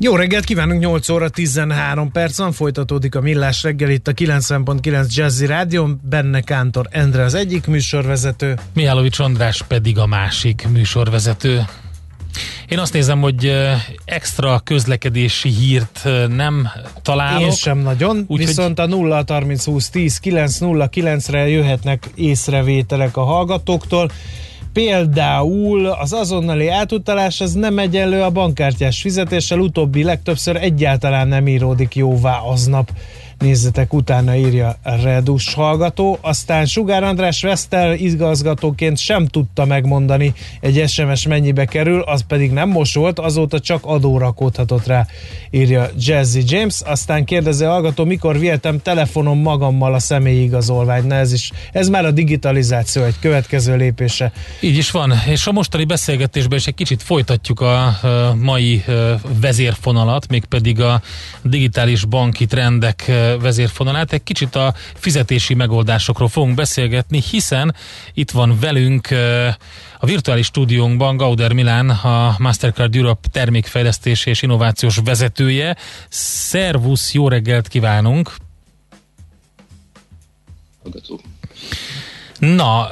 Jó 0.00 0.16
reggelt 0.16 0.44
kívánunk, 0.44 0.80
8 0.80 1.08
óra 1.08 1.28
13 1.28 2.12
percen 2.12 2.52
folytatódik 2.52 3.14
a 3.14 3.20
Millás 3.20 3.62
reggel 3.62 3.90
itt 3.90 4.08
a 4.08 4.12
90.9 4.12 5.14
Jazzy 5.14 5.46
Rádion, 5.46 6.00
benne 6.08 6.40
Kántor 6.40 6.86
Endre 6.90 7.22
az 7.22 7.34
egyik 7.34 7.66
műsorvezető. 7.66 8.58
Mihálovics 8.74 9.18
András 9.18 9.62
pedig 9.62 9.98
a 9.98 10.06
másik 10.06 10.66
műsorvezető. 10.72 11.64
Én 12.68 12.78
azt 12.78 12.92
nézem, 12.92 13.20
hogy 13.20 13.52
extra 14.04 14.60
közlekedési 14.64 15.48
hírt 15.48 16.08
nem 16.28 16.68
találok. 17.02 17.42
Én 17.42 17.50
sem 17.50 17.78
nagyon, 17.78 18.24
úgy, 18.26 18.38
viszont 18.38 18.80
hogy... 18.80 18.92
a 18.92 18.96
0 18.96 19.24
30 19.26 19.64
20 19.64 19.90
10 19.90 20.18
9 20.18 20.58
0 20.58 20.88
9-re 20.92 21.48
jöhetnek 21.48 22.08
észrevételek 22.14 23.16
a 23.16 23.24
hallgatóktól. 23.24 24.10
Például 24.72 25.86
az 25.86 26.12
azonnali 26.12 26.68
átutalás 26.68 27.40
az 27.40 27.52
nem 27.52 27.78
egyenlő 27.78 28.22
a 28.22 28.30
bankkártyás 28.30 29.00
fizetéssel, 29.00 29.58
utóbbi 29.58 30.04
legtöbbször 30.04 30.56
egyáltalán 30.56 31.28
nem 31.28 31.48
íródik 31.48 31.94
jóvá 31.94 32.38
aznap 32.38 32.90
nézzetek 33.38 33.92
utána, 33.92 34.36
írja 34.36 34.76
Redus 35.02 35.54
hallgató. 35.54 36.18
Aztán 36.20 36.66
Sugár 36.66 37.02
András 37.02 37.42
Vesztel 37.42 37.94
igazgatóként 37.94 38.98
sem 38.98 39.26
tudta 39.26 39.64
megmondani 39.64 40.32
egy 40.60 40.88
SMS 40.88 41.26
mennyibe 41.26 41.64
kerül, 41.64 42.00
az 42.00 42.24
pedig 42.28 42.50
nem 42.50 42.68
most 42.68 42.94
volt, 42.94 43.18
azóta 43.18 43.60
csak 43.60 43.84
adó 43.84 44.18
rakódhatott 44.18 44.86
rá, 44.86 45.06
írja 45.50 45.88
Jazzy 45.98 46.42
James. 46.46 46.80
Aztán 46.84 47.24
kérdezi 47.24 47.64
a 47.64 47.70
hallgató, 47.70 48.04
mikor 48.04 48.38
vihetem 48.38 48.82
telefonom 48.82 49.38
magammal 49.38 49.94
a 49.94 49.98
személyi 49.98 50.42
igazolvány. 50.42 51.06
Na 51.06 51.14
ez 51.14 51.32
is, 51.32 51.50
ez 51.72 51.88
már 51.88 52.04
a 52.04 52.10
digitalizáció 52.10 53.02
egy 53.02 53.18
következő 53.20 53.76
lépése. 53.76 54.32
Így 54.60 54.76
is 54.76 54.90
van, 54.90 55.12
és 55.26 55.46
a 55.46 55.52
mostani 55.52 55.84
beszélgetésben 55.84 56.58
is 56.58 56.66
egy 56.66 56.74
kicsit 56.74 57.02
folytatjuk 57.02 57.60
a 57.60 57.98
mai 58.34 58.84
vezérfonalat, 59.40 60.28
mégpedig 60.28 60.80
a 60.80 61.02
digitális 61.42 62.04
banki 62.04 62.46
trendek 62.46 63.10
vezérfonalát. 63.40 64.12
Egy 64.12 64.22
kicsit 64.22 64.54
a 64.54 64.74
fizetési 64.94 65.54
megoldásokról 65.54 66.28
fogunk 66.28 66.54
beszélgetni, 66.54 67.22
hiszen 67.30 67.74
itt 68.14 68.30
van 68.30 68.58
velünk 68.60 69.08
a 69.98 70.06
virtuális 70.06 70.46
stúdiónkban 70.46 71.16
Gauder 71.16 71.52
Milán, 71.52 71.90
a 71.90 72.34
Mastercard 72.38 72.94
Europe 72.94 73.28
termékfejlesztés 73.32 74.26
és 74.26 74.42
innovációs 74.42 74.98
vezetője. 75.04 75.76
Szervusz, 76.08 77.12
jó 77.12 77.28
reggelt 77.28 77.68
kívánunk! 77.68 78.34
Na, 82.38 82.88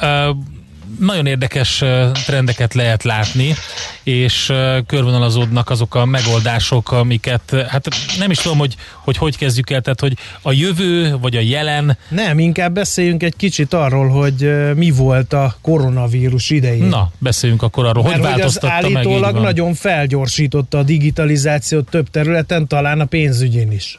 nagyon 0.99 1.27
érdekes 1.27 1.83
trendeket 2.27 2.75
lehet 2.75 3.03
látni, 3.03 3.55
és 4.03 4.53
körvonalazódnak 4.87 5.71
azok 5.71 5.95
a 5.95 6.05
megoldások, 6.05 6.93
amiket, 6.93 7.67
hát 7.69 7.89
nem 8.19 8.31
is 8.31 8.39
tudom, 8.39 8.59
hogy 8.59 8.77
hogy, 9.07 9.17
hogy 9.17 9.37
kezdjük 9.37 9.71
el, 9.71 9.81
tehát 9.81 10.01
hogy 10.01 10.17
a 10.43 10.53
jövő, 10.53 11.17
vagy 11.21 11.37
a 11.37 11.41
jelen. 11.41 11.99
Nem, 12.09 12.39
inkább 12.39 12.73
beszéljünk 12.73 13.23
egy 13.23 13.37
kicsit 13.37 13.73
arról, 13.73 14.09
hogy 14.09 14.51
mi 14.75 14.91
volt 14.91 15.33
a 15.33 15.57
koronavírus 15.63 16.51
idején. 16.51 16.87
Na, 16.87 17.11
beszéljünk 17.19 17.63
akkor 17.63 17.87
arról, 17.87 18.03
Mert 18.03 18.15
hogy 18.15 18.25
változtatta 18.25 18.67
az 18.67 18.85
állítólag 18.85 19.35
meg 19.35 19.43
nagyon 19.43 19.75
felgyorsította 19.75 20.79
a 20.79 20.83
digitalizációt 20.83 21.91
több 21.91 22.11
területen, 22.11 22.67
talán 22.67 23.01
a 23.01 23.05
pénzügyén 23.05 23.73
is. 23.73 23.99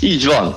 Így 0.00 0.26
van. 0.26 0.56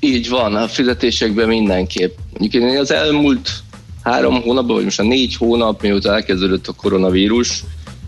Így 0.00 0.28
van, 0.28 0.54
a 0.54 0.68
fizetésekben 0.68 1.48
mindenképp. 1.48 2.16
Mondjuk 2.38 2.62
én 2.62 2.78
az 2.78 2.92
elmúlt 2.92 3.62
három 4.04 4.42
hónapban, 4.42 4.74
vagy 4.74 4.84
most 4.84 5.00
a 5.00 5.02
négy 5.02 5.36
hónap, 5.36 5.82
mióta 5.82 6.14
elkezdődött 6.14 6.66
a 6.66 6.72
koronavírus, 6.72 7.64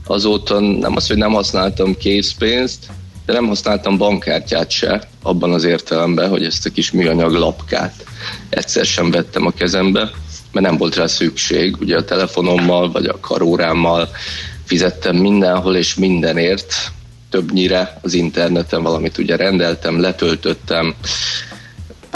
azóta 0.07 0.61
nem 0.61 0.97
az, 0.97 1.07
hogy 1.07 1.17
nem 1.17 1.33
használtam 1.33 1.97
készpénzt, 1.97 2.87
de 3.27 3.33
nem 3.33 3.47
használtam 3.47 3.99
bankkártyát 3.99 4.71
se, 4.71 5.09
abban 5.23 5.53
az 5.53 5.65
értelemben, 5.65 6.29
hogy 6.29 6.45
ezt 6.45 6.67
a 6.67 6.71
kis 6.71 6.91
műanyag 6.91 7.33
lapkát 7.33 8.05
egyszer 8.49 8.85
sem 8.85 9.11
vettem 9.11 9.47
a 9.47 9.51
kezembe, 9.51 10.11
mert 10.53 10.67
nem 10.67 10.77
volt 10.77 10.97
rá 10.97 11.07
szükség. 11.07 11.77
Ugye 11.81 11.97
a 11.97 12.05
telefonommal 12.05 12.91
vagy 12.91 13.07
a 13.07 13.21
karórámmal 13.21 14.09
fizettem 14.65 15.17
mindenhol 15.17 15.77
és 15.77 15.95
mindenért, 15.95 16.75
többnyire 17.31 17.99
az 18.03 18.15
interneten 18.15 18.83
valamit 18.83 19.19
ugye 19.19 19.37
rendeltem, 19.37 20.01
letöltöttem, 20.01 20.95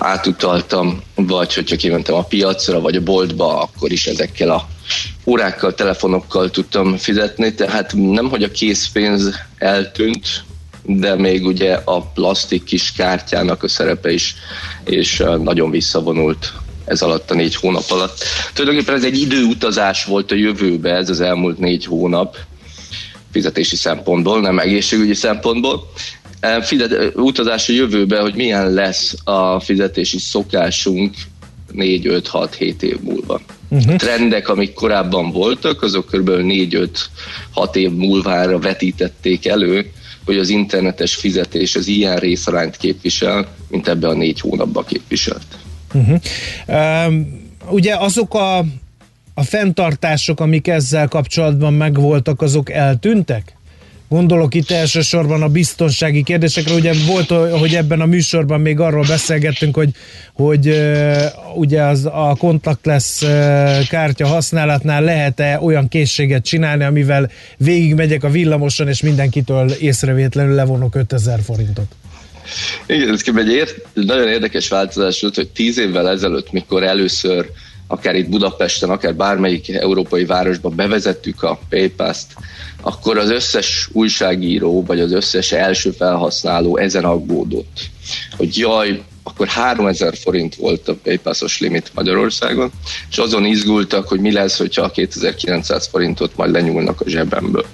átutaltam, 0.00 1.02
vagy 1.14 1.54
hogyha 1.54 1.76
kimentem 1.76 2.14
a 2.14 2.24
piacra, 2.24 2.80
vagy 2.80 2.96
a 2.96 3.02
boltba, 3.02 3.62
akkor 3.62 3.92
is 3.92 4.06
ezekkel 4.06 4.50
a 4.50 4.68
órákkal, 5.24 5.74
telefonokkal 5.74 6.50
tudtam 6.50 6.96
fizetni, 6.96 7.54
tehát 7.54 7.92
nem, 7.94 8.28
hogy 8.28 8.42
a 8.42 8.50
készpénz 8.50 9.34
eltűnt, 9.58 10.44
de 10.82 11.14
még 11.14 11.46
ugye 11.46 11.80
a 11.84 12.02
plastik 12.02 12.64
kis 12.64 12.92
kártyának 12.92 13.62
a 13.62 13.68
szerepe 13.68 14.12
is, 14.12 14.34
és 14.84 15.22
nagyon 15.42 15.70
visszavonult 15.70 16.52
ez 16.84 17.02
alatt 17.02 17.30
a 17.30 17.34
négy 17.34 17.54
hónap 17.54 17.84
alatt. 17.88 18.24
Tulajdonképpen 18.52 18.94
ez 18.96 19.04
egy 19.04 19.20
időutazás 19.20 20.04
volt 20.04 20.30
a 20.30 20.34
jövőbe, 20.34 20.94
ez 20.94 21.10
az 21.10 21.20
elmúlt 21.20 21.58
négy 21.58 21.84
hónap, 21.84 22.36
fizetési 23.32 23.76
szempontból, 23.76 24.40
nem 24.40 24.58
egészségügyi 24.58 25.14
szempontból, 25.14 25.90
fizet, 26.62 27.12
utazás 27.14 27.68
a 27.68 27.72
jövőbe, 27.72 28.20
hogy 28.20 28.34
milyen 28.34 28.72
lesz 28.72 29.14
a 29.24 29.60
fizetési 29.60 30.18
szokásunk 30.18 31.14
4, 31.72 32.06
5, 32.06 32.28
6, 32.28 32.54
7 32.54 32.82
év 32.82 33.00
múlva. 33.00 33.40
Uh-huh. 33.68 33.96
Trendek, 33.96 34.48
amik 34.48 34.72
korábban 34.72 35.30
voltak, 35.30 35.82
azok 35.82 36.06
kb. 36.06 36.30
4-5-6 36.30 37.74
év 37.74 37.90
múlvára 37.90 38.58
vetítették 38.58 39.46
elő, 39.46 39.90
hogy 40.24 40.38
az 40.38 40.48
internetes 40.48 41.14
fizetés 41.14 41.76
az 41.76 41.86
ilyen 41.86 42.16
részarányt 42.16 42.76
képvisel, 42.76 43.46
mint 43.68 43.88
ebbe 43.88 44.08
a 44.08 44.14
négy 44.14 44.40
hónapban 44.40 44.84
képviselt. 44.84 45.46
Uh-huh. 45.94 46.20
Um, 47.06 47.40
ugye 47.70 47.96
azok 47.96 48.34
a, 48.34 48.58
a 49.34 49.42
fenntartások, 49.42 50.40
amik 50.40 50.68
ezzel 50.68 51.08
kapcsolatban 51.08 51.72
megvoltak, 51.72 52.42
azok 52.42 52.70
eltűntek? 52.70 53.56
Gondolok 54.10 54.54
itt 54.54 54.70
elsősorban 54.70 55.42
a 55.42 55.48
biztonsági 55.48 56.22
kérdésekre. 56.22 56.74
Ugye 56.74 56.92
volt, 57.06 57.30
hogy 57.58 57.74
ebben 57.74 58.00
a 58.00 58.06
műsorban 58.06 58.60
még 58.60 58.80
arról 58.80 59.04
beszélgettünk, 59.08 59.74
hogy, 59.74 59.90
hogy 60.32 60.82
ugye 61.54 61.82
az, 61.82 62.04
a 62.04 62.34
contactless 62.38 63.22
uh, 63.22 63.28
kártya 63.88 64.26
használatnál 64.26 65.02
lehet-e 65.02 65.58
olyan 65.60 65.88
készséget 65.88 66.44
csinálni, 66.44 66.84
amivel 66.84 67.30
végigmegyek 67.56 68.24
a 68.24 68.30
villamoson, 68.30 68.88
és 68.88 69.02
mindenkitől 69.02 69.70
észrevétlenül 69.70 70.54
levonok 70.54 70.94
5000 70.94 71.40
forintot. 71.44 71.94
Igen, 72.86 73.08
ez 73.08 73.22
egy 73.36 73.48
ért, 73.48 73.74
nagyon 73.92 74.28
érdekes 74.28 74.68
változás 74.68 75.20
volt, 75.20 75.34
hogy 75.34 75.48
tíz 75.48 75.78
évvel 75.78 76.08
ezelőtt, 76.08 76.52
mikor 76.52 76.82
először 76.82 77.50
akár 77.86 78.14
itt 78.14 78.28
Budapesten, 78.28 78.90
akár 78.90 79.14
bármelyik 79.14 79.68
európai 79.68 80.24
városban 80.24 80.76
bevezettük 80.76 81.42
a 81.42 81.60
PayPass-t, 81.68 82.34
akkor 82.80 83.18
az 83.18 83.30
összes 83.30 83.88
újságíró, 83.92 84.84
vagy 84.84 85.00
az 85.00 85.12
összes 85.12 85.52
első 85.52 85.90
felhasználó 85.90 86.76
ezen 86.76 87.04
aggódott, 87.04 87.80
hogy 88.36 88.58
jaj, 88.58 89.02
akkor 89.22 89.48
3000 89.48 90.14
forint 90.16 90.54
volt 90.54 90.88
a 90.88 90.94
PayPass-os 91.02 91.60
limit 91.60 91.90
Magyarországon, 91.94 92.70
és 93.10 93.18
azon 93.18 93.44
izgultak, 93.44 94.08
hogy 94.08 94.20
mi 94.20 94.32
lesz, 94.32 94.58
hogyha 94.58 94.82
a 94.82 94.90
2900 94.90 95.86
forintot 95.86 96.36
majd 96.36 96.52
lenyúlnak 96.52 97.00
a 97.00 97.08
zsebemből. 97.08 97.64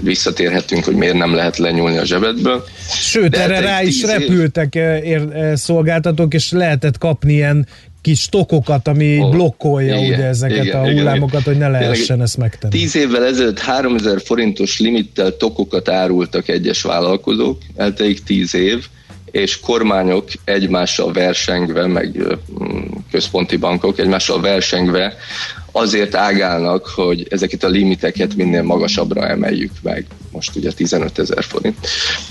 Visszatérhetünk, 0.00 0.84
hogy 0.84 0.94
miért 0.94 1.16
nem 1.16 1.34
lehet 1.34 1.56
lenyúlni 1.56 1.96
a 1.96 2.04
zsebedből. 2.04 2.64
Sőt, 2.88 3.30
De 3.30 3.40
erre 3.40 3.54
hát 3.54 3.64
rá 3.64 3.82
is 3.82 4.02
repültek 4.02 4.74
év... 4.74 4.82
Eh, 4.82 5.06
ér, 5.06 5.28
eh, 5.32 5.56
szolgáltatók, 5.56 6.34
és 6.34 6.50
lehetett 6.50 6.98
kapni 6.98 7.32
ilyen 7.32 7.66
kis 8.02 8.26
tokokat, 8.26 8.88
ami 8.88 9.18
oh, 9.18 9.30
blokkolja 9.30 9.96
igen, 9.96 10.12
ugye 10.12 10.24
ezeket 10.24 10.64
igen, 10.64 10.80
a 10.80 10.90
hullámokat, 10.90 11.40
igen, 11.40 11.42
hogy 11.42 11.56
ne 11.56 11.68
lehessen 11.68 12.04
igen, 12.04 12.20
ezt 12.20 12.36
megtenni. 12.36 12.78
Tíz 12.78 12.96
évvel 12.96 13.24
ezelőtt 13.24 13.58
3000 13.58 14.20
forintos 14.20 14.78
limittel 14.78 15.36
tokokat 15.36 15.88
árultak 15.88 16.48
egyes 16.48 16.82
vállalkozók, 16.82 17.58
eltelik 17.76 18.22
tíz 18.22 18.54
év, 18.54 18.86
és 19.30 19.60
kormányok 19.60 20.28
egymással 20.44 21.12
versengve, 21.12 21.86
meg 21.86 22.36
központi 23.10 23.56
bankok 23.56 23.98
egymással 23.98 24.40
versengve 24.40 25.16
azért 25.72 26.14
ágálnak, 26.14 26.86
hogy 26.86 27.26
ezeket 27.30 27.64
a 27.64 27.68
limiteket 27.68 28.34
minél 28.34 28.62
magasabbra 28.62 29.28
emeljük 29.28 29.72
meg. 29.82 30.06
Most 30.30 30.56
ugye 30.56 30.72
15 30.72 31.18
ezer 31.18 31.44
forint. 31.44 31.76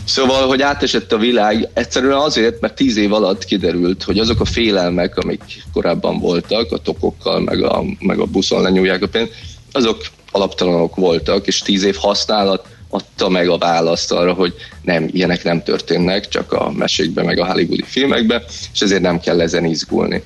Szóval, 0.03 0.47
hogy 0.47 0.61
átesett 0.61 1.11
a 1.11 1.17
világ, 1.17 1.69
egyszerűen 1.73 2.17
azért, 2.17 2.61
mert 2.61 2.75
10 2.75 2.97
év 2.97 3.13
alatt 3.13 3.45
kiderült, 3.45 4.03
hogy 4.03 4.19
azok 4.19 4.39
a 4.39 4.45
félelmek, 4.45 5.17
amik 5.17 5.63
korábban 5.73 6.19
voltak, 6.19 6.71
a 6.71 6.77
tokokkal, 6.77 7.39
meg 7.39 7.63
a, 7.63 7.83
meg 7.99 8.19
a 8.19 8.25
buszon 8.25 8.61
lenyúlják 8.61 9.03
a 9.03 9.07
pénzt, 9.07 9.33
azok 9.71 10.01
alaptalanok 10.31 10.95
voltak, 10.95 11.47
és 11.47 11.59
10 11.59 11.83
év 11.83 11.95
használat 11.95 12.67
adta 12.89 13.29
meg 13.29 13.49
a 13.49 13.57
választ 13.57 14.11
arra, 14.11 14.33
hogy 14.33 14.53
nem, 14.81 15.07
ilyenek 15.11 15.43
nem 15.43 15.63
történnek, 15.63 16.27
csak 16.27 16.51
a 16.51 16.71
mesékben, 16.71 17.25
meg 17.25 17.39
a 17.39 17.45
hollywoodi 17.45 17.83
filmekben, 17.85 18.43
és 18.73 18.79
ezért 18.79 19.01
nem 19.01 19.19
kell 19.19 19.41
ezen 19.41 19.65
izgulni. 19.65 20.23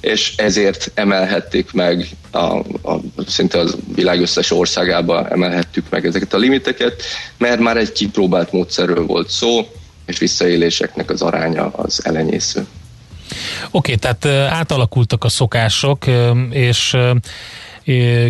És 0.00 0.32
ezért 0.36 0.90
emelhették 0.94 1.72
meg, 1.72 2.08
a, 2.30 2.38
a, 2.82 3.00
szinte 3.26 3.58
az 3.58 3.76
világ 3.94 4.20
összes 4.20 4.50
országában 4.50 5.32
emelhettük 5.32 5.84
meg 5.90 6.06
ezeket 6.06 6.34
a 6.34 6.38
limiteket, 6.38 7.02
mert 7.38 7.60
már 7.60 7.76
egy 7.76 7.92
kipróbált 7.92 8.52
módszerről 8.52 9.06
volt 9.06 9.30
szó, 9.30 9.68
és 10.06 10.18
visszaéléseknek 10.18 11.10
az 11.10 11.22
aránya 11.22 11.66
az 11.66 12.04
elenyésző. 12.04 12.66
Oké, 13.70 13.94
okay, 13.94 13.96
tehát 13.96 14.50
átalakultak 14.52 15.24
a 15.24 15.28
szokások, 15.28 16.04
és 16.50 16.96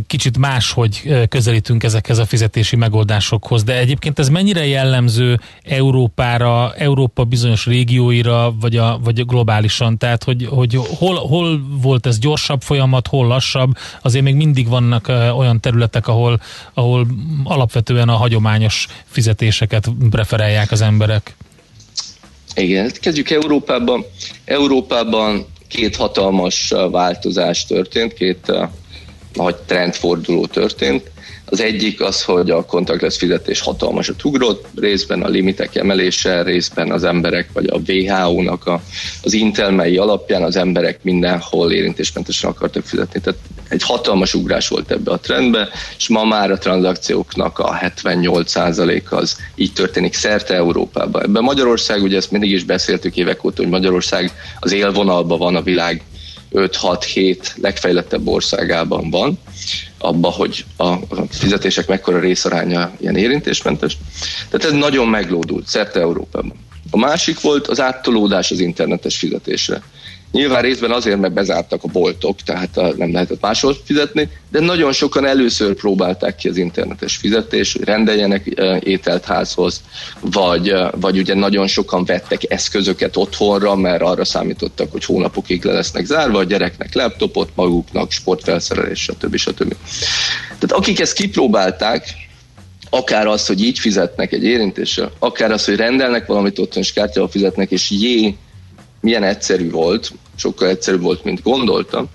kicsit 0.06 0.38
máshogy 0.38 1.26
közelítünk 1.28 1.82
ezekhez 1.82 2.18
a 2.18 2.24
fizetési 2.24 2.76
megoldásokhoz, 2.76 3.62
de 3.62 3.78
egyébként 3.78 4.18
ez 4.18 4.28
mennyire 4.28 4.66
jellemző 4.66 5.40
Európára, 5.62 6.74
Európa 6.74 7.24
bizonyos 7.24 7.66
régióira, 7.66 8.54
vagy, 8.60 8.76
a, 8.76 9.00
vagy 9.04 9.26
globálisan? 9.26 9.98
Tehát, 9.98 10.24
hogy, 10.24 10.46
hogy 10.50 10.80
hol, 10.98 11.14
hol 11.14 11.60
volt 11.82 12.06
ez 12.06 12.18
gyorsabb 12.18 12.62
folyamat, 12.62 13.06
hol 13.06 13.26
lassabb? 13.26 13.70
Azért 14.02 14.24
még 14.24 14.34
mindig 14.34 14.68
vannak 14.68 15.08
olyan 15.36 15.60
területek, 15.60 16.08
ahol, 16.08 16.40
ahol 16.74 17.06
alapvetően 17.44 18.08
a 18.08 18.16
hagyományos 18.16 18.86
fizetéseket 19.04 19.90
preferálják 20.10 20.70
az 20.70 20.80
emberek. 20.80 21.36
Igen, 22.54 22.90
kezdjük 23.00 23.30
Európában. 23.30 24.04
Európában 24.44 25.46
két 25.68 25.96
hatalmas 25.96 26.72
változás 26.90 27.66
történt, 27.66 28.14
két 28.14 28.52
nagy 29.34 29.56
trendforduló 29.56 30.46
történt. 30.46 31.12
Az 31.46 31.60
egyik 31.60 32.00
az, 32.00 32.22
hogy 32.22 32.50
a 32.50 32.64
contactless 32.64 33.16
fizetés 33.16 33.60
hatalmasat 33.60 34.24
ugrott, 34.24 34.66
részben 34.76 35.22
a 35.22 35.28
limitek 35.28 35.74
emelése, 35.74 36.42
részben 36.42 36.90
az 36.90 37.04
emberek, 37.04 37.48
vagy 37.52 37.66
a 37.66 37.92
WHO-nak 37.92 38.66
a, 38.66 38.82
az 39.22 39.32
intelmei 39.32 39.96
alapján 39.96 40.42
az 40.42 40.56
emberek 40.56 40.98
mindenhol 41.02 41.72
érintésmentesen 41.72 42.50
akartak 42.50 42.84
fizetni. 42.84 43.20
Tehát 43.20 43.40
egy 43.68 43.82
hatalmas 43.82 44.34
ugrás 44.34 44.68
volt 44.68 44.90
ebbe 44.90 45.10
a 45.10 45.18
trendbe, 45.18 45.68
és 45.96 46.08
ma 46.08 46.24
már 46.24 46.50
a 46.50 46.58
tranzakcióknak 46.58 47.58
a 47.58 47.78
78% 47.82 49.08
az 49.08 49.36
így 49.54 49.72
történik 49.72 50.14
szerte 50.14 50.54
Európában. 50.54 51.22
Ebben 51.22 51.42
Magyarország, 51.42 52.02
ugye 52.02 52.16
ezt 52.16 52.30
mindig 52.30 52.50
is 52.50 52.64
beszéltük 52.64 53.16
évek 53.16 53.44
óta, 53.44 53.62
hogy 53.62 53.70
Magyarország 53.70 54.32
az 54.60 54.72
élvonalban 54.72 55.38
van 55.38 55.56
a 55.56 55.62
világ 55.62 56.02
5-6-7 56.54 57.36
legfejlettebb 57.60 58.28
országában 58.28 59.10
van, 59.10 59.38
abba, 59.98 60.30
hogy 60.30 60.64
a 60.76 60.94
fizetések 61.30 61.86
mekkora 61.86 62.18
részaránya 62.18 62.92
ilyen 63.00 63.16
érintésmentes. 63.16 63.96
Tehát 64.50 64.66
ez 64.66 64.78
nagyon 64.78 65.08
meglódult 65.08 65.66
szerte 65.66 66.00
Európában. 66.00 66.56
A 66.90 66.96
másik 66.96 67.40
volt 67.40 67.66
az 67.66 67.80
áttolódás 67.80 68.50
az 68.50 68.60
internetes 68.60 69.16
fizetésre. 69.16 69.82
Nyilván 70.34 70.62
részben 70.62 70.90
azért, 70.90 71.20
mert 71.20 71.32
bezártak 71.32 71.84
a 71.84 71.88
boltok, 71.88 72.36
tehát 72.42 72.96
nem 72.96 73.12
lehetett 73.12 73.40
máshol 73.40 73.76
fizetni, 73.84 74.28
de 74.50 74.60
nagyon 74.60 74.92
sokan 74.92 75.26
először 75.26 75.74
próbálták 75.74 76.36
ki 76.36 76.48
az 76.48 76.56
internetes 76.56 77.16
fizetés, 77.16 77.72
hogy 77.72 77.84
rendeljenek 77.84 78.46
ételt 78.80 79.24
házhoz, 79.24 79.80
vagy, 80.20 80.74
vagy 80.90 81.18
ugye 81.18 81.34
nagyon 81.34 81.66
sokan 81.66 82.04
vettek 82.04 82.50
eszközöket 82.52 83.16
otthonra, 83.16 83.74
mert 83.74 84.02
arra 84.02 84.24
számítottak, 84.24 84.92
hogy 84.92 85.04
hónapokig 85.04 85.64
le 85.64 85.72
lesznek 85.72 86.04
zárva, 86.04 86.38
a 86.38 86.44
gyereknek 86.44 86.94
laptopot, 86.94 87.50
maguknak 87.54 88.10
sportfelszerelés, 88.10 89.00
stb. 89.00 89.36
stb. 89.36 89.74
Tehát 90.58 90.72
akik 90.72 91.00
ezt 91.00 91.12
kipróbálták, 91.12 92.14
akár 92.90 93.26
az, 93.26 93.46
hogy 93.46 93.62
így 93.62 93.78
fizetnek 93.78 94.32
egy 94.32 94.44
érintéssel, 94.44 95.12
akár 95.18 95.50
az, 95.50 95.64
hogy 95.64 95.76
rendelnek 95.76 96.26
valamit 96.26 96.58
otthon, 96.58 96.82
és 96.82 96.92
kártyával 96.92 97.30
fizetnek, 97.30 97.70
és 97.70 97.90
jé, 97.90 98.36
milyen 99.00 99.22
egyszerű 99.22 99.70
volt, 99.70 100.12
sokkal 100.36 100.68
egyszerűbb 100.68 101.02
volt, 101.02 101.24
mint 101.24 101.42
gondoltam, 101.42 102.08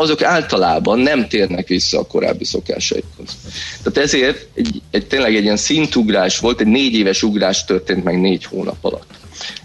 azok 0.00 0.22
általában 0.22 0.98
nem 0.98 1.28
térnek 1.28 1.68
vissza 1.68 1.98
a 1.98 2.06
korábbi 2.06 2.44
szokásaikhoz. 2.44 3.36
Tehát 3.82 3.98
ezért 4.08 4.46
egy, 4.54 4.82
egy, 4.90 5.06
tényleg 5.06 5.36
egy 5.36 5.42
ilyen 5.42 5.56
szintugrás 5.56 6.38
volt, 6.38 6.60
egy 6.60 6.66
négy 6.66 6.94
éves 6.94 7.22
ugrás 7.22 7.64
történt 7.64 8.04
meg 8.04 8.20
négy 8.20 8.44
hónap 8.44 8.76
alatt. 8.80 9.10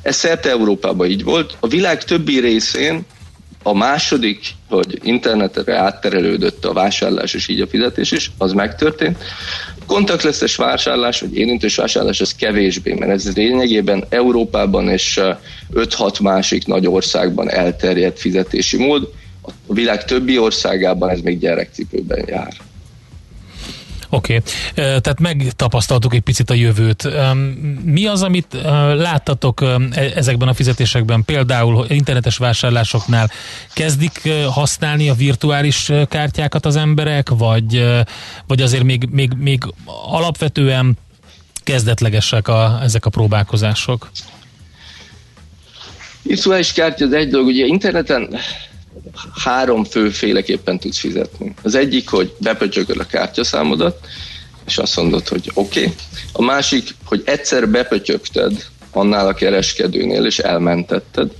Ez 0.01 0.15
szerte 0.15 0.49
Európában 0.49 1.09
így 1.09 1.23
volt. 1.23 1.57
A 1.59 1.67
világ 1.67 2.03
többi 2.03 2.39
részén 2.39 3.05
a 3.63 3.73
második, 3.73 4.45
hogy 4.69 4.99
internetre 5.03 5.77
átterelődött 5.77 6.65
a 6.65 6.73
vásárlás 6.73 7.33
és 7.33 7.47
így 7.47 7.61
a 7.61 7.67
fizetés 7.67 8.11
is, 8.11 8.31
az 8.37 8.51
megtörtént. 8.51 9.17
Kontaktleszes 9.85 10.55
vásárlás, 10.55 11.19
vagy 11.19 11.37
érintős 11.37 11.75
vásárlás, 11.75 12.21
az 12.21 12.35
kevésbé, 12.35 12.93
mert 12.93 13.11
ez 13.11 13.35
lényegében 13.35 14.05
Európában 14.09 14.89
és 14.89 15.21
5-6 15.73 16.21
másik 16.21 16.65
nagy 16.65 16.87
országban 16.87 17.49
elterjedt 17.49 18.19
fizetési 18.19 18.77
mód. 18.77 19.09
A 19.67 19.73
világ 19.73 20.05
többi 20.05 20.37
országában 20.37 21.09
ez 21.09 21.19
még 21.19 21.39
gyerekcipőben 21.39 22.23
jár. 22.27 22.53
Oké, 24.09 24.35
okay. 24.35 24.51
tehát 24.73 25.19
megtapasztaltuk 25.19 26.13
egy 26.13 26.21
picit 26.21 26.49
a 26.49 26.53
jövőt. 26.53 27.09
Mi 27.83 28.05
az, 28.05 28.23
amit 28.23 28.57
láttatok 28.95 29.61
e, 29.61 29.77
ezekben 30.15 30.47
a 30.47 30.53
fizetésekben, 30.53 31.25
például 31.25 31.85
internetes 31.89 32.37
vásárlásoknál? 32.37 33.29
Kezdik 33.73 34.29
használni 34.49 35.09
a 35.09 35.13
virtuális 35.13 35.91
kártyákat 36.09 36.65
az 36.65 36.75
emberek, 36.75 37.29
vagy, 37.29 37.85
vagy 38.47 38.61
azért 38.61 38.83
még, 38.83 39.07
még, 39.11 39.31
még 39.37 39.63
alapvetően 40.09 40.97
kezdetlegesek 41.63 42.47
a, 42.47 42.79
ezek 42.81 43.05
a 43.05 43.09
próbálkozások? 43.09 44.09
Virtuális 46.21 46.73
kártya 46.73 47.05
az 47.05 47.13
egy 47.13 47.29
dolog, 47.29 47.47
ugye 47.47 47.65
interneten 47.65 48.37
három 49.43 49.83
főféleképpen 49.83 50.79
tudsz 50.79 50.97
fizetni. 50.97 51.53
Az 51.61 51.75
egyik, 51.75 52.09
hogy 52.09 52.33
bepötyögöd 52.37 52.99
a 52.99 53.05
kártyaszámodat, 53.05 54.07
és 54.65 54.77
azt 54.77 54.95
mondod, 54.95 55.27
hogy 55.27 55.51
oké. 55.53 55.79
Okay. 55.79 55.93
A 56.31 56.41
másik, 56.41 56.95
hogy 57.05 57.21
egyszer 57.25 57.69
bepötyögted 57.69 58.65
annál 58.91 59.27
a 59.27 59.33
kereskedőnél, 59.33 60.25
és 60.25 60.39
elmentetted. 60.39 61.31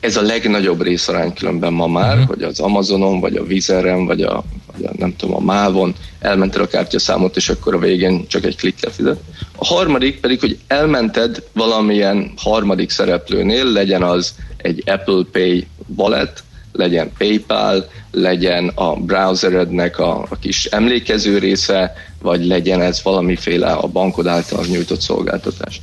Ez 0.00 0.16
a 0.16 0.22
legnagyobb 0.22 0.82
részarány 0.82 1.32
különben 1.32 1.72
ma 1.72 1.86
már, 1.86 2.12
uh-huh. 2.12 2.28
hogy 2.28 2.42
az 2.42 2.60
Amazonon, 2.60 3.20
vagy 3.20 3.36
a 3.36 3.44
Vizeren, 3.44 4.06
vagy 4.06 4.22
a, 4.22 4.44
vagy 4.72 4.84
a 4.84 4.90
nem 4.98 5.16
tudom, 5.16 5.34
a 5.34 5.40
Mávon 5.40 5.94
elmented 6.20 6.60
a 6.60 6.66
kártyaszámot, 6.66 7.36
és 7.36 7.48
akkor 7.48 7.74
a 7.74 7.78
végén 7.78 8.26
csak 8.26 8.44
egy 8.44 8.56
klikkel 8.56 8.90
fizet. 8.90 9.20
A 9.56 9.66
harmadik 9.66 10.20
pedig, 10.20 10.40
hogy 10.40 10.58
elmented 10.66 11.42
valamilyen 11.52 12.32
harmadik 12.36 12.90
szereplőnél, 12.90 13.64
legyen 13.64 14.02
az 14.02 14.34
egy 14.56 14.82
Apple 14.86 15.22
Pay 15.32 15.66
wallet, 15.96 16.42
legyen 16.72 17.12
PayPal, 17.18 17.90
legyen 18.10 18.68
a 18.74 18.94
browserednek 18.94 19.98
a, 19.98 20.26
a 20.28 20.36
kis 20.40 20.64
emlékező 20.64 21.38
része, 21.38 21.92
vagy 22.22 22.46
legyen 22.46 22.80
ez 22.80 23.02
valamiféle 23.02 23.72
a 23.72 23.86
bankod 23.86 24.26
által 24.26 24.64
nyújtott 24.66 25.00
szolgáltatás. 25.00 25.80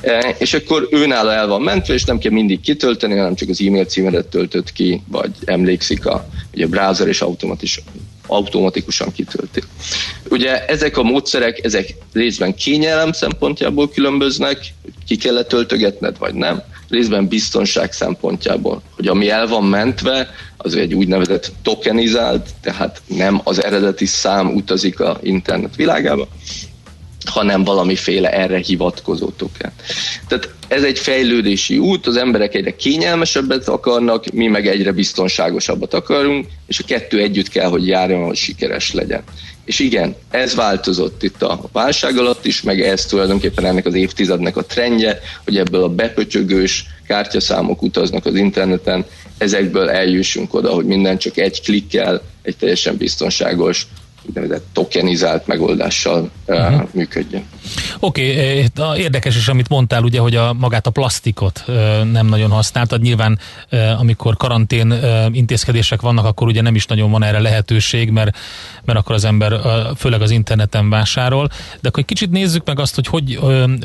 E, 0.00 0.34
és 0.38 0.54
akkor 0.54 0.88
őnála 0.90 1.32
el 1.32 1.46
van 1.46 1.62
mentve, 1.62 1.94
és 1.94 2.04
nem 2.04 2.18
kell 2.18 2.32
mindig 2.32 2.60
kitölteni, 2.60 3.16
hanem 3.16 3.34
csak 3.34 3.48
az 3.48 3.60
e-mail 3.66 3.84
címedet 3.84 4.26
töltött 4.26 4.72
ki, 4.72 5.02
vagy 5.08 5.30
emlékszik 5.44 6.06
a, 6.06 6.28
ugye 6.54 6.64
a 6.64 6.68
browser, 6.68 7.08
és 7.08 7.20
automatikus, 7.20 7.82
automatikusan 8.26 9.12
kitölti. 9.12 9.62
Ugye 10.28 10.66
ezek 10.66 10.96
a 10.96 11.02
módszerek, 11.02 11.64
ezek 11.64 11.94
részben 12.12 12.54
kényelem 12.54 13.12
szempontjából 13.12 13.90
különböznek, 13.90 14.58
ki 15.06 15.16
kellett 15.16 15.48
töltögetned, 15.48 16.18
vagy 16.18 16.34
nem, 16.34 16.62
részben 16.90 17.28
biztonság 17.28 17.92
szempontjából, 17.92 18.82
hogy 18.96 19.06
ami 19.06 19.30
el 19.30 19.46
van 19.46 19.64
mentve, 19.64 20.28
az 20.56 20.74
egy 20.74 20.94
úgynevezett 20.94 21.52
tokenizált, 21.62 22.48
tehát 22.60 23.02
nem 23.06 23.40
az 23.44 23.64
eredeti 23.64 24.06
szám 24.06 24.54
utazik 24.54 25.00
a 25.00 25.18
internet 25.22 25.76
világába, 25.76 26.28
hanem 27.24 27.64
valamiféle 27.64 28.32
erre 28.32 28.58
hivatkozó 28.58 29.28
token. 29.28 29.72
Tehát 30.28 30.54
ez 30.68 30.82
egy 30.82 30.98
fejlődési 30.98 31.78
út, 31.78 32.06
az 32.06 32.16
emberek 32.16 32.54
egyre 32.54 32.76
kényelmesebbet 32.76 33.68
akarnak, 33.68 34.32
mi 34.32 34.46
meg 34.46 34.66
egyre 34.66 34.92
biztonságosabbat 34.92 35.94
akarunk, 35.94 36.46
és 36.66 36.78
a 36.78 36.84
kettő 36.86 37.20
együtt 37.20 37.48
kell, 37.48 37.68
hogy 37.68 37.86
járjon, 37.86 38.24
hogy 38.24 38.36
sikeres 38.36 38.92
legyen. 38.92 39.22
És 39.64 39.78
igen, 39.78 40.16
ez 40.30 40.54
változott 40.54 41.22
itt 41.22 41.42
a 41.42 41.60
válság 41.72 42.18
alatt 42.18 42.44
is, 42.44 42.62
meg 42.62 42.80
ez 42.80 43.04
tulajdonképpen 43.04 43.64
ennek 43.64 43.86
az 43.86 43.94
évtizednek 43.94 44.56
a 44.56 44.64
trendje, 44.64 45.20
hogy 45.44 45.56
ebből 45.56 45.82
a 45.82 45.88
bepöcsögős 45.88 46.86
kártyaszámok 47.06 47.82
utaznak 47.82 48.26
az 48.26 48.34
interneten, 48.34 49.04
ezekből 49.38 49.90
eljussunk 49.90 50.54
oda, 50.54 50.70
hogy 50.70 50.84
minden 50.84 51.18
csak 51.18 51.36
egy 51.36 51.62
klikkel, 51.62 52.22
egy 52.42 52.56
teljesen 52.56 52.96
biztonságos, 52.96 53.86
úgynevezett 54.26 54.66
tokenizált 54.72 55.46
megoldással 55.46 56.30
uh-huh. 56.46 56.88
működjön. 56.92 57.44
Oké, 57.98 58.30
okay, 58.74 59.00
érdekes 59.00 59.36
is, 59.36 59.48
amit 59.48 59.68
mondtál, 59.68 60.02
ugye, 60.02 60.20
hogy 60.20 60.36
a, 60.36 60.52
magát 60.52 60.86
a 60.86 60.90
plastikot 60.90 61.64
nem 62.12 62.26
nagyon 62.26 62.50
használtad. 62.50 63.00
Nyilván, 63.00 63.38
amikor 63.98 64.36
karantén 64.36 64.94
intézkedések 65.32 66.00
vannak, 66.00 66.24
akkor 66.24 66.46
ugye 66.46 66.62
nem 66.62 66.74
is 66.74 66.86
nagyon 66.86 67.10
van 67.10 67.22
erre 67.22 67.38
lehetőség, 67.38 68.10
mert, 68.10 68.36
mert 68.84 68.98
akkor 68.98 69.14
az 69.14 69.24
ember 69.24 69.60
főleg 69.96 70.22
az 70.22 70.30
interneten 70.30 70.90
vásárol. 70.90 71.48
De 71.80 71.88
akkor 71.88 71.98
egy 71.98 72.04
kicsit 72.04 72.30
nézzük 72.30 72.66
meg 72.66 72.78
azt, 72.78 72.94
hogy 72.94 73.06
hogy 73.06 73.38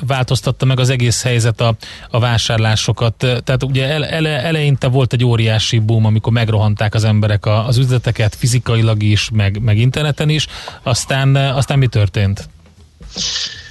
változtatta 0.07 0.65
meg 0.65 0.79
az 0.79 0.89
egész 0.89 1.23
helyzet 1.23 1.61
a, 1.61 1.75
a 2.09 2.19
vásárlásokat. 2.19 3.15
Tehát 3.15 3.63
ugye 3.63 3.87
ele, 3.87 4.43
eleinte 4.43 4.87
volt 4.87 5.13
egy 5.13 5.25
óriási 5.25 5.79
boom, 5.79 6.05
amikor 6.05 6.33
megrohanták 6.33 6.93
az 6.93 7.03
emberek 7.03 7.45
az 7.45 7.77
üzleteket 7.77 8.35
fizikailag 8.35 9.03
is, 9.03 9.29
meg, 9.33 9.61
meg 9.61 9.77
interneten 9.77 10.29
is. 10.29 10.47
Aztán, 10.83 11.35
aztán 11.35 11.77
mi 11.77 11.87
történt? 11.87 12.49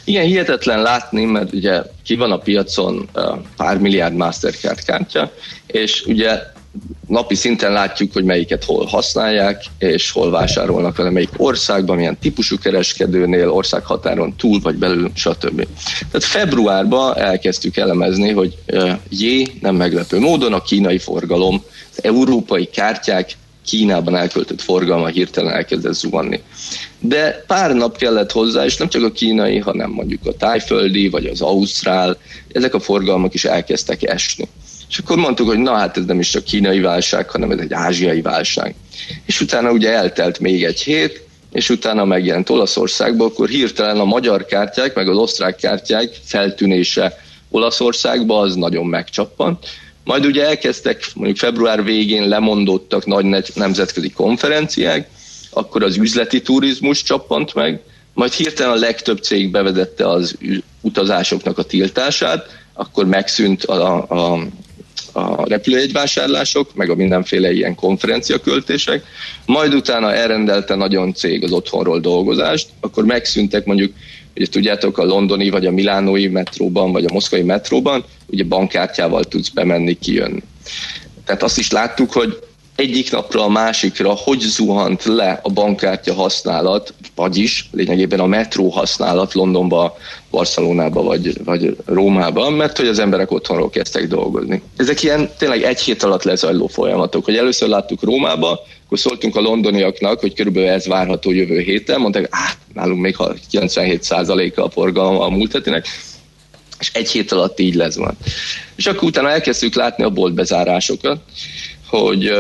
Igen, 0.05 0.25
hihetetlen 0.25 0.83
látni, 0.83 1.25
mert 1.25 1.53
ugye 1.53 1.83
ki 2.05 2.15
van 2.17 2.33
a 2.33 2.39
piacon 2.39 3.09
pár 3.57 3.79
milliárd 3.79 4.15
Mastercard 4.15 4.85
kártya, 4.85 5.33
és 5.67 6.05
ugye 6.07 6.43
napi 7.07 7.35
szinten 7.35 7.73
látjuk, 7.73 8.13
hogy 8.13 8.25
melyiket 8.25 8.65
hol 8.65 8.85
használják, 8.85 9.65
és 9.79 10.11
hol 10.11 10.31
vásárolnak 10.31 10.97
vele, 10.97 11.11
melyik 11.11 11.29
országban, 11.37 11.97
milyen 11.97 12.19
típusú 12.19 12.59
kereskedőnél, 12.59 13.51
országhatáron 13.51 14.37
túl 14.37 14.61
vagy 14.61 14.75
belül, 14.75 15.11
stb. 15.15 15.67
Tehát 15.99 16.25
februárban 16.25 17.17
elkezdtük 17.17 17.77
elemezni, 17.77 18.31
hogy 18.31 18.57
jé, 19.09 19.47
nem 19.61 19.77
meglepő 19.77 20.19
módon 20.21 20.53
a 20.53 20.63
kínai 20.63 20.99
forgalom, 20.99 21.63
az 21.97 22.05
európai 22.05 22.65
kártyák 22.67 23.37
Kínában 23.67 24.17
elköltött 24.17 24.63
forgalma 24.63 25.07
hirtelen 25.07 25.53
elkezdett 25.53 25.95
zuhanni. 25.95 26.41
De 26.99 27.45
pár 27.47 27.75
nap 27.75 27.97
kellett 27.97 28.33
hozzá, 28.33 28.65
és 28.65 28.77
nem 28.77 28.89
csak 28.89 29.03
a 29.03 29.13
kínai, 29.13 29.59
hanem 29.59 29.91
mondjuk 29.91 30.27
a 30.27 30.37
tájföldi, 30.37 31.09
vagy 31.09 31.27
az 31.27 31.41
ausztrál, 31.41 32.19
ezek 32.53 32.75
a 32.75 32.81
forgalmak 32.81 33.35
is 33.35 33.45
elkezdtek 33.45 34.03
esni. 34.03 34.49
És 34.89 34.99
akkor 34.99 35.17
mondtuk, 35.17 35.49
hogy 35.49 35.59
na 35.59 35.73
hát 35.73 35.97
ez 35.97 36.05
nem 36.05 36.21
is 36.21 36.31
csak 36.31 36.45
kínai 36.45 36.81
válság, 36.81 37.31
hanem 37.31 37.51
ez 37.51 37.59
egy 37.59 37.73
ázsiai 37.73 38.21
válság. 38.21 38.75
És 39.27 39.41
utána 39.41 39.71
ugye 39.71 39.91
eltelt 39.93 40.39
még 40.39 40.65
egy 40.65 40.81
hét, 40.81 41.23
és 41.53 41.71
utána 41.71 42.05
megjelent 42.05 42.51
Olaszországból, 42.51 43.27
akkor 43.27 43.49
hirtelen 43.49 44.01
a 44.01 44.05
magyar 44.05 44.45
kártyák, 44.45 44.95
meg 44.95 45.09
az 45.09 45.17
osztrák 45.17 45.57
kártyák 45.57 46.11
feltűnése 46.25 47.19
Olaszországba 47.51 48.39
az 48.39 48.55
nagyon 48.55 48.87
megcsappant, 48.87 49.67
majd 50.05 50.27
ugye 50.27 50.47
elkezdtek 50.47 51.05
mondjuk 51.15 51.37
február 51.39 51.85
végén 51.85 52.29
lemondottak 52.29 53.07
nagy 53.07 53.45
nemzetközi 53.55 54.11
konferenciák, 54.11 55.09
akkor 55.51 55.83
az 55.83 55.97
üzleti 55.97 56.43
turizmus 56.43 57.03
csappant 57.03 57.55
meg, 57.55 57.81
majd 58.13 58.33
hirtelen 58.33 58.73
a 58.73 58.79
legtöbb 58.79 59.19
cég 59.23 59.51
bevedette 59.51 60.09
az 60.09 60.39
utazásoknak 60.81 61.59
a 61.59 61.63
tiltását, 61.63 62.47
akkor 62.73 63.07
megszűnt 63.07 63.65
a, 63.65 64.07
a, 64.09 64.47
a 65.13 65.49
repülőjegyvásárlások, 65.49 66.75
meg 66.75 66.91
a 66.91 66.95
mindenféle 66.95 67.53
ilyen 67.53 67.75
konferenciaköltések, 67.75 69.05
majd 69.47 69.75
utána 69.75 70.13
elrendelte 70.13 70.75
nagyon 70.75 71.15
cég 71.15 71.45
az 71.45 71.53
otthonról 71.53 72.01
dolgozást, 72.01 72.69
akkor 72.81 73.05
megszűntek 73.05 73.65
mondjuk 73.65 73.93
Ugye 74.37 74.47
tudjátok, 74.47 74.99
a 74.99 75.05
londoni 75.05 75.51
vagy 75.51 75.67
a 75.67 75.71
milánói 75.71 76.29
metróban, 76.29 76.93
vagy 76.93 77.05
a 77.05 77.13
moszkvai 77.13 77.43
metróban, 77.43 78.05
ugye 78.27 78.45
bankkártyával 78.45 79.25
tudsz 79.25 79.49
bemenni, 79.49 79.99
kijönni. 79.99 80.43
Tehát 81.25 81.43
azt 81.43 81.59
is 81.59 81.71
láttuk, 81.71 82.13
hogy 82.13 82.39
egyik 82.77 83.13
napra 83.13 83.45
a 83.45 83.49
másikra 83.49 84.15
hogy 84.17 84.41
zuhant 84.41 85.05
le 85.05 85.41
a 85.43 85.51
bankkártya 85.51 86.15
használat, 86.15 86.95
vagyis 87.15 87.69
lényegében 87.73 88.21
a 88.21 88.27
metró 88.27 88.69
használat 88.69 89.35
Londonba, 89.35 89.97
Barcelonába 90.31 91.03
vagy, 91.03 91.45
vagy 91.45 91.77
Rómába, 91.85 92.51
mert 92.51 92.77
hogy 92.77 92.87
az 92.87 92.99
emberek 92.99 93.31
otthonról 93.31 93.71
kezdtek 93.71 94.09
dolgozni. 94.09 94.63
Ezek 94.77 95.03
ilyen 95.03 95.31
tényleg 95.39 95.63
egy 95.63 95.81
hét 95.81 96.03
alatt 96.03 96.23
lezajló 96.23 96.67
folyamatok, 96.67 97.25
hogy 97.25 97.37
először 97.37 97.69
láttuk 97.69 98.03
Rómába, 98.03 98.61
akkor 98.85 98.99
szóltunk 98.99 99.37
a 99.37 99.41
londoniaknak, 99.41 100.21
hogy 100.21 100.35
körülbelül 100.35 100.69
ez 100.69 100.87
várható 100.87 101.33
jövő 101.33 101.61
héten, 101.61 102.01
mondták, 102.01 102.29
hát 102.31 102.59
nálunk 102.75 103.01
még 103.01 103.17
97%-a 103.53 104.61
a 104.61 104.71
forgalma 104.71 105.21
a 105.21 105.31
múlt 105.31 105.53
hetinek, 105.53 105.87
és 106.81 106.91
egy 106.93 107.11
hét 107.11 107.33
alatt 107.33 107.61
így 107.61 107.75
lesz 107.75 107.97
van. 107.97 108.17
És 108.77 108.87
akkor 108.87 109.09
utána 109.09 109.31
elkezdtük 109.31 109.75
látni 109.75 110.05
a 110.05 110.11
boltbezárásokat, 110.11 111.19
hogy, 111.99 112.33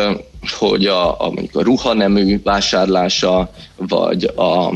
hogy 0.58 0.87
a, 0.87 1.20
a, 1.20 1.30
mondjuk 1.30 1.56
a 1.56 1.62
ruhanemű 1.62 2.40
vásárlása, 2.42 3.50
vagy 3.76 4.25
a, 4.34 4.42
a, 4.42 4.75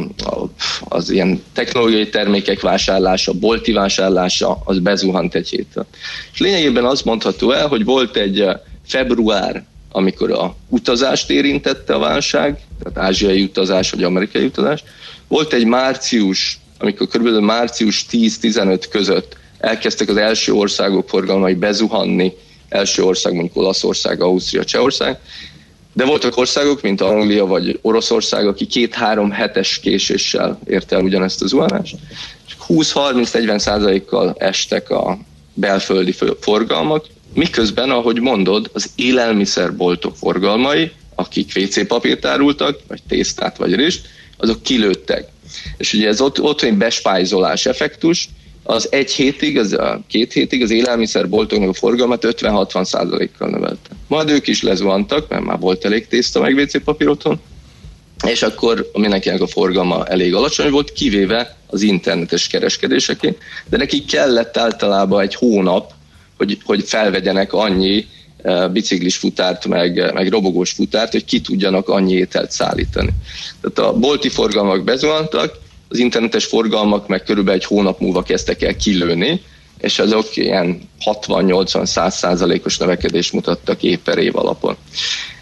az 0.89 1.11
ilyen 1.11 1.43
technológiai 1.53 2.09
termékek 2.09 2.61
vásárlása, 2.61 3.33
bolti 3.33 3.73
vásárlása, 3.73 4.61
az 4.65 4.79
bezuhant 4.79 5.35
egy 5.35 5.49
héttel. 5.49 5.87
És 6.33 6.39
lényegében 6.39 6.85
azt 6.85 7.05
mondható 7.05 7.51
el, 7.51 7.67
hogy 7.67 7.85
volt 7.85 8.17
egy 8.17 8.47
február, 8.87 9.65
amikor 9.93 10.33
a 10.33 10.55
utazást 10.69 11.31
érintette 11.31 11.95
a 11.95 11.99
válság, 11.99 12.61
tehát 12.83 13.09
ázsiai 13.09 13.43
utazás 13.43 13.91
vagy 13.91 14.03
amerikai 14.03 14.45
utazás, 14.45 14.85
volt 15.29 15.53
egy 15.53 15.65
március, 15.65 16.59
amikor 16.79 17.07
kb. 17.07 17.27
március 17.27 18.07
10-15 18.11 18.85
között 18.91 19.37
elkezdtek 19.59 20.09
az 20.09 20.17
első 20.17 20.53
országok 20.53 21.09
forgalmai 21.09 21.55
bezuhanni, 21.55 22.33
első 22.69 23.03
ország 23.05 23.33
mondjuk 23.33 23.57
Olaszország, 23.57 24.21
Ausztria, 24.23 24.65
Csehország, 24.65 25.19
de 25.93 26.05
voltak 26.05 26.37
országok, 26.37 26.83
mint 26.83 27.01
Anglia 27.01 27.47
vagy 27.47 27.79
Oroszország, 27.83 28.47
aki 28.47 28.67
két-három 28.67 29.31
hetes 29.31 29.79
késéssel 29.79 30.59
érte 30.67 30.97
el 30.97 31.03
ugyanezt 31.03 31.43
az 31.43 31.49
zuhanást. 31.49 31.97
20-30-40 32.69 33.59
százalékkal 33.59 34.35
estek 34.39 34.91
a 34.91 35.19
belföldi 35.55 36.15
forgalmak, 36.41 37.07
miközben, 37.35 37.91
ahogy 37.91 38.21
mondod, 38.21 38.71
az 38.73 38.91
élelmiszerboltok 38.95 40.17
forgalmai, 40.17 40.91
akik 41.15 41.53
WC 41.57 41.87
papírt 41.87 42.25
árultak, 42.25 42.81
vagy 42.89 43.03
tésztát, 43.09 43.57
vagy 43.57 43.75
rist, 43.75 44.07
azok 44.37 44.63
kilőttek. 44.63 45.29
És 45.77 45.93
ugye 45.93 46.09
ez 46.09 46.21
ott, 46.21 46.41
ott 46.41 46.63
egy 46.63 46.75
bespájzolás 46.75 47.67
effektus, 47.67 48.29
az 48.71 48.89
egy 48.91 49.11
hétig, 49.11 49.59
az 49.59 49.73
a 49.73 50.01
két 50.07 50.33
hétig 50.33 50.63
az 50.63 50.71
élelmiszerboltoknak 50.71 51.69
a 51.69 51.73
forgalmat 51.73 52.25
50-60 52.27 52.85
százalékkal 52.85 53.49
növelte. 53.49 53.91
Majd 54.07 54.31
ők 54.31 54.47
is 54.47 54.63
lezuhantak, 54.63 55.29
mert 55.29 55.45
már 55.45 55.59
volt 55.59 55.85
elég 55.85 56.07
tészta 56.07 56.41
meg 56.41 56.55
WC 56.55 56.85
papír 56.85 57.09
otthon, 57.09 57.41
és 58.27 58.43
akkor 58.43 58.91
mindenkinek 58.93 59.41
a 59.41 59.47
forgalma 59.47 60.07
elég 60.07 60.35
alacsony 60.35 60.71
volt, 60.71 60.93
kivéve 60.93 61.57
az 61.67 61.83
internetes 61.83 62.47
kereskedéseké, 62.47 63.37
de 63.69 63.77
nekik 63.77 64.07
kellett 64.07 64.57
általában 64.57 65.23
egy 65.23 65.35
hónap, 65.35 65.93
hogy, 66.37 66.59
hogy 66.65 66.83
felvegyenek 66.85 67.53
annyi 67.53 68.07
uh, 68.43 68.71
biciklis 68.71 69.17
futárt, 69.17 69.67
meg, 69.67 70.13
meg 70.15 70.29
robogós 70.29 70.71
futárt, 70.71 71.13
hogy 71.13 71.25
ki 71.25 71.41
tudjanak 71.41 71.89
annyi 71.89 72.15
ételt 72.15 72.51
szállítani. 72.51 73.11
Tehát 73.61 73.93
a 73.93 73.99
bolti 73.99 74.29
forgalmak 74.29 74.85
bezuhantak, 74.85 75.67
az 75.89 75.99
internetes 75.99 76.45
forgalmak 76.45 77.09
meg 77.09 77.23
körülbelül 77.23 77.61
egy 77.61 77.67
hónap 77.67 78.01
múlva 78.01 78.23
kezdtek 78.23 78.63
el 78.63 78.77
kilőni, 78.77 79.43
és 79.79 79.99
azok 79.99 80.37
ilyen 80.37 80.81
60-80-100 81.05 82.11
százalékos 82.11 82.79
növekedést 82.79 83.33
mutattak 83.33 83.83
év 83.83 83.99
per 83.99 84.19
év 84.19 84.37
alapon. 84.37 84.77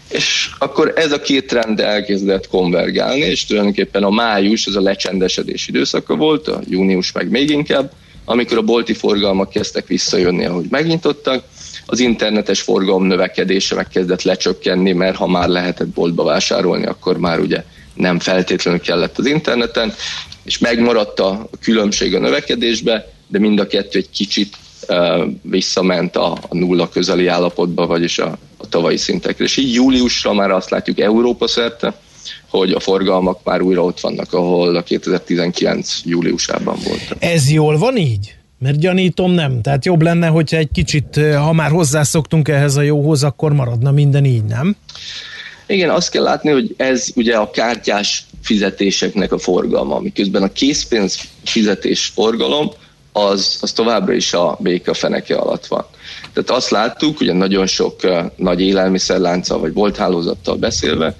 És 0.09 0.49
akkor 0.59 0.93
ez 0.95 1.11
a 1.11 1.21
két 1.21 1.47
trend 1.47 1.79
elkezdett 1.79 2.47
konvergálni, 2.47 3.19
és 3.19 3.45
tulajdonképpen 3.45 4.03
a 4.03 4.09
május 4.09 4.67
az 4.67 4.75
a 4.75 4.81
lecsendesedés 4.81 5.67
időszaka 5.67 6.15
volt, 6.15 6.47
a 6.47 6.61
június 6.69 7.11
meg 7.11 7.29
még 7.29 7.49
inkább, 7.49 7.91
amikor 8.25 8.57
a 8.57 8.61
bolti 8.61 8.93
forgalmak 8.93 9.49
kezdtek 9.49 9.87
visszajönni, 9.87 10.45
ahogy 10.45 10.65
megnyitottak, 10.69 11.43
az 11.85 11.99
internetes 11.99 12.61
forgalom 12.61 13.03
növekedése 13.03 13.75
megkezdett 13.75 14.21
lecsökkenni, 14.21 14.91
mert 14.91 15.15
ha 15.15 15.27
már 15.27 15.47
lehetett 15.47 15.87
boltba 15.87 16.23
vásárolni, 16.23 16.85
akkor 16.85 17.17
már 17.17 17.39
ugye 17.39 17.63
nem 17.97 18.19
feltétlenül 18.19 18.79
kellett 18.79 19.17
az 19.17 19.25
interneten, 19.25 19.93
és 20.43 20.57
megmaradt 20.57 21.19
a 21.19 21.49
különbség 21.61 22.15
a 22.15 22.19
növekedésbe, 22.19 23.13
de 23.27 23.39
mind 23.39 23.59
a 23.59 23.67
kettő 23.67 23.99
egy 23.99 24.09
kicsit 24.09 24.57
visszament 25.41 26.15
a 26.15 26.39
nulla 26.49 26.89
közeli 26.89 27.27
állapotba, 27.27 27.85
vagyis 27.85 28.19
a, 28.19 28.37
a 28.57 28.67
tavalyi 28.69 28.97
szintekre. 28.97 29.43
És 29.43 29.57
így 29.57 29.73
júliusra 29.73 30.33
már 30.33 30.51
azt 30.51 30.69
látjuk 30.69 30.99
Európa 30.99 31.47
szerte, 31.47 31.99
hogy 32.49 32.71
a 32.71 32.79
forgalmak 32.79 33.43
már 33.43 33.61
újra 33.61 33.83
ott 33.83 33.99
vannak, 33.99 34.33
ahol 34.33 34.75
a 34.75 34.83
2019 34.83 36.01
júliusában 36.03 36.77
volt. 36.83 37.15
Ez 37.19 37.51
jól 37.51 37.77
van 37.77 37.97
így? 37.97 38.35
Mert 38.59 38.79
gyanítom 38.79 39.31
nem. 39.31 39.61
Tehát 39.61 39.85
jobb 39.85 40.01
lenne, 40.01 40.27
hogyha 40.27 40.57
egy 40.57 40.69
kicsit, 40.73 41.19
ha 41.35 41.53
már 41.53 41.71
hozzászoktunk 41.71 42.47
ehhez 42.47 42.75
a 42.75 42.81
jóhoz, 42.81 43.23
akkor 43.23 43.53
maradna 43.53 43.91
minden 43.91 44.25
így, 44.25 44.43
nem? 44.43 44.75
Igen, 45.67 45.89
azt 45.89 46.09
kell 46.09 46.23
látni, 46.23 46.51
hogy 46.51 46.73
ez 46.77 47.09
ugye 47.15 47.35
a 47.35 47.51
kártyás 47.51 48.25
fizetéseknek 48.41 49.31
a 49.31 49.37
forgalma, 49.37 49.99
miközben 49.99 50.43
a 50.43 50.51
készpénz 50.51 51.19
fizetés 51.43 52.05
forgalom 52.05 52.71
az, 53.11 53.57
az 53.61 53.71
továbbra 53.71 54.13
is 54.13 54.33
a 54.33 54.57
béka 54.59 54.93
feneke 54.93 55.35
alatt 55.35 55.65
van. 55.65 55.85
Tehát 56.33 56.49
azt 56.49 56.69
láttuk, 56.69 57.19
ugye 57.19 57.33
nagyon 57.33 57.65
sok 57.65 57.99
uh, 58.03 58.25
nagy 58.35 58.61
élelmiszerlánccal 58.61 59.59
vagy 59.59 59.73
bolthálózattal 59.73 60.55
beszélve, 60.55 61.15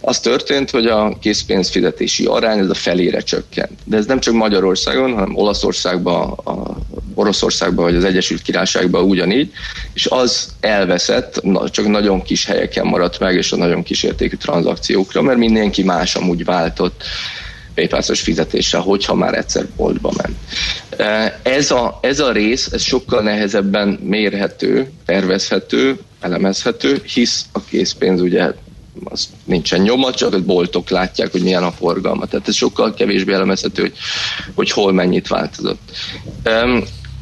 az 0.00 0.20
történt, 0.20 0.70
hogy 0.70 0.86
a 0.86 1.18
készpénzfizetési 1.20 2.24
arány 2.24 2.58
ez 2.58 2.70
a 2.70 2.74
felére 2.74 3.20
csökkent. 3.20 3.78
De 3.84 3.96
ez 3.96 4.06
nem 4.06 4.20
csak 4.20 4.34
Magyarországon, 4.34 5.14
hanem 5.14 5.36
Olaszországban, 5.36 6.30
a 6.30 6.76
Oroszországban 7.14 7.84
vagy 7.84 7.94
az 7.94 8.04
Egyesült 8.04 8.42
Királyságban 8.42 9.04
ugyanígy, 9.04 9.52
és 9.94 10.06
az 10.06 10.48
elveszett, 10.60 11.42
csak 11.70 11.88
nagyon 11.88 12.22
kis 12.22 12.44
helyeken 12.44 12.86
maradt 12.86 13.18
meg, 13.18 13.34
és 13.34 13.52
a 13.52 13.56
nagyon 13.56 13.82
kis 13.82 14.02
értékű 14.02 14.36
tranzakciókra, 14.36 15.22
mert 15.22 15.38
mindenki 15.38 15.82
más 15.82 16.14
amúgy 16.14 16.44
váltott 16.44 17.02
PayPal-os 17.74 18.20
fizetéssel, 18.20 18.80
hogyha 18.80 19.14
már 19.14 19.34
egyszer 19.34 19.66
boltba 19.76 20.12
ment. 20.16 20.36
Ez 21.42 21.70
a, 21.70 21.98
ez 22.02 22.20
a 22.20 22.32
rész, 22.32 22.68
ez 22.72 22.82
sokkal 22.82 23.22
nehezebben 23.22 23.88
mérhető, 23.88 24.90
tervezhető, 25.04 25.98
elemezhető, 26.20 27.02
hisz 27.14 27.44
a 27.52 27.64
készpénz 27.64 28.20
ugye 28.20 28.52
az 29.04 29.28
nincsen 29.44 29.80
nyoma, 29.80 30.12
csak 30.12 30.34
a 30.34 30.42
boltok 30.42 30.90
látják, 30.90 31.32
hogy 31.32 31.42
milyen 31.42 31.62
a 31.62 31.72
forgalma. 31.72 32.26
Tehát 32.26 32.48
ez 32.48 32.54
sokkal 32.54 32.94
kevésbé 32.94 33.32
elemezhető, 33.32 33.82
hogy, 33.82 33.94
hogy 34.54 34.70
hol 34.70 34.92
mennyit 34.92 35.28
változott. 35.28 35.90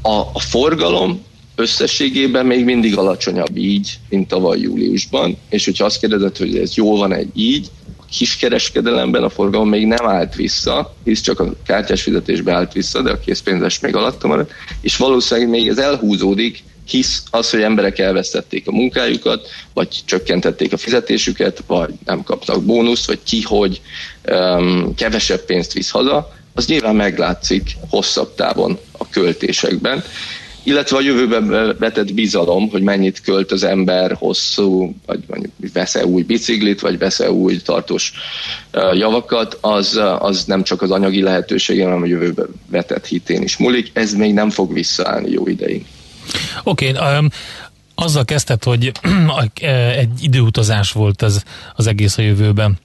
A, 0.02 0.20
a 0.32 0.40
forgalom 0.40 1.22
összességében 1.56 2.46
még 2.46 2.64
mindig 2.64 2.96
alacsonyabb 2.96 3.56
így, 3.56 3.98
mint 4.08 4.28
tavaly 4.28 4.58
júliusban, 4.58 5.36
és 5.48 5.64
hogyha 5.64 5.84
azt 5.84 6.00
kérdezed, 6.00 6.36
hogy 6.36 6.56
ez 6.56 6.74
jó 6.74 6.96
van 6.96 7.12
egy 7.12 7.30
így, 7.34 7.70
a 7.98 8.04
kiskereskedelemben 8.10 9.22
a 9.22 9.28
forgalom 9.28 9.68
még 9.68 9.86
nem 9.86 10.06
állt 10.06 10.34
vissza, 10.34 10.94
hisz 11.04 11.20
csak 11.20 11.40
a 11.40 11.54
kártyás 11.66 12.02
fizetésbe 12.02 12.52
állt 12.52 12.72
vissza, 12.72 13.02
de 13.02 13.10
a 13.10 13.18
készpénzes 13.18 13.80
még 13.80 13.96
alatta 13.96 14.26
maradt, 14.26 14.52
és 14.80 14.96
valószínűleg 14.96 15.50
még 15.50 15.68
ez 15.68 15.78
elhúzódik, 15.78 16.62
hisz 16.88 17.22
az, 17.30 17.50
hogy 17.50 17.62
emberek 17.62 17.98
elvesztették 17.98 18.68
a 18.68 18.72
munkájukat, 18.72 19.48
vagy 19.74 20.02
csökkentették 20.04 20.72
a 20.72 20.76
fizetésüket, 20.76 21.62
vagy 21.66 21.94
nem 22.04 22.22
kaptak 22.22 22.64
bónuszt, 22.64 23.06
vagy 23.06 23.18
ki, 23.22 23.42
hogy 23.42 23.80
um, 24.28 24.94
kevesebb 24.94 25.44
pénzt 25.44 25.72
visz 25.72 25.90
haza, 25.90 26.32
az 26.54 26.66
nyilván 26.66 26.96
meglátszik 26.96 27.76
hosszabb 27.90 28.34
távon 28.34 28.78
a 28.92 29.08
költésekben, 29.08 30.04
illetve 30.64 30.96
a 30.96 31.00
jövőben 31.00 31.76
vetett 31.78 32.14
bizalom, 32.14 32.68
hogy 32.68 32.82
mennyit 32.82 33.20
költ 33.20 33.52
az 33.52 33.62
ember 33.62 34.12
hosszú, 34.12 34.94
vagy 35.06 35.20
mondjuk 35.26 35.52
vesz-e 35.72 36.06
új 36.06 36.22
biciklit, 36.22 36.80
vagy 36.80 36.98
vesz-e 36.98 37.30
új 37.30 37.56
tartós 37.56 38.12
javakat, 38.92 39.58
az, 39.60 40.00
az 40.18 40.44
nem 40.44 40.62
csak 40.62 40.82
az 40.82 40.90
anyagi 40.90 41.22
lehetősége, 41.22 41.84
hanem 41.84 42.02
a 42.02 42.06
jövőben 42.06 42.48
vetett 42.70 43.06
hitén 43.06 43.42
is 43.42 43.56
múlik. 43.56 43.90
Ez 43.92 44.14
még 44.14 44.34
nem 44.34 44.50
fog 44.50 44.72
visszaállni 44.72 45.30
jó 45.30 45.46
ideig. 45.46 45.84
Oké, 46.62 46.90
okay, 46.90 47.18
um, 47.18 47.28
azzal 47.94 48.24
kezdted, 48.24 48.64
hogy 48.64 48.92
egy 49.98 50.22
időutazás 50.22 50.92
volt 50.92 51.22
ez 51.22 51.42
az 51.74 51.86
egész 51.86 52.18
a 52.18 52.22
jövőben. 52.22 52.78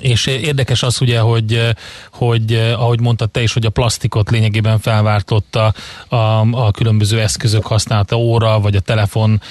És 0.00 0.26
érdekes 0.26 0.82
az 0.82 1.00
ugye, 1.00 1.18
hogy, 1.20 1.74
hogy 2.12 2.54
ahogy 2.54 3.00
mondtad 3.00 3.30
te 3.30 3.42
is, 3.42 3.52
hogy 3.52 3.66
a 3.66 3.70
plastikot 3.70 4.30
lényegében 4.30 4.78
felváltotta 4.78 5.74
a, 6.08 6.16
a 6.64 6.70
különböző 6.70 7.20
eszközök 7.20 7.66
használata, 7.66 8.16
óra, 8.16 8.60
vagy 8.60 8.76
a 8.76 8.80
telefon 8.80 9.42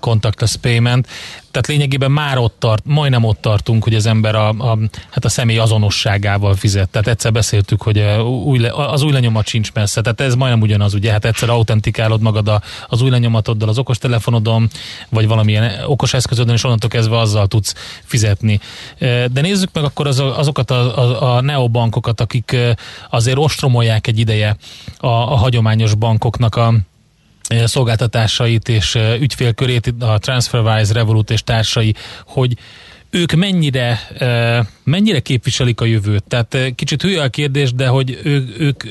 contactless 0.00 0.56
payment 0.56 1.08
tehát 1.50 1.66
lényegében 1.66 2.10
már 2.10 2.38
ott 2.38 2.54
tart, 2.58 2.82
majdnem 2.84 3.24
ott 3.24 3.40
tartunk, 3.40 3.84
hogy 3.84 3.94
az 3.94 4.06
ember 4.06 4.34
a, 4.34 4.48
a, 4.48 4.78
hát 5.10 5.24
a 5.24 5.28
személy 5.28 5.58
azonosságával 5.58 6.54
fizet. 6.54 6.88
Tehát 6.88 7.08
egyszer 7.08 7.32
beszéltük, 7.32 7.82
hogy 7.82 7.98
új, 8.44 8.66
az 8.66 9.02
új 9.02 9.12
lenyomat 9.12 9.46
sincs 9.46 9.72
messze, 9.72 10.00
tehát 10.00 10.20
ez 10.20 10.34
majdnem 10.34 10.60
ugyanaz, 10.60 10.94
ugye, 10.94 11.10
hát 11.10 11.24
egyszer 11.24 11.50
autentikálod 11.50 12.20
magad 12.20 12.48
a, 12.48 12.62
az 12.88 13.02
új 13.02 13.10
lenyomatoddal, 13.10 13.68
az 13.68 13.78
okostelefonodon, 13.78 14.68
vagy 15.08 15.26
valamilyen 15.26 15.84
okos 15.86 16.14
eszközödön, 16.14 16.54
és 16.54 16.64
onnantól 16.64 16.90
kezdve 16.90 17.18
azzal 17.18 17.46
tudsz 17.46 17.74
fizetni. 18.04 18.60
De 18.98 19.40
nézzük 19.40 19.70
meg 19.72 19.84
akkor 19.84 20.06
az, 20.06 20.20
azokat 20.20 20.70
a, 20.70 20.98
a, 20.98 21.36
a 21.36 21.40
neobankokat, 21.40 22.20
akik 22.20 22.56
azért 23.10 23.38
ostromolják 23.38 24.06
egy 24.06 24.18
ideje 24.18 24.56
a, 24.98 25.06
a 25.06 25.36
hagyományos 25.36 25.94
bankoknak 25.94 26.56
a 26.56 26.74
szolgáltatásait 27.64 28.68
és 28.68 28.98
ügyfélkörét, 29.20 29.94
a 29.98 30.18
TransferWise, 30.18 30.92
Revolut 30.92 31.30
és 31.30 31.42
társai, 31.42 31.94
hogy 32.26 32.56
ők 33.10 33.32
mennyire, 33.32 34.00
mennyire 34.84 35.20
képviselik 35.20 35.80
a 35.80 35.84
jövőt? 35.84 36.24
Tehát 36.28 36.74
kicsit 36.74 37.02
hülye 37.02 37.22
a 37.22 37.28
kérdés, 37.28 37.72
de 37.72 37.86
hogy 37.86 38.18
ők, 38.22 38.58
ők, 38.58 38.84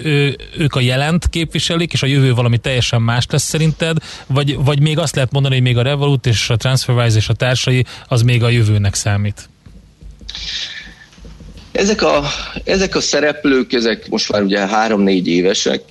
ők 0.57 0.75
a 0.75 0.79
jelent 0.79 1.29
képviselik, 1.29 1.93
és 1.93 2.03
a 2.03 2.05
jövő 2.05 2.33
valami 2.33 2.57
teljesen 2.57 3.01
más 3.01 3.25
lesz 3.29 3.43
szerinted, 3.43 3.97
vagy, 4.27 4.55
vagy 4.55 4.81
még 4.81 4.97
azt 4.97 5.15
lehet 5.15 5.31
mondani, 5.31 5.53
hogy 5.53 5.63
még 5.63 5.77
a 5.77 5.81
Revolut 5.81 6.25
és 6.25 6.49
a 6.49 6.55
TransferWise 6.55 7.17
és 7.17 7.29
a 7.29 7.33
társai 7.33 7.85
az 8.07 8.21
még 8.21 8.43
a 8.43 8.49
jövőnek 8.49 8.93
számít? 8.93 9.49
Ezek 11.71 12.01
a, 12.01 12.23
ezek 12.63 12.95
a 12.95 13.01
szereplők, 13.01 13.73
ezek 13.73 14.09
most 14.09 14.31
már 14.31 14.41
ugye 14.41 14.67
három-négy 14.67 15.27
évesek, 15.27 15.81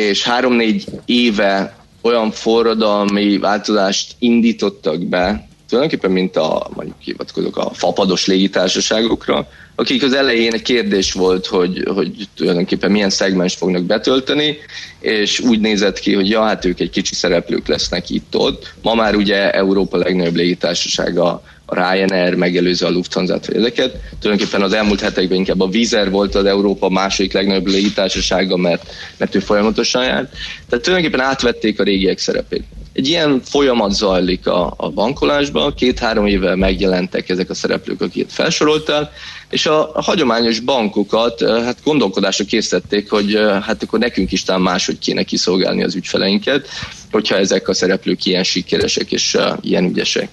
és 0.00 0.22
három-négy 0.22 0.84
éve 1.04 1.76
olyan 2.02 2.30
forradalmi 2.30 3.38
változást 3.38 4.14
indítottak 4.18 4.98
be, 5.06 5.48
tulajdonképpen 5.68 6.10
mint 6.10 6.36
a, 6.36 6.70
mondjuk 6.74 6.96
hivatkozok 7.00 7.56
a 7.56 7.70
fapados 7.72 8.26
légitársaságokra, 8.26 9.48
akik 9.74 10.02
az 10.02 10.12
elején 10.12 10.52
egy 10.52 10.62
kérdés 10.62 11.12
volt, 11.12 11.46
hogy, 11.46 11.84
hogy 11.94 12.28
tulajdonképpen 12.36 12.90
milyen 12.90 13.10
szegmens 13.10 13.54
fognak 13.54 13.82
betölteni, 13.82 14.56
és 15.00 15.40
úgy 15.40 15.60
nézett 15.60 15.98
ki, 15.98 16.14
hogy 16.14 16.28
ja, 16.28 16.42
hát 16.42 16.64
ők 16.64 16.80
egy 16.80 16.90
kicsi 16.90 17.14
szereplők 17.14 17.66
lesznek 17.66 18.10
itt-ott. 18.10 18.74
Ma 18.82 18.94
már 18.94 19.14
ugye 19.14 19.50
Európa 19.50 19.96
legnagyobb 19.96 20.34
légitársasága 20.34 21.42
a 21.70 21.74
Ryanair 21.92 22.34
megelőző 22.34 22.86
a 22.86 22.90
lufthansa 22.90 23.38
vagy 23.46 23.56
ezeket. 23.56 23.96
Tulajdonképpen 24.20 24.62
az 24.62 24.72
elmúlt 24.72 25.00
hetekben 25.00 25.38
inkább 25.38 25.60
a 25.60 25.68
Vizer 25.68 26.10
volt 26.10 26.34
az 26.34 26.44
Európa 26.44 26.88
második 26.88 27.32
legnagyobb 27.32 27.66
légitársasága, 27.66 28.56
mert, 28.56 28.92
mert 29.16 29.34
ő 29.34 29.38
folyamatosan 29.38 30.04
járt. 30.04 30.36
Tehát 30.68 30.84
tulajdonképpen 30.84 31.26
átvették 31.26 31.80
a 31.80 31.82
régiek 31.82 32.18
szerepét. 32.18 32.64
Egy 33.00 33.08
ilyen 33.08 33.40
folyamat 33.44 33.92
zajlik 33.92 34.46
a, 34.46 34.74
a 34.76 34.90
bankolásban, 34.90 35.74
két-három 35.74 36.26
éve 36.26 36.54
megjelentek 36.56 37.28
ezek 37.28 37.50
a 37.50 37.54
szereplők, 37.54 38.00
akiket 38.00 38.32
felsoroltál, 38.32 39.12
és 39.50 39.66
a, 39.66 39.94
a 39.94 40.02
hagyományos 40.02 40.60
bankokat 40.60 41.40
hát 41.40 41.78
gondolkodásra 41.84 42.44
készítették, 42.44 43.10
hogy 43.10 43.34
hát 43.62 43.82
akkor 43.82 43.98
nekünk 43.98 44.32
is 44.32 44.42
talán 44.42 44.60
máshogy 44.60 44.98
kéne 44.98 45.22
kiszolgálni 45.22 45.82
az 45.82 45.94
ügyfeleinket, 45.94 46.68
hogyha 47.10 47.36
ezek 47.36 47.68
a 47.68 47.74
szereplők 47.74 48.24
ilyen 48.24 48.44
sikeresek 48.44 49.12
és 49.12 49.34
uh, 49.34 49.56
ilyen 49.60 49.84
ügyesek. 49.84 50.28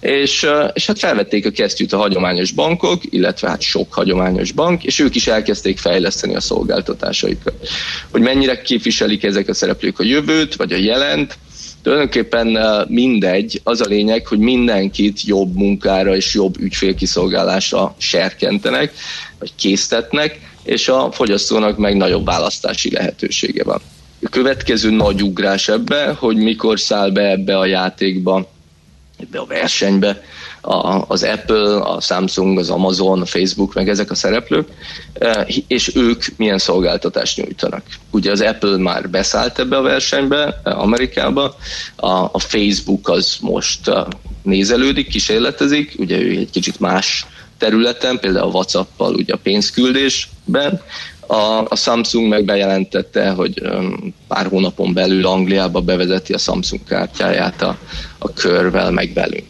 És, 0.00 0.42
uh, 0.42 0.70
és 0.72 0.86
hát 0.86 0.98
felvették 0.98 1.46
a 1.46 1.50
kesztyűt 1.50 1.92
a 1.92 1.96
hagyományos 1.96 2.50
bankok, 2.50 3.02
illetve 3.10 3.48
hát 3.48 3.60
sok 3.60 3.92
hagyományos 3.92 4.52
bank, 4.52 4.84
és 4.84 4.98
ők 4.98 5.14
is 5.14 5.26
elkezdték 5.26 5.78
fejleszteni 5.78 6.34
a 6.34 6.40
szolgáltatásaikat. 6.40 7.68
Hogy 8.10 8.20
mennyire 8.20 8.62
képviselik 8.62 9.24
ezek 9.24 9.48
a 9.48 9.54
szereplők 9.54 9.98
a 9.98 10.04
jövőt, 10.04 10.54
vagy 10.54 10.72
a 10.72 10.76
jelent, 10.76 11.38
Tulajdonképpen 11.86 12.58
mindegy, 12.88 13.60
az 13.64 13.80
a 13.80 13.84
lényeg, 13.84 14.26
hogy 14.26 14.38
mindenkit 14.38 15.22
jobb 15.22 15.54
munkára 15.54 16.16
és 16.16 16.34
jobb 16.34 16.60
ügyfélkiszolgálásra 16.60 17.94
serkentenek, 17.98 18.92
vagy 19.38 19.52
késztetnek, 19.54 20.40
és 20.62 20.88
a 20.88 21.12
fogyasztónak 21.12 21.76
meg 21.76 21.96
nagyobb 21.96 22.24
választási 22.24 22.90
lehetősége 22.90 23.64
van. 23.64 23.80
A 24.22 24.28
következő 24.28 24.90
nagy 24.90 25.22
ugrás 25.22 25.68
ebbe, 25.68 26.16
hogy 26.18 26.36
mikor 26.36 26.80
száll 26.80 27.10
be 27.10 27.30
ebbe 27.30 27.58
a 27.58 27.66
játékba, 27.66 28.50
ebbe 29.20 29.38
a 29.38 29.46
versenybe, 29.46 30.22
a, 30.66 31.04
az 31.08 31.22
Apple, 31.22 31.76
a 31.76 32.00
Samsung, 32.00 32.58
az 32.58 32.70
Amazon, 32.70 33.20
a 33.20 33.26
Facebook, 33.26 33.74
meg 33.74 33.88
ezek 33.88 34.10
a 34.10 34.14
szereplők, 34.14 34.68
e, 35.14 35.46
és 35.66 35.96
ők 35.96 36.24
milyen 36.36 36.58
szolgáltatást 36.58 37.36
nyújtanak. 37.36 37.82
Ugye 38.10 38.30
az 38.30 38.40
Apple 38.40 38.76
már 38.76 39.10
beszállt 39.10 39.58
ebbe 39.58 39.76
a 39.76 39.82
versenybe, 39.82 40.60
e, 40.64 40.70
Amerikába, 40.70 41.56
a, 41.96 42.08
a 42.08 42.38
Facebook 42.38 43.08
az 43.08 43.36
most 43.40 43.88
e, 43.88 44.06
nézelődik, 44.42 45.08
kísérletezik, 45.08 45.94
ugye 45.98 46.20
ő 46.20 46.30
egy 46.30 46.50
kicsit 46.50 46.80
más 46.80 47.26
területen, 47.58 48.18
például 48.18 48.46
a 48.46 48.50
WhatsApp-pal 48.50 49.14
ugye 49.14 49.34
a 49.34 49.40
pénzküldésben, 49.42 50.80
a, 51.26 51.64
a 51.68 51.76
Samsung 51.76 52.28
meg 52.28 52.44
bejelentette, 52.44 53.30
hogy 53.30 53.62
pár 54.28 54.46
hónapon 54.46 54.92
belül 54.92 55.26
Angliába 55.26 55.80
bevezeti 55.80 56.32
a 56.32 56.38
Samsung 56.38 56.84
kártyáját 56.84 57.62
a, 57.62 57.78
a 58.18 58.32
körvel 58.32 58.90
meg 58.90 59.12
velünk. 59.14 59.46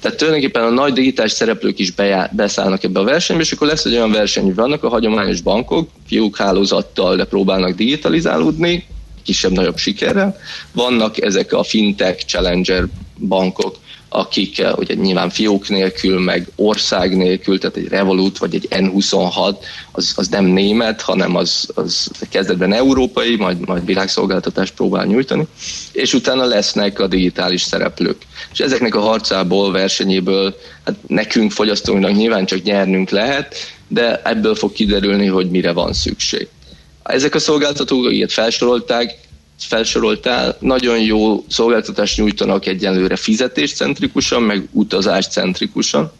Tehát 0.00 0.16
tulajdonképpen 0.16 0.62
a 0.62 0.70
nagy 0.70 0.92
digitális 0.92 1.32
szereplők 1.32 1.78
is 1.78 1.90
bejá, 1.90 2.30
beszállnak 2.32 2.84
ebbe 2.84 3.00
a 3.00 3.04
versenybe, 3.04 3.42
és 3.42 3.52
akkor 3.52 3.66
lesz 3.66 3.84
egy 3.84 3.92
olyan 3.92 4.10
verseny, 4.10 4.44
hogy 4.44 4.54
vannak 4.54 4.84
a 4.84 4.88
hagyományos 4.88 5.40
bankok, 5.40 5.88
fiúk 6.06 6.36
hálózattal 6.36 7.24
próbálnak 7.24 7.74
digitalizálódni, 7.74 8.86
kisebb-nagyobb 9.22 9.76
sikerrel. 9.76 10.36
Vannak 10.72 11.22
ezek 11.22 11.52
a 11.52 11.62
fintech 11.62 12.24
challenger 12.24 12.84
bankok, 13.18 13.76
akik 14.16 14.58
eh, 14.58 14.78
ugye 14.78 14.94
nyilván 14.94 15.30
fiók 15.30 15.68
nélkül, 15.68 16.20
meg 16.20 16.48
ország 16.56 17.16
nélkül, 17.16 17.58
tehát 17.58 17.76
egy 17.76 17.88
Revolut 17.88 18.38
vagy 18.38 18.54
egy 18.54 18.66
N26, 18.70 19.56
az, 19.92 20.12
az 20.16 20.28
nem 20.28 20.44
német, 20.44 21.00
hanem 21.00 21.36
az, 21.36 21.68
az 21.74 22.10
kezdetben 22.30 22.72
európai, 22.72 23.36
majd, 23.36 23.66
majd 23.66 23.84
világszolgáltatást 23.84 24.74
próbál 24.74 25.06
nyújtani, 25.06 25.46
és 25.92 26.14
utána 26.14 26.44
lesznek 26.44 27.00
a 27.00 27.06
digitális 27.06 27.62
szereplők. 27.62 28.16
És 28.52 28.58
ezeknek 28.58 28.94
a 28.94 29.00
harcából, 29.00 29.72
versenyéből, 29.72 30.56
hát 30.84 30.96
nekünk 31.06 31.50
fogyasztóinak 31.50 32.12
nyilván 32.12 32.46
csak 32.46 32.62
nyernünk 32.62 33.10
lehet, 33.10 33.54
de 33.88 34.22
ebből 34.24 34.54
fog 34.54 34.72
kiderülni, 34.72 35.26
hogy 35.26 35.50
mire 35.50 35.72
van 35.72 35.92
szükség. 35.92 36.48
Ezek 37.02 37.34
a 37.34 37.38
szolgáltatók, 37.38 38.12
ilyet 38.12 38.32
felsorolták, 38.32 39.25
felsoroltál, 39.58 40.56
nagyon 40.60 41.00
jó 41.00 41.44
szolgáltatást 41.48 42.16
nyújtanak 42.16 42.66
egyenlőre 42.66 43.16
fizetéscentrikusan, 43.16 44.42
meg 44.42 44.68
utazáscentrikusan, 44.72 46.12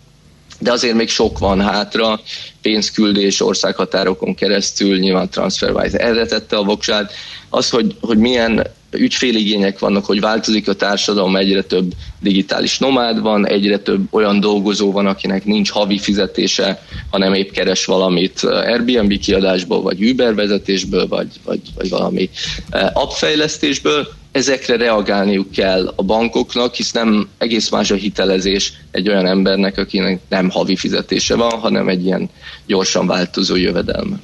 de 0.59 0.73
azért 0.73 0.95
még 0.95 1.09
sok 1.09 1.39
van 1.39 1.61
hátra, 1.61 2.21
pénzküldés 2.63 3.41
országhatárokon 3.41 4.35
keresztül, 4.35 4.99
nyilván 4.99 5.31
TransferWise 5.31 5.99
erre 5.99 6.27
tette 6.27 6.57
a 6.57 6.65
voksát. 6.65 7.13
Az, 7.49 7.71
hogy, 7.71 7.97
hogy 8.01 8.19
milyen 8.19 8.67
ügyféligények 8.91 9.79
vannak, 9.79 10.05
hogy 10.05 10.21
változik 10.21 10.69
a 10.69 10.75
társadalom, 10.75 11.37
egyre 11.37 11.63
több 11.63 11.93
digitális 12.21 12.79
nomád 12.79 13.21
van, 13.21 13.47
egyre 13.47 13.79
több 13.79 14.07
olyan 14.11 14.41
dolgozó 14.41 14.93
van, 14.93 15.07
akinek 15.07 15.45
nincs 15.45 15.71
havi 15.71 15.99
fizetése, 15.99 16.83
hanem 17.11 17.35
épp 17.35 17.51
keres 17.51 17.85
valamit 17.85 18.43
Airbnb 18.43 19.19
kiadásból, 19.19 19.83
vagy 19.83 20.05
Uber 20.05 20.35
vezetésből, 20.35 21.07
vagy, 21.09 21.29
vagy, 21.45 21.61
vagy 21.75 21.89
valami 21.89 22.31
eh, 22.71 22.89
appfejlesztésből, 22.93 24.09
ezekre 24.37 24.77
reagálniuk 24.77 25.51
kell 25.51 25.93
a 25.97 26.03
bankoknak, 26.03 26.75
hisz 26.75 26.93
nem 26.93 27.29
egész 27.39 27.69
más 27.71 27.91
a 27.91 27.95
hitelezés 27.95 28.73
egy 28.91 29.09
olyan 29.09 29.27
embernek, 29.27 29.79
akinek 29.79 30.21
nem 30.29 30.51
havi 30.51 30.77
fizetése 30.77 31.37
van, 31.37 31.59
hanem 31.59 31.89
egy 31.89 32.05
ilyen 32.05 32.31
gyorsan 32.67 33.07
változó 33.07 33.57
jövedelme. 33.57 34.17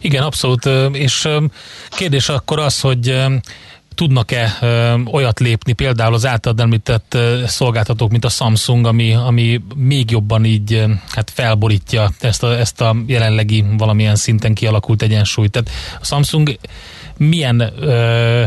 Igen, 0.00 0.22
abszolút, 0.22 0.68
és 0.92 1.28
kérdés 1.90 2.28
akkor 2.28 2.58
az, 2.58 2.80
hogy 2.80 3.14
tudnak-e 3.94 4.56
ö, 4.60 4.94
olyat 5.12 5.40
lépni, 5.40 5.72
például 5.72 6.14
az 6.14 6.26
általad 6.26 6.60
említett 6.60 7.14
ö, 7.14 7.42
szolgáltatók, 7.46 8.10
mint 8.10 8.24
a 8.24 8.28
Samsung, 8.28 8.86
ami, 8.86 9.12
ami 9.12 9.60
még 9.76 10.10
jobban 10.10 10.44
így 10.44 10.72
ö, 10.72 10.92
hát 11.08 11.30
felborítja 11.30 12.10
ezt 12.20 12.42
a, 12.42 12.58
ezt 12.58 12.80
a 12.80 12.96
jelenlegi 13.06 13.64
valamilyen 13.78 14.16
szinten 14.16 14.54
kialakult 14.54 15.02
egyensúlyt. 15.02 15.50
Tehát 15.50 15.70
a 16.00 16.04
Samsung 16.04 16.58
milyen 17.16 17.60
ö, 17.80 18.44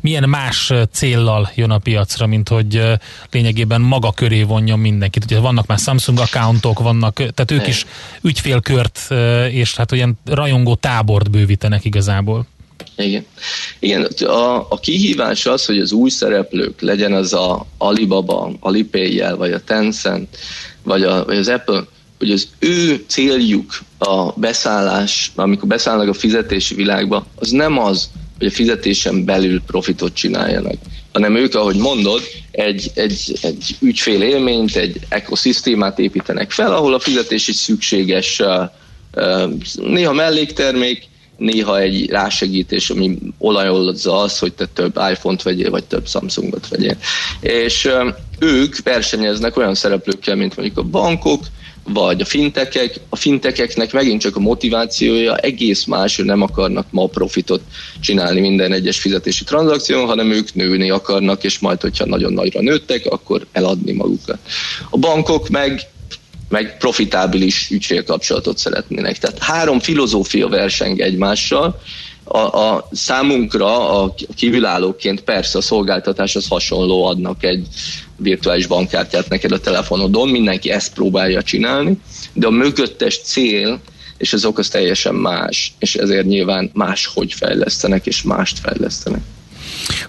milyen 0.00 0.28
más 0.28 0.72
céllal 0.92 1.50
jön 1.54 1.70
a 1.70 1.78
piacra, 1.78 2.26
mint 2.26 2.48
hogy 2.48 2.82
lényegében 3.30 3.80
maga 3.80 4.12
köré 4.12 4.42
vonjon 4.42 4.78
mindenkit. 4.78 5.24
Ugye 5.24 5.38
vannak 5.38 5.66
már 5.66 5.78
Samsung 5.78 6.18
accountok, 6.18 6.78
vannak, 6.78 7.14
tehát 7.14 7.50
ők 7.50 7.66
is 7.66 7.86
ügyfélkört 8.22 9.08
és 9.50 9.76
hát 9.76 9.92
olyan 9.92 10.18
rajongó 10.24 10.74
tábort 10.74 11.30
bővítenek 11.30 11.84
igazából. 11.84 12.46
Igen. 13.00 13.24
Igen, 13.78 14.08
a, 14.18 14.66
a 14.68 14.78
kihívás 14.80 15.46
az, 15.46 15.64
hogy 15.64 15.78
az 15.78 15.92
új 15.92 16.10
szereplők, 16.10 16.80
legyen 16.80 17.12
az 17.12 17.32
a 17.32 17.66
Alibaba, 17.78 18.52
Alipay-jel, 18.60 19.36
vagy 19.36 19.52
a 19.52 19.60
Tencent, 19.60 20.36
vagy, 20.82 21.02
a, 21.02 21.24
vagy 21.24 21.36
az 21.36 21.48
Apple, 21.48 21.84
hogy 22.18 22.30
az 22.30 22.48
ő 22.58 23.04
céljuk 23.06 23.80
a 23.98 24.32
beszállás, 24.32 25.32
amikor 25.34 25.68
beszállnak 25.68 26.08
a 26.08 26.12
fizetési 26.12 26.74
világba, 26.74 27.26
az 27.34 27.50
nem 27.50 27.78
az, 27.78 28.08
hogy 28.38 28.46
a 28.46 28.50
fizetésen 28.50 29.24
belül 29.24 29.62
profitot 29.66 30.14
csináljanak, 30.14 30.74
hanem 31.12 31.36
ők, 31.36 31.54
ahogy 31.54 31.76
mondod, 31.76 32.22
egy, 32.50 32.90
egy, 32.94 33.38
egy 33.42 33.76
ügyfél 33.80 34.22
élményt, 34.22 34.76
egy 34.76 34.96
ekoszisztémát 35.08 35.98
építenek 35.98 36.50
fel, 36.50 36.74
ahol 36.74 36.94
a 36.94 36.98
fizetés 36.98 37.48
is 37.48 37.56
szükséges, 37.56 38.42
néha 39.74 40.12
melléktermék, 40.12 41.08
néha 41.40 41.80
egy 41.80 42.10
rásegítés, 42.10 42.90
ami 42.90 43.18
olajolza 43.38 44.18
az, 44.18 44.38
hogy 44.38 44.52
te 44.52 44.66
több 44.66 44.98
iPhone-t 45.10 45.42
vegyél, 45.42 45.70
vagy 45.70 45.84
több 45.84 46.06
Samsungot 46.06 46.68
vegyél. 46.68 46.96
És 47.40 47.88
ők 48.38 48.82
versenyeznek 48.82 49.56
olyan 49.56 49.74
szereplőkkel, 49.74 50.36
mint 50.36 50.56
mondjuk 50.56 50.78
a 50.78 50.82
bankok, 50.82 51.44
vagy 51.84 52.20
a 52.20 52.24
fintekek. 52.24 53.00
A 53.08 53.16
fintekeknek 53.16 53.92
megint 53.92 54.20
csak 54.20 54.36
a 54.36 54.40
motivációja 54.40 55.36
egész 55.36 55.84
más, 55.84 56.16
hogy 56.16 56.24
nem 56.24 56.42
akarnak 56.42 56.86
ma 56.90 57.06
profitot 57.06 57.60
csinálni 58.00 58.40
minden 58.40 58.72
egyes 58.72 58.98
fizetési 58.98 59.44
tranzakción, 59.44 60.06
hanem 60.06 60.30
ők 60.30 60.54
nőni 60.54 60.90
akarnak, 60.90 61.44
és 61.44 61.58
majd, 61.58 61.80
hogyha 61.80 62.04
nagyon 62.04 62.32
nagyra 62.32 62.60
nőttek, 62.60 63.06
akkor 63.06 63.46
eladni 63.52 63.92
magukat. 63.92 64.38
A 64.90 64.98
bankok 64.98 65.48
meg 65.48 65.80
meg 66.50 66.76
profitábilis 66.78 67.70
ügyfélkapcsolatot 67.70 68.58
szeretnének. 68.58 69.18
Tehát 69.18 69.38
három 69.38 69.80
filozófia 69.80 70.48
verseng 70.48 71.00
egymással, 71.00 71.80
a, 72.24 72.38
a 72.38 72.88
számunkra 72.92 74.02
a 74.02 74.14
kívülállóként 74.36 75.20
persze 75.20 75.58
a 75.58 75.60
szolgáltatás 75.60 76.36
az 76.36 76.48
hasonló, 76.48 77.04
adnak 77.04 77.44
egy 77.44 77.66
virtuális 78.16 78.66
bankkártyát 78.66 79.28
neked 79.28 79.52
a 79.52 79.60
telefonodon, 79.60 80.28
mindenki 80.28 80.70
ezt 80.70 80.94
próbálja 80.94 81.42
csinálni, 81.42 81.98
de 82.32 82.46
a 82.46 82.50
mögöttes 82.50 83.20
cél 83.22 83.80
és 84.18 84.32
az 84.32 84.68
teljesen 84.70 85.14
más, 85.14 85.72
és 85.78 85.94
ezért 85.94 86.26
nyilván 86.26 86.70
máshogy 86.72 87.32
fejlesztenek, 87.32 88.06
és 88.06 88.22
mást 88.22 88.58
fejlesztenek. 88.58 89.22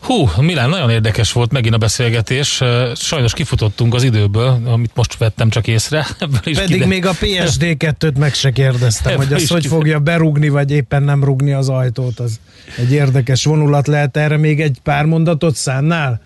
Hú, 0.01 0.29
Milán, 0.39 0.69
nagyon 0.69 0.89
érdekes 0.89 1.31
volt 1.31 1.51
megint 1.51 1.73
a 1.73 1.77
beszélgetés. 1.77 2.62
Sajnos 2.95 3.34
kifutottunk 3.34 3.93
az 3.93 4.03
időből, 4.03 4.62
amit 4.65 4.91
most 4.95 5.17
vettem 5.17 5.49
csak 5.49 5.67
észre. 5.67 6.07
is 6.43 6.57
Pedig 6.57 6.73
kide... 6.73 6.86
még 6.86 7.05
a 7.05 7.13
PSD2-t 7.13 8.17
meg 8.17 8.34
se 8.34 8.51
kérdeztem, 8.51 9.13
Ebből 9.13 9.25
hogy 9.25 9.36
azt 9.36 9.51
hogy 9.51 9.65
fogja 9.65 9.99
berugni, 9.99 10.49
vagy 10.49 10.71
éppen 10.71 11.03
nem 11.03 11.23
rugni 11.23 11.53
az 11.53 11.69
ajtót. 11.69 12.19
Az 12.19 12.39
egy 12.77 12.91
érdekes 12.91 13.43
vonulat 13.43 13.88
lehet 13.88 14.17
erre 14.17 14.38
még 14.38 14.62
egy 14.62 14.79
pár 14.84 15.05
mondatot 15.05 15.55
szánnál? 15.55 16.21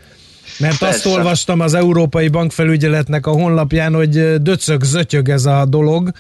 Mert 0.60 0.78
Persze. 0.78 0.96
azt 0.96 1.18
olvastam 1.18 1.60
az 1.60 1.74
Európai 1.74 2.28
Bankfelügyeletnek 2.28 3.26
a 3.26 3.32
honlapján, 3.32 3.94
hogy 3.94 4.42
döcög, 4.42 4.84
zötyög 4.84 5.30
ez 5.30 5.46
a 5.46 5.66
dolog, 5.66 6.12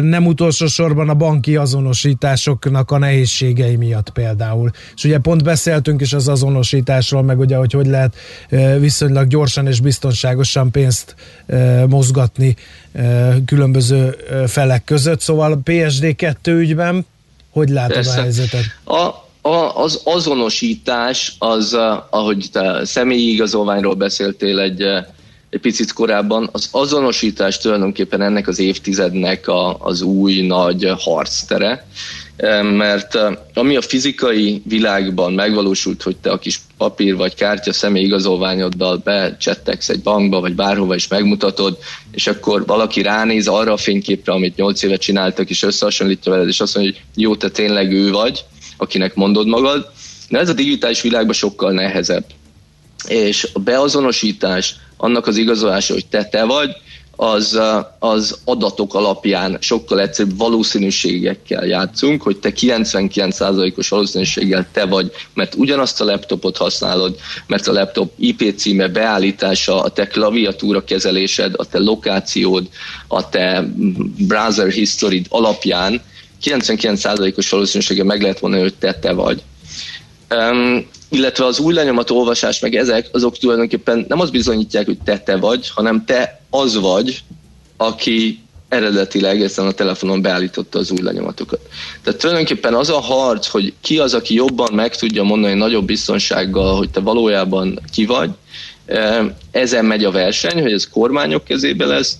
nem 0.00 0.26
utolsó 0.26 0.66
sorban 0.66 1.08
a 1.08 1.14
banki 1.14 1.56
azonosításoknak 1.56 2.90
a 2.90 2.98
nehézségei 2.98 3.76
miatt 3.76 4.10
például. 4.10 4.70
És 4.94 5.04
ugye 5.04 5.18
pont 5.18 5.42
beszéltünk 5.42 6.00
is 6.00 6.12
az 6.12 6.28
azonosításról, 6.28 7.22
meg 7.22 7.38
ugye, 7.38 7.56
hogy 7.56 7.72
hogy 7.72 7.86
lehet 7.86 8.14
viszonylag 8.78 9.26
gyorsan 9.26 9.66
és 9.66 9.80
biztonságosan 9.80 10.70
pénzt 10.70 11.14
mozgatni 11.88 12.56
különböző 13.46 14.16
felek 14.46 14.84
között. 14.84 15.20
Szóval 15.20 15.62
PSD2 15.64 16.46
ügyben 16.46 17.06
hogy 17.52 17.68
látod 17.68 17.94
Persze. 17.94 18.18
a 18.18 18.22
helyzetet? 18.22 18.64
A, 18.84 18.94
a, 19.48 19.82
az 19.82 20.00
azonosítás, 20.04 21.34
az, 21.38 21.76
ahogy 22.10 22.46
te 22.52 22.84
személyi 22.84 23.32
igazolványról 23.32 23.94
beszéltél 23.94 24.60
egy 24.60 24.84
egy 25.52 25.60
picit 25.60 25.92
korábban, 25.92 26.48
az 26.52 26.68
azonosítás 26.70 27.58
tulajdonképpen 27.58 28.22
ennek 28.22 28.48
az 28.48 28.58
évtizednek 28.58 29.48
a, 29.48 29.76
az 29.78 30.02
új 30.02 30.40
nagy 30.40 30.92
harctere, 30.98 31.86
mert 32.62 33.18
ami 33.54 33.76
a 33.76 33.80
fizikai 33.80 34.62
világban 34.64 35.32
megvalósult, 35.32 36.02
hogy 36.02 36.16
te 36.16 36.30
a 36.30 36.38
kis 36.38 36.60
papír 36.76 37.16
vagy 37.16 37.34
kártya 37.34 37.72
személy 37.72 38.04
igazolványoddal 38.04 38.96
becsettegsz 38.96 39.88
egy 39.88 40.02
bankba, 40.02 40.40
vagy 40.40 40.54
bárhova 40.54 40.94
is 40.94 41.08
megmutatod, 41.08 41.78
és 42.10 42.26
akkor 42.26 42.66
valaki 42.66 43.02
ránéz 43.02 43.48
arra 43.48 43.72
a 43.72 43.76
fényképre, 43.76 44.32
amit 44.32 44.56
nyolc 44.56 44.82
éve 44.82 44.96
csináltak, 44.96 45.50
és 45.50 45.62
összehasonlítja 45.62 46.32
veled, 46.32 46.48
és 46.48 46.60
azt 46.60 46.74
mondja, 46.74 46.92
hogy 46.92 47.22
jó, 47.22 47.36
te 47.36 47.48
tényleg 47.48 47.92
ő 47.92 48.10
vagy, 48.10 48.44
akinek 48.76 49.14
mondod 49.14 49.46
magad. 49.46 49.90
De 50.28 50.38
ez 50.38 50.48
a 50.48 50.52
digitális 50.52 51.00
világban 51.02 51.34
sokkal 51.34 51.72
nehezebb. 51.72 52.24
És 53.06 53.48
a 53.52 53.58
beazonosítás, 53.58 54.76
annak 54.96 55.26
az 55.26 55.36
igazolása, 55.36 55.92
hogy 55.92 56.06
te 56.06 56.24
te 56.24 56.44
vagy, 56.44 56.70
az, 57.16 57.60
az 57.98 58.38
adatok 58.44 58.94
alapján 58.94 59.56
sokkal 59.60 60.00
egyszerűbb 60.00 60.38
valószínűségekkel 60.38 61.66
játszunk, 61.66 62.22
hogy 62.22 62.36
te 62.36 62.52
99%-os 62.60 63.88
valószínűséggel 63.88 64.66
te 64.72 64.84
vagy, 64.84 65.10
mert 65.34 65.54
ugyanazt 65.54 66.00
a 66.00 66.04
laptopot 66.04 66.56
használod, 66.56 67.16
mert 67.46 67.66
a 67.66 67.72
laptop 67.72 68.12
IP 68.18 68.54
címe 68.56 68.88
beállítása, 68.88 69.82
a 69.82 69.88
te 69.88 70.06
klaviatúra 70.06 70.84
kezelésed, 70.84 71.54
a 71.56 71.64
te 71.64 71.78
lokációd, 71.78 72.68
a 73.08 73.28
te 73.28 73.68
browser 74.18 74.70
history 74.70 75.22
alapján 75.28 76.02
99%-os 76.44 77.50
valószínűséggel 77.50 78.04
meg 78.04 78.22
lehet 78.22 78.40
mondani, 78.40 78.62
hogy 78.62 78.74
te 78.74 78.94
te 78.94 79.12
vagy. 79.12 79.42
Um, 80.30 80.86
illetve 81.12 81.44
az 81.44 81.58
új 81.58 81.74
lenyomat 81.74 82.10
olvasás, 82.10 82.60
meg 82.60 82.74
ezek, 82.74 83.08
azok 83.12 83.38
tulajdonképpen 83.38 84.04
nem 84.08 84.20
az 84.20 84.30
bizonyítják, 84.30 84.86
hogy 84.86 84.98
te 85.04 85.18
te 85.18 85.36
vagy, 85.36 85.70
hanem 85.74 86.04
te 86.04 86.40
az 86.50 86.76
vagy, 86.78 87.22
aki 87.76 88.40
eredetileg 88.68 89.42
ezen 89.42 89.66
a 89.66 89.72
telefonon 89.72 90.22
beállította 90.22 90.78
az 90.78 90.90
új 90.90 91.02
lenyomatokat. 91.02 91.60
Tehát 92.02 92.20
tulajdonképpen 92.20 92.74
az 92.74 92.88
a 92.88 93.00
harc, 93.00 93.46
hogy 93.46 93.72
ki 93.80 93.98
az, 93.98 94.14
aki 94.14 94.34
jobban 94.34 94.74
meg 94.74 94.96
tudja 94.96 95.22
mondani 95.22 95.54
nagyobb 95.54 95.84
biztonsággal, 95.84 96.76
hogy 96.76 96.90
te 96.90 97.00
valójában 97.00 97.80
ki 97.92 98.06
vagy, 98.06 98.30
Ezen 99.50 99.84
megy 99.84 100.04
a 100.04 100.10
verseny, 100.10 100.62
hogy 100.62 100.72
ez 100.72 100.88
kormányok 100.88 101.44
kezébe 101.44 101.86
lesz, 101.86 102.16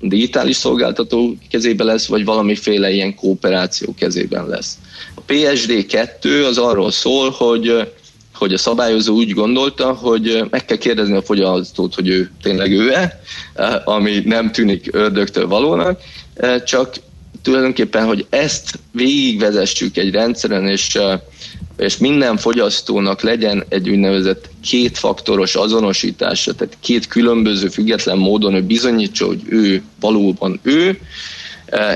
digitális 0.00 0.56
szolgáltató 0.56 1.36
kezébe 1.50 1.84
lesz, 1.84 2.06
vagy 2.06 2.24
valamiféle 2.24 2.90
ilyen 2.90 3.14
kooperáció 3.14 3.94
kezében 3.98 4.48
lesz. 4.48 4.78
A 5.14 5.20
PSD 5.20 5.86
2 5.86 6.44
az 6.44 6.58
arról 6.58 6.90
szól, 6.90 7.30
hogy 7.30 7.92
hogy 8.44 8.52
a 8.52 8.58
szabályozó 8.58 9.14
úgy 9.14 9.30
gondolta, 9.30 9.92
hogy 9.92 10.44
meg 10.50 10.64
kell 10.64 10.76
kérdezni 10.76 11.16
a 11.16 11.22
fogyasztót, 11.22 11.94
hogy 11.94 12.08
ő 12.08 12.30
tényleg 12.42 12.72
ő-e, 12.72 13.20
ami 13.84 14.22
nem 14.24 14.52
tűnik 14.52 14.88
ördögtől 14.92 15.46
valónak, 15.46 16.00
csak 16.64 16.94
tulajdonképpen, 17.42 18.06
hogy 18.06 18.26
ezt 18.30 18.78
végigvezessük 18.92 19.96
egy 19.96 20.10
rendszeren, 20.10 20.68
és, 20.68 20.98
és 21.76 21.96
minden 21.96 22.36
fogyasztónak 22.36 23.22
legyen 23.22 23.64
egy 23.68 23.90
úgynevezett 23.90 24.48
kétfaktoros 24.62 25.54
azonosítása, 25.54 26.54
tehát 26.54 26.76
két 26.80 27.06
különböző 27.06 27.68
független 27.68 28.18
módon 28.18 28.54
ő 28.54 28.62
bizonyítsa, 28.62 29.26
hogy 29.26 29.40
ő 29.48 29.82
valóban 30.00 30.60
ő, 30.62 30.98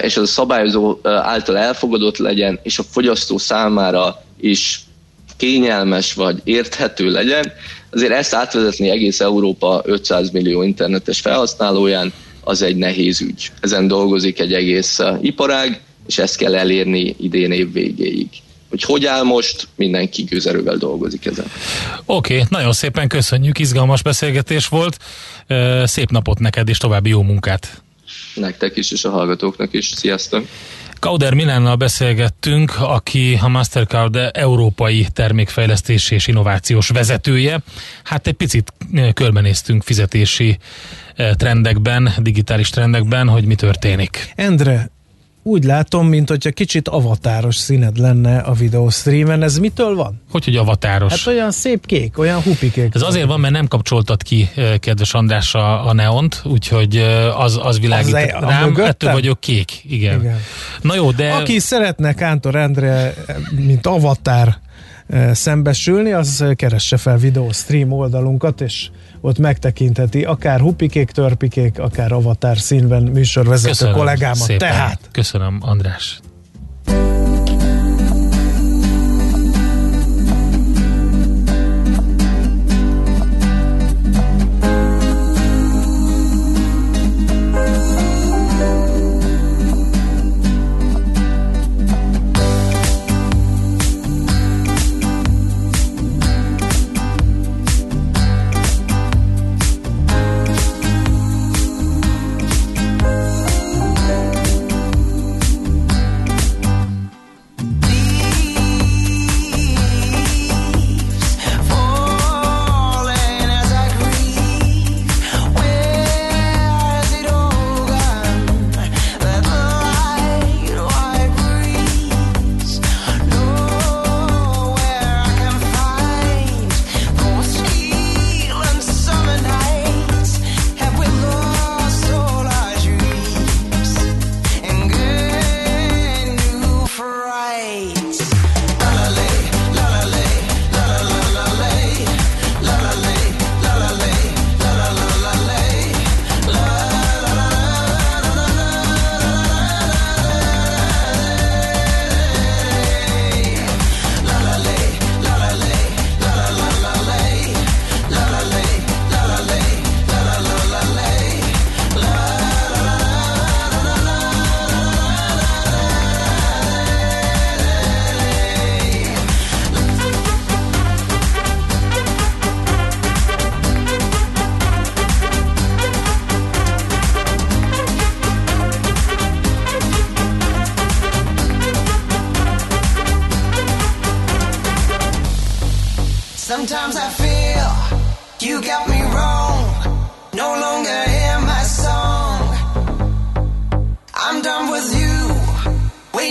és 0.03 0.17
az 0.17 0.23
a 0.23 0.27
szabályozó 0.27 0.99
által 1.03 1.57
elfogadott 1.57 2.17
legyen, 2.17 2.61
és 2.63 2.79
a 2.79 2.83
fogyasztó 2.83 3.39
számára 3.39 4.25
is 4.41 4.88
kényelmes 5.39 6.13
vagy 6.15 6.41
érthető 6.45 7.11
legyen, 7.11 7.53
azért 7.91 8.13
ezt 8.13 8.35
átvezetni 8.35 8.91
egész 8.91 9.21
Európa 9.21 9.83
500 9.85 10.31
millió 10.31 10.63
internetes 10.63 11.21
felhasználóján, 11.21 12.13
az 12.41 12.63
egy 12.63 12.77
nehéz 12.77 13.21
ügy. 13.21 13.51
Ezen 13.61 13.87
dolgozik 13.87 14.41
egy 14.41 14.53
egész 14.53 14.99
uh, 14.99 15.19
iparág, 15.21 15.81
és 16.07 16.19
ezt 16.19 16.37
kell 16.37 16.57
elérni 16.57 17.17
idén 17.21 17.53
év 17.53 17.73
végéig. 17.73 18.29
Hogy 18.69 18.83
hogy 18.83 19.07
áll 19.07 19.23
most, 19.23 19.69
mindenki 19.75 20.23
gőzerővel 20.23 20.77
dolgozik 20.77 21.27
ezen. 21.27 21.45
Oké, 22.05 22.35
okay, 22.35 22.47
nagyon 22.51 22.73
szépen 22.73 23.09
köszönjük, 23.09 23.59
izgalmas 23.59 24.03
beszélgetés 24.03 24.67
volt. 24.67 24.97
Szép 25.85 26.11
napot 26.11 26.39
neked, 26.39 26.69
és 26.69 26.79
további 26.79 27.09
jó 27.09 27.23
munkát! 27.23 27.83
Nektek 28.35 28.77
is, 28.77 28.91
és 28.91 29.05
a 29.05 29.11
hallgatóknak 29.11 29.73
is. 29.73 29.87
Sziasztok! 29.87 30.47
Kauder 31.01 31.35
Milánnal 31.35 31.77
beszélgettünk, 31.77 32.81
aki 32.81 33.39
a 33.43 33.49
Mastercard 33.49 34.31
európai 34.33 35.07
termékfejlesztési 35.13 36.15
és 36.15 36.27
innovációs 36.27 36.89
vezetője. 36.89 37.61
Hát 38.05 38.27
egy 38.27 38.35
picit 38.35 38.73
körbenéztünk 39.15 39.83
fizetési 39.83 40.59
trendekben, 41.33 42.13
digitális 42.19 42.71
trendekben, 42.71 43.29
hogy 43.29 43.45
mi 43.45 43.55
történik. 43.55 44.33
Endre, 44.35 44.91
úgy 45.49 45.65
látom, 45.65 46.07
mint 46.07 46.29
hogyha 46.29 46.51
kicsit 46.51 46.89
avatáros 46.89 47.57
színed 47.57 47.99
lenne 47.99 48.39
a 48.39 48.53
videostreamen. 48.53 49.43
Ez 49.43 49.59
mitől 49.59 49.95
van? 49.95 50.21
Hogy, 50.31 50.45
hogy 50.45 50.57
avatáros? 50.57 51.13
Hát 51.13 51.35
olyan 51.35 51.51
szép 51.51 51.87
kék, 51.87 52.19
olyan 52.19 52.41
hupikék. 52.43 52.95
Ez 52.95 53.03
azért 53.03 53.27
van, 53.27 53.41
mert 53.41 53.53
nem 53.53 53.67
kapcsoltad 53.69 54.23
ki, 54.23 54.51
kedves 54.79 55.15
András, 55.15 55.55
a, 55.55 55.87
a 55.87 55.93
neont, 55.93 56.43
úgyhogy 56.45 56.97
az, 57.37 57.59
az 57.63 57.81
világít 57.81 58.15
az 58.15 58.41
rám, 58.41 58.65
mögöttem? 58.65 58.87
ettől 58.87 59.13
vagyok 59.13 59.41
kék. 59.41 59.85
Igen. 59.85 60.21
Igen. 60.21 60.41
Na 60.81 60.95
jó, 60.95 61.11
de... 61.11 61.33
Aki 61.33 61.59
szeretne 61.59 62.13
Kántor 62.13 62.55
Endre, 62.55 63.15
mint 63.51 63.87
avatár 63.87 64.59
szembesülni, 65.33 66.13
az 66.13 66.45
keresse 66.57 66.97
fel 66.97 67.17
videó 67.17 67.51
stream 67.53 67.93
oldalunkat, 67.93 68.61
és 68.61 68.91
ott 69.21 69.39
megtekintheti 69.39 70.25
akár 70.25 70.61
hupikék, 70.61 71.11
törpikék, 71.11 71.79
akár 71.79 72.13
avatár 72.13 72.59
színben 72.59 73.03
műsorvezető 73.03 73.69
Köszönöm 73.69 73.95
kollégámat. 73.95 74.37
Szépen. 74.37 74.69
Tehát. 74.69 75.01
Köszönöm, 75.13 75.59
András. 75.61 76.21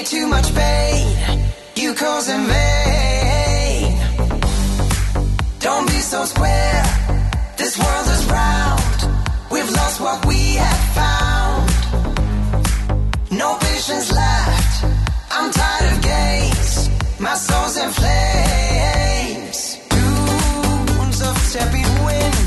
too 0.09 0.25
much 0.25 0.55
pain. 0.55 1.43
You 1.75 1.93
cause 1.93 2.29
in 2.29 2.45
vain. 2.45 3.97
Don't 5.59 5.85
be 5.85 5.99
so 5.99 6.23
square. 6.23 6.83
This 7.57 7.77
world 7.77 8.07
is 8.15 8.25
round. 8.31 8.99
We've 9.51 9.69
lost 9.69 9.99
what 9.99 10.25
we 10.25 10.55
have 10.55 10.83
found. 10.99 11.69
No 13.31 13.57
patience 13.59 14.09
left. 14.13 14.85
I'm 15.29 15.51
tired 15.51 15.91
of 15.91 16.01
games. 16.01 16.89
My 17.19 17.35
soul's 17.35 17.75
in 17.75 17.89
flames. 17.99 19.59
Dunes 19.89 21.21
of 21.21 21.35
tepid 21.51 21.89
wind. 22.05 22.46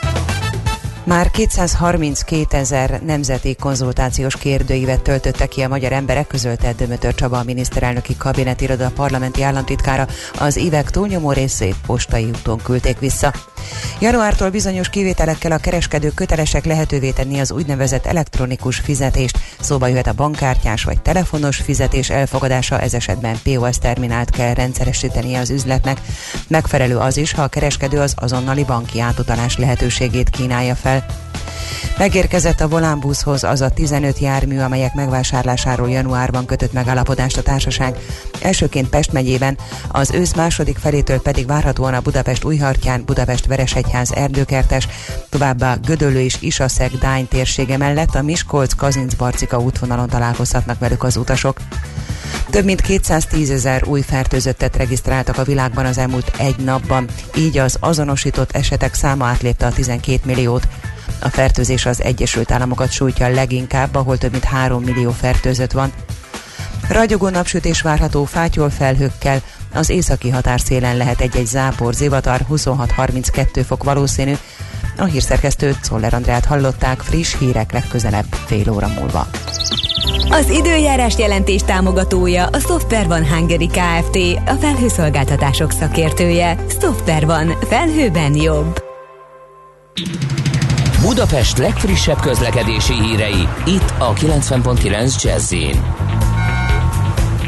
Már 1.03 1.31
232 1.31 2.57
ezer 2.57 3.01
nemzeti 3.05 3.55
konzultációs 3.55 4.37
kérdőívet 4.37 5.01
töltöttek 5.01 5.47
ki 5.47 5.61
a 5.61 5.67
magyar 5.67 5.91
emberek, 5.91 6.27
közölte 6.27 6.73
Dömötör 6.73 7.15
Csaba 7.15 7.39
a 7.39 7.43
miniszterelnöki 7.43 8.17
kabinetiroda 8.17 8.91
parlamenti 8.95 9.43
államtitkára. 9.43 10.07
Az 10.39 10.57
évek 10.57 10.89
túlnyomó 10.89 11.31
részét 11.31 11.75
postai 11.85 12.23
úton 12.23 12.57
küldték 12.63 12.99
vissza. 12.99 13.33
Januártól 13.99 14.49
bizonyos 14.49 14.89
kivételekkel 14.89 15.51
a 15.51 15.57
kereskedők 15.57 16.13
kötelesek 16.13 16.65
lehetővé 16.65 17.11
tenni 17.11 17.39
az 17.39 17.51
úgynevezett 17.51 18.05
elektronikus 18.05 18.77
fizetést. 18.77 19.37
Szóba 19.59 19.87
jöhet 19.87 20.07
a 20.07 20.13
bankkártyás 20.13 20.83
vagy 20.83 21.01
telefonos 21.01 21.57
fizetés 21.57 22.09
elfogadása, 22.09 22.79
ez 22.79 22.93
esetben 22.93 23.39
POS 23.43 23.77
terminált 23.77 24.29
kell 24.29 24.53
rendszeresíteni 24.53 25.35
az 25.35 25.49
üzletnek. 25.49 26.01
Megfelelő 26.47 26.97
az 26.97 27.17
is, 27.17 27.31
ha 27.33 27.41
a 27.41 27.47
kereskedő 27.47 27.99
az 27.99 28.13
azonnali 28.15 28.63
banki 28.63 28.99
átutalás 28.99 29.57
lehetőségét 29.57 30.29
kínálja 30.29 30.75
fel. 30.75 30.90
Megérkezett 31.97 32.61
a 32.61 32.67
volánbuszhoz 32.67 33.43
az 33.43 33.61
a 33.61 33.69
15 33.69 34.19
jármű, 34.19 34.59
amelyek 34.59 34.93
megvásárlásáról 34.93 35.89
januárban 35.89 36.45
kötött 36.45 36.73
megállapodást 36.73 37.37
a 37.37 37.41
társaság. 37.41 37.97
Elsőként 38.41 38.89
Pest 38.89 39.11
megyében, 39.11 39.57
az 39.87 40.11
ősz 40.11 40.33
második 40.33 40.77
felétől 40.77 41.21
pedig 41.21 41.47
várhatóan 41.47 41.93
a 41.93 41.99
Budapest 42.01 42.43
Újhartyán, 42.43 43.03
Budapest 43.05 43.45
Veresegyház 43.45 44.11
erdőkertes, 44.11 44.87
továbbá 45.29 45.75
Gödöllő 45.85 46.19
és 46.19 46.37
Isaszeg 46.39 46.91
Dány 46.91 47.27
térsége 47.27 47.77
mellett 47.77 48.15
a 48.15 48.21
Miskolc 48.21 48.73
Kazinc 48.73 49.13
Barcika 49.13 49.59
útvonalon 49.59 50.07
találkozhatnak 50.07 50.79
velük 50.79 51.03
az 51.03 51.17
utasok. 51.17 51.59
Több 52.49 52.65
mint 52.65 52.81
210 52.81 53.49
ezer 53.49 53.83
új 53.87 54.01
fertőzöttet 54.01 54.75
regisztráltak 54.75 55.37
a 55.37 55.43
világban 55.43 55.85
az 55.85 55.97
elmúlt 55.97 56.31
egy 56.37 56.55
napban, 56.57 57.07
így 57.37 57.57
az 57.57 57.77
azonosított 57.79 58.51
esetek 58.51 58.93
száma 58.93 59.25
átlépte 59.25 59.65
a 59.65 59.71
12 59.71 60.19
milliót. 60.25 60.67
A 61.19 61.29
fertőzés 61.29 61.85
az 61.85 62.01
Egyesült 62.01 62.51
Államokat 62.51 62.91
sújtja 62.91 63.27
leginkább, 63.27 63.95
ahol 63.95 64.17
több 64.17 64.31
mint 64.31 64.43
3 64.43 64.83
millió 64.83 65.11
fertőzött 65.11 65.71
van. 65.71 65.91
Ragyogó 66.89 67.29
napsütés 67.29 67.81
várható 67.81 68.25
fátyol 68.25 68.69
felhőkkel, 68.69 69.41
az 69.73 69.89
északi 69.89 70.29
határszélen 70.29 70.97
lehet 70.97 71.21
egy-egy 71.21 71.47
zápor, 71.47 71.93
zivatar 71.93 72.45
26-32 72.49 73.63
fok 73.67 73.83
valószínű. 73.83 74.33
A 74.97 75.03
hírszerkesztőt 75.03 75.83
Szoller 75.83 76.13
Andrát 76.13 76.45
hallották 76.45 76.99
friss 76.99 77.37
hírek 77.37 77.71
legközelebb 77.71 78.35
fél 78.45 78.71
óra 78.71 78.87
múlva. 78.87 79.27
Az 80.29 80.49
időjárás 80.49 81.17
jelentés 81.17 81.61
támogatója 81.61 82.45
a 82.45 82.59
Software 82.59 83.07
van 83.07 83.27
Hungary 83.27 83.67
Kft. 83.67 84.17
A 84.45 84.53
felhőszolgáltatások 84.59 85.71
szakértője. 85.71 86.65
Software 86.81 87.25
van. 87.25 87.57
Felhőben 87.69 88.35
jobb. 88.35 88.83
Budapest 91.01 91.57
legfrissebb 91.57 92.19
közlekedési 92.19 92.93
hírei, 92.93 93.47
itt 93.65 93.93
a 93.97 94.13
90.9 94.13 95.23
jazz 95.23 95.53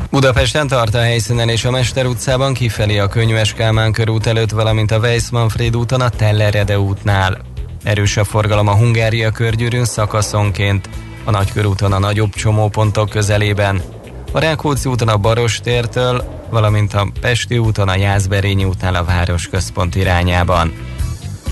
Budapesten 0.10 0.68
tart 0.68 0.96
a 0.96 1.02
helyszínen 1.02 1.50
és 1.50 1.66
a 1.66 1.72
Mester 1.72 2.06
utcában 2.06 2.54
kifelé 2.54 2.98
a 2.98 3.08
Könyves 3.08 3.54
Kálmán 3.54 3.92
körút 3.92 4.26
előtt, 4.26 4.52
valamint 4.52 4.92
a 4.92 4.98
Weiss-Manfred 4.98 5.76
úton 5.76 6.02
a 6.02 6.10
Tellerede 6.10 6.80
útnál. 6.80 7.38
Erős 7.84 8.18
a 8.18 8.24
forgalom 8.24 8.68
a 8.68 8.76
Hungária 8.76 9.32
körgyűrűn 9.32 9.86
szakaszonként, 9.86 10.90
a 11.24 11.32
Nagykörúton 11.32 11.94
a 11.94 12.00
nagyobb 12.00 12.34
csomópontok 12.34 13.10
közelében, 13.10 13.82
a 14.32 14.40
Rákóczi 14.40 14.90
úton 14.90 15.08
a 15.08 15.18
Baros 15.18 15.60
tértől, 15.60 16.24
valamint 16.50 16.94
a 16.94 17.08
Pesti 17.22 17.58
úton 17.58 17.90
a 17.90 17.96
Jászberényi 17.96 18.64
útnál 18.64 18.96
a 18.96 19.04
városközpont 19.04 19.96
irányában. 19.96 20.74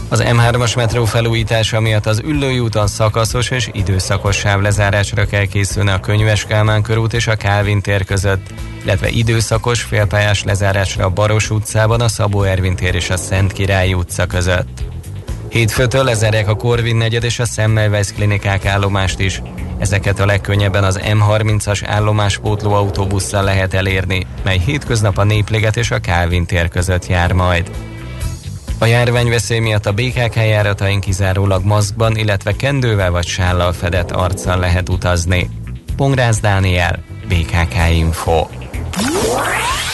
Az 0.10 0.24
M3-as 0.26 0.76
metró 0.76 1.06
felújítása 1.06 1.80
miatt 1.80 2.06
az 2.06 2.22
Üllői 2.26 2.60
úton 2.60 2.88
szakaszos 2.88 3.50
és 3.50 3.70
időszakos 3.74 4.36
sávlezárásra 4.36 5.26
kell 5.26 5.46
készülni 5.46 5.90
a 5.90 6.00
Könyves 6.00 6.46
Kálmán 6.46 6.82
körút 6.82 7.14
és 7.14 7.28
a 7.28 7.36
Kálvin 7.36 7.82
tér 7.82 8.06
között, 8.06 8.54
illetve 8.84 9.10
időszakos 9.10 9.82
félpályás 9.82 10.44
lezárásra 10.44 11.06
a 11.06 11.10
Baros 11.10 11.50
utcában, 11.50 12.02
a 12.02 12.08
Szabó 12.08 12.44
Ervin 12.44 12.76
tér 12.76 12.96
és 12.96 13.10
a 13.10 13.18
Szent 13.18 13.52
Király 13.52 13.94
utca 13.94 14.26
között. 14.26 14.84
Hétfőtől 15.52 16.04
lezárják 16.04 16.48
a 16.48 16.56
Korvin 16.56 16.96
negyed 16.96 17.24
és 17.24 17.40
a 17.40 17.46
Semmelweis 17.46 18.14
klinikák 18.14 18.66
állomást 18.66 19.20
is. 19.20 19.42
Ezeket 19.80 20.20
a 20.20 20.26
legkönnyebben 20.26 20.84
az 20.84 21.00
M30-as 21.04 21.82
állomás 21.86 22.38
pótló 22.38 22.74
autóbusszal 22.74 23.44
lehet 23.44 23.74
elérni, 23.74 24.26
mely 24.44 24.58
hétköznap 24.58 25.18
a 25.18 25.24
Népliget 25.24 25.78
és 25.78 25.92
a 25.92 26.00
Kálvin 26.00 26.46
tér 26.46 26.70
között 26.70 27.08
jár 27.08 27.32
majd. 27.32 27.72
A 28.80 28.86
járványveszély 28.86 29.60
miatt 29.60 29.86
a 29.86 29.94
BKK 29.94 30.36
járatain 30.36 31.00
kizárólag 31.00 31.66
maszkban, 31.66 32.16
illetve 32.16 32.56
kendővel 32.56 33.12
vagy 33.12 33.28
sállal 33.28 33.74
fedett 33.74 34.12
arccal 34.12 34.60
lehet 34.60 34.90
utazni. 34.90 35.50
Pongrász 35.96 36.40
Dániel, 36.40 37.04
BKK 37.28 37.76
Info. 37.92 38.48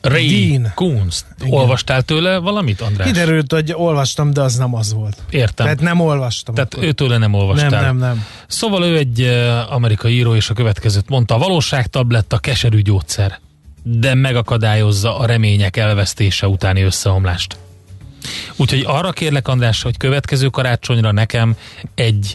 Ray 0.00 0.48
Dean. 0.48 0.72
Igen. 0.78 1.52
Olvastál 1.52 2.02
tőle 2.02 2.38
valamit, 2.38 2.80
András? 2.80 3.06
Kiderült, 3.06 3.52
hogy 3.52 3.72
olvastam, 3.76 4.32
de 4.32 4.40
az 4.40 4.56
nem 4.56 4.74
az 4.74 4.92
volt. 4.92 5.16
Értem. 5.30 5.66
Tehát 5.66 5.80
nem 5.80 6.00
olvastam. 6.00 6.54
Tehát 6.54 6.74
akkor. 6.74 6.86
őtőle 6.86 7.18
nem 7.18 7.34
olvastál. 7.34 7.70
Nem, 7.70 7.82
nem, 7.82 7.96
nem. 7.96 8.24
Szóval 8.46 8.84
ő 8.84 8.96
egy 8.96 9.20
uh, 9.20 9.72
amerikai 9.72 10.12
író, 10.12 10.34
és 10.34 10.50
a 10.50 10.54
következőt 10.54 11.08
mondta, 11.08 11.34
a 11.34 11.38
valóságtabletta 11.38 12.38
keserű 12.38 12.80
gyógyszer, 12.80 13.38
de 13.82 14.14
megakadályozza 14.14 15.18
a 15.18 15.26
remények 15.26 15.76
elvesztése 15.76 16.46
utáni 16.46 16.82
összeomlást. 16.82 17.56
Úgyhogy 18.56 18.84
arra 18.86 19.10
kérlek, 19.10 19.48
András, 19.48 19.82
hogy 19.82 19.96
következő 19.96 20.48
karácsonyra 20.48 21.12
nekem 21.12 21.56
egy 21.94 22.34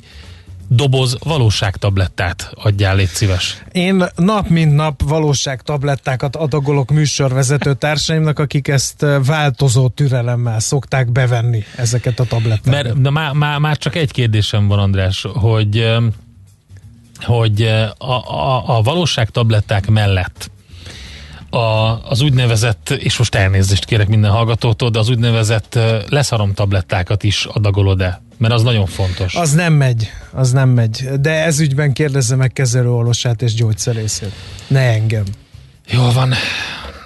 doboz 0.68 1.18
valóságtablettát 1.24 2.52
adjál, 2.54 2.96
légy 2.96 3.08
szíves. 3.08 3.64
Én 3.72 4.06
nap 4.16 4.48
mint 4.48 4.76
nap 4.76 5.02
valóságtablettákat 5.04 6.36
adagolok 6.36 6.92
műsorvezető 6.92 7.74
társaimnak, 7.74 8.40
akik 8.40 8.68
ezt 8.68 9.06
változó 9.26 9.88
türelemmel 9.88 10.60
szokták 10.60 11.12
bevenni 11.12 11.64
ezeket 11.76 12.20
a 12.20 12.24
tablettákat. 12.24 12.84
Mert 12.84 13.02
de 13.02 13.10
má, 13.10 13.32
má, 13.32 13.58
már 13.58 13.78
csak 13.78 13.96
egy 13.96 14.12
kérdésem 14.12 14.68
van, 14.68 14.80
András, 14.80 15.26
hogy 15.34 15.94
hogy 17.22 17.62
a, 17.98 18.06
a, 18.06 18.78
a 18.78 18.82
valóságtabletták 18.82 19.90
mellett 19.90 20.50
a, 21.50 21.58
az 22.10 22.22
úgynevezett, 22.22 22.90
és 22.90 23.18
most 23.18 23.36
elnézést 23.36 23.86
kérek 23.86 24.08
minden 24.08 24.32
hallgatótól, 24.32 24.90
de 24.90 25.00
az 25.00 25.10
úgynevezett 25.10 25.80
leszarom 26.10 26.54
tablettákat 26.54 27.24
is 27.24 27.46
adagolod-e? 27.46 28.22
Mert 28.38 28.54
az 28.54 28.64
nagyon 28.64 28.86
fontos. 28.86 29.36
Az 29.36 29.52
nem 29.52 29.74
megy, 29.74 30.12
az 30.32 30.52
nem 30.52 30.70
megy. 30.70 31.10
De 31.20 31.44
ez 31.44 31.60
ügyben 31.60 31.94
kérdezze 31.94 32.36
meg 32.36 32.54
kezelőorvosát 32.54 33.42
és 33.42 33.54
gyógyszerészét. 33.54 34.32
Ne 34.68 34.80
engem. 34.80 35.24
Jó 35.88 36.12
van. 36.12 36.34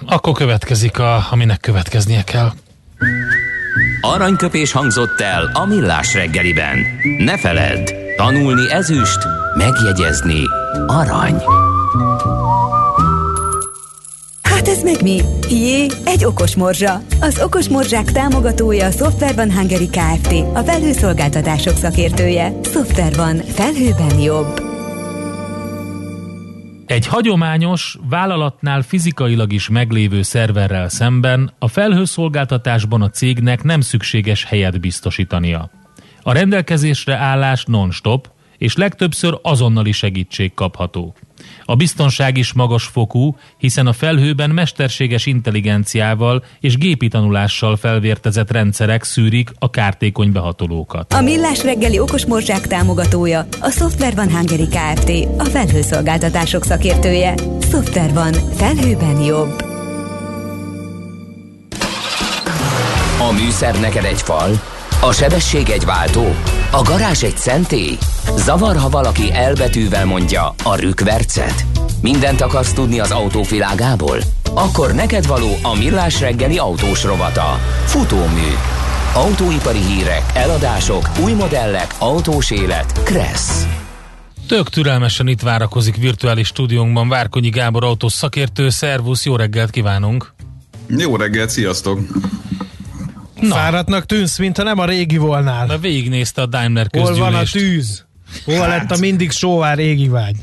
Akkor 0.06 0.32
következik, 0.32 0.98
a, 0.98 1.26
aminek 1.30 1.60
következnie 1.60 2.22
kell. 2.22 2.52
Aranyköpés 4.00 4.72
hangzott 4.72 5.20
el 5.20 5.50
a 5.52 5.64
millás 5.66 6.14
reggeliben. 6.14 6.78
Ne 7.18 7.38
feledd, 7.38 7.90
tanulni 8.16 8.70
ezüst, 8.70 9.18
megjegyezni 9.56 10.42
arany. 10.86 11.42
Ez 14.80 14.86
meg 14.86 15.02
mi? 15.02 15.20
Jé, 15.50 15.86
egy 16.04 16.24
okos 16.24 16.56
morzsa. 16.56 17.02
Az 17.20 17.42
okos 17.42 17.68
morzsák 17.68 18.12
támogatója 18.12 18.86
a 18.86 18.90
Software 18.90 19.32
van 19.32 19.52
Hungary 19.52 19.88
Kft. 19.88 20.32
A 20.54 20.58
felhőszolgáltatások 20.58 21.76
szakértője. 21.76 22.52
Software 22.62 23.16
van. 23.16 23.36
Felhőben 23.36 24.18
jobb. 24.20 24.60
Egy 26.86 27.06
hagyományos, 27.06 27.98
vállalatnál 28.08 28.82
fizikailag 28.82 29.52
is 29.52 29.68
meglévő 29.68 30.22
szerverrel 30.22 30.88
szemben 30.88 31.52
a 31.58 31.68
felhőszolgáltatásban 31.68 33.02
a 33.02 33.10
cégnek 33.10 33.62
nem 33.62 33.80
szükséges 33.80 34.44
helyet 34.44 34.80
biztosítania. 34.80 35.70
A 36.22 36.32
rendelkezésre 36.32 37.16
állás 37.16 37.64
non-stop, 37.64 38.28
és 38.60 38.76
legtöbbször 38.76 39.38
azonnali 39.42 39.92
segítség 39.92 40.54
kapható. 40.54 41.14
A 41.64 41.74
biztonság 41.76 42.36
is 42.36 42.52
magas 42.52 42.84
fokú, 42.84 43.36
hiszen 43.58 43.86
a 43.86 43.92
felhőben 43.92 44.50
mesterséges 44.50 45.26
intelligenciával 45.26 46.44
és 46.60 46.76
gépi 46.76 47.08
tanulással 47.08 47.76
felvértezett 47.76 48.50
rendszerek 48.50 49.02
szűrik 49.02 49.50
a 49.58 49.70
kártékony 49.70 50.32
behatolókat. 50.32 51.12
A 51.12 51.20
Millás 51.20 51.62
reggeli 51.62 51.98
okos 51.98 52.26
morzsák 52.26 52.66
támogatója 52.66 53.46
a 53.60 53.70
Software 53.70 54.14
van 54.14 54.30
Hungary 54.30 54.68
Kft. 54.68 55.10
A 55.38 55.44
felhőszolgáltatások 55.44 56.64
szakértője. 56.64 57.34
Software 57.70 58.12
van. 58.12 58.32
Felhőben 58.32 59.20
jobb. 59.20 59.68
A 63.28 63.32
műszer 63.32 63.80
neked 63.80 64.04
egy 64.04 64.22
fal, 64.22 64.60
a 65.00 65.12
sebesség 65.12 65.68
egy 65.68 65.84
váltó, 65.84 66.34
a 66.72 66.82
garázs 66.82 67.22
egy 67.22 67.36
szentély. 67.36 67.98
Zavar, 68.36 68.76
ha 68.76 68.88
valaki 68.88 69.32
elbetűvel 69.32 70.06
mondja 70.06 70.54
a 70.64 70.74
rükvercet. 70.76 71.64
Mindent 72.02 72.40
akarsz 72.40 72.72
tudni 72.72 73.00
az 73.00 73.10
autóvilágából? 73.10 74.18
Akkor 74.54 74.94
neked 74.94 75.26
való 75.26 75.48
a 75.62 75.76
millás 75.78 76.20
reggeli 76.20 76.58
autós 76.58 77.04
rovata. 77.04 77.58
Futómű. 77.84 78.48
Autóipari 79.14 79.78
hírek, 79.78 80.22
eladások, 80.34 81.10
új 81.22 81.32
modellek, 81.32 81.94
autós 81.98 82.50
élet. 82.50 83.02
Kressz. 83.02 83.66
Tök 84.48 84.68
türelmesen 84.68 85.28
itt 85.28 85.40
várakozik 85.40 85.96
virtuális 85.96 86.46
stúdiónkban 86.46 87.08
Várkonyi 87.08 87.48
Gábor 87.48 87.84
autós 87.84 88.12
szakértő. 88.12 88.68
Szervusz, 88.68 89.24
jó 89.24 89.36
reggelt 89.36 89.70
kívánunk! 89.70 90.32
Jó 90.86 91.16
reggelt, 91.16 91.50
sziasztok! 91.50 92.00
Na. 93.40 93.54
Fáradtnak 93.54 94.06
tűnsz, 94.06 94.38
mintha 94.38 94.62
nem 94.62 94.78
a 94.78 94.84
régi 94.84 95.16
volnál. 95.16 95.66
Na 95.66 95.78
végignézte 95.78 96.42
a 96.42 96.46
Daimler 96.46 96.90
közgyűlést. 96.90 97.20
Hol 97.20 97.30
van 97.30 97.40
a 97.40 97.44
tűz? 97.44 98.04
Hol 98.44 98.58
hát, 98.58 98.68
lett 98.68 98.90
a 98.90 99.00
mindig 99.00 99.30
sóvár 99.30 99.76
régi 99.76 100.08
vágy? 100.08 100.36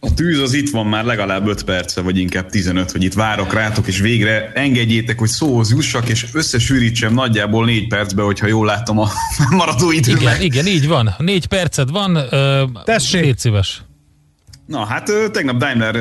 A 0.00 0.14
tűz 0.14 0.40
az 0.40 0.52
itt 0.52 0.70
van 0.70 0.86
már 0.86 1.04
legalább 1.04 1.46
5 1.46 1.62
perce, 1.64 2.00
vagy 2.00 2.18
inkább 2.18 2.50
15, 2.50 2.90
hogy 2.90 3.02
itt 3.02 3.14
várok 3.14 3.52
rátok, 3.52 3.86
és 3.86 3.98
végre 3.98 4.52
engedjétek, 4.54 5.18
hogy 5.18 5.28
szóhoz 5.28 5.70
jussak, 5.70 6.08
és 6.08 6.26
összesűrítsem 6.32 7.14
nagyjából 7.14 7.64
4 7.64 7.88
percbe, 7.88 8.22
hogyha 8.22 8.46
jól 8.46 8.66
látom 8.66 8.98
a 8.98 9.08
maradó 9.50 9.90
időmet. 9.90 10.22
Igen, 10.22 10.40
igen, 10.40 10.66
így 10.66 10.86
van. 10.86 11.14
4 11.18 11.46
perced 11.46 11.90
van. 11.90 12.16
Ö, 12.30 12.64
Tessék. 12.84 13.22
Légy 13.22 13.38
szíves. 13.38 13.82
Na 14.66 14.84
hát 14.84 15.12
tegnap 15.32 15.56
Daimler 15.56 15.96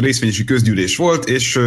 részvényesi 0.00 0.44
közgyűlés 0.44 0.96
volt, 0.96 1.28
és 1.28 1.58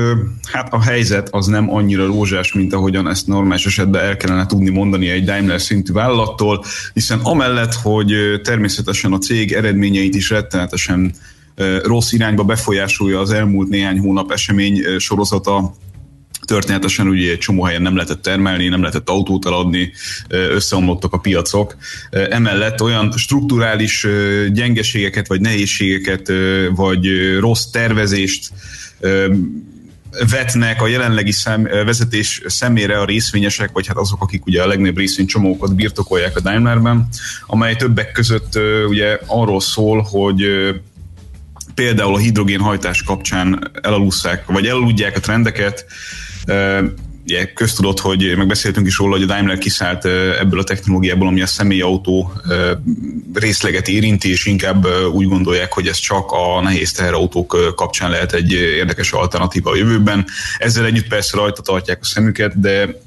hát 0.52 0.74
a 0.74 0.82
helyzet 0.82 1.28
az 1.32 1.46
nem 1.46 1.74
annyira 1.74 2.06
rózsás, 2.06 2.54
mint 2.54 2.74
ahogyan 2.74 3.10
ezt 3.10 3.28
normális 3.28 3.66
esetben 3.66 4.04
el 4.04 4.18
kellene 4.18 4.46
tudni 4.46 4.70
mondani 4.70 5.10
egy 5.10 5.24
Daimler 5.24 5.62
szintű 5.62 5.94
vállalattól, 5.94 6.64
hiszen 6.94 7.20
amellett, 7.24 7.74
hogy 7.74 8.14
természetesen 8.44 9.14
a 9.14 9.18
cég 9.18 9.52
eredményeit 9.52 10.16
is 10.16 10.30
rettenetesen 10.30 11.14
rossz 11.84 12.12
irányba 12.12 12.44
befolyásolja 12.44 13.20
az 13.20 13.32
elmúlt 13.32 13.70
néhány 13.70 14.00
hónap 14.00 14.32
esemény 14.32 14.84
sorozata, 14.98 15.74
Történetesen 16.46 17.08
ugye 17.08 17.32
egy 17.32 17.38
csomó 17.38 17.64
helyen 17.64 17.82
nem 17.82 17.96
lehetett 17.96 18.22
termelni, 18.22 18.68
nem 18.68 18.82
lehetett 18.82 19.10
autót 19.10 19.46
eladni, 19.46 19.92
összeomlottak 20.28 21.14
a 21.14 21.18
piacok. 21.18 21.76
Emellett 22.10 22.82
olyan 22.82 23.14
strukturális 23.18 24.08
gyengeségeket, 24.52 25.28
vagy 25.28 25.42
nehézségeket, 25.42 26.32
vagy 26.76 27.38
rossz 27.40 27.66
tervezést 27.66 28.50
vetnek 30.30 30.82
a 30.82 30.88
jelenlegi 30.88 31.32
szem, 31.32 31.64
vezetés 31.64 32.42
szemére 32.46 33.00
a 33.00 33.06
részvényesek, 33.06 33.70
vagy 33.74 33.88
hát 33.88 33.98
azok, 33.98 34.22
akik 34.22 34.46
ugye 34.46 34.62
a 34.62 34.68
legnagyobb 34.68 34.98
részvénycsomókat 34.98 35.76
birtokolják 35.76 36.38
a 36.38 36.40
Daimlerben, 36.40 37.08
amely 37.48 37.76
többek 37.76 38.12
között 38.12 38.60
ugye 38.88 39.20
arról 39.26 39.62
szól, 39.62 40.02
hogy 40.02 40.46
például 41.76 42.14
a 42.14 42.18
hidrogénhajtás 42.18 43.04
kapcsán 43.04 43.72
elalusszák, 43.82 44.46
vagy 44.46 44.66
elaludják 44.66 45.16
a 45.18 45.20
trendeket, 45.20 45.86
ugye 47.26 47.46
köztudott, 47.54 48.00
hogy 48.00 48.34
megbeszéltünk 48.38 48.88
is 48.88 48.98
róla, 48.98 49.14
hogy 49.14 49.24
a 49.24 49.26
Daimler 49.26 49.58
kiszállt 49.58 50.06
ebből 50.40 50.60
a 50.60 50.64
technológiából, 50.64 51.28
ami 51.28 51.42
a 51.42 51.46
személyautó 51.46 52.32
részleget 53.34 53.88
érinti, 53.88 54.30
és 54.30 54.46
inkább 54.46 54.88
úgy 55.14 55.28
gondolják, 55.28 55.74
hogy 55.74 55.88
ez 55.88 55.98
csak 55.98 56.32
a 56.32 56.62
nehéz 56.62 56.92
teherautók 56.92 57.74
kapcsán 57.76 58.10
lehet 58.10 58.34
egy 58.34 58.52
érdekes 58.52 59.12
alternatíva 59.12 59.72
a 59.72 59.76
jövőben. 59.76 60.26
Ezzel 60.58 60.86
együtt 60.86 61.08
persze 61.08 61.38
rajta 61.38 61.62
tartják 61.62 62.00
a 62.02 62.06
szemüket, 62.06 62.60
de 62.60 63.04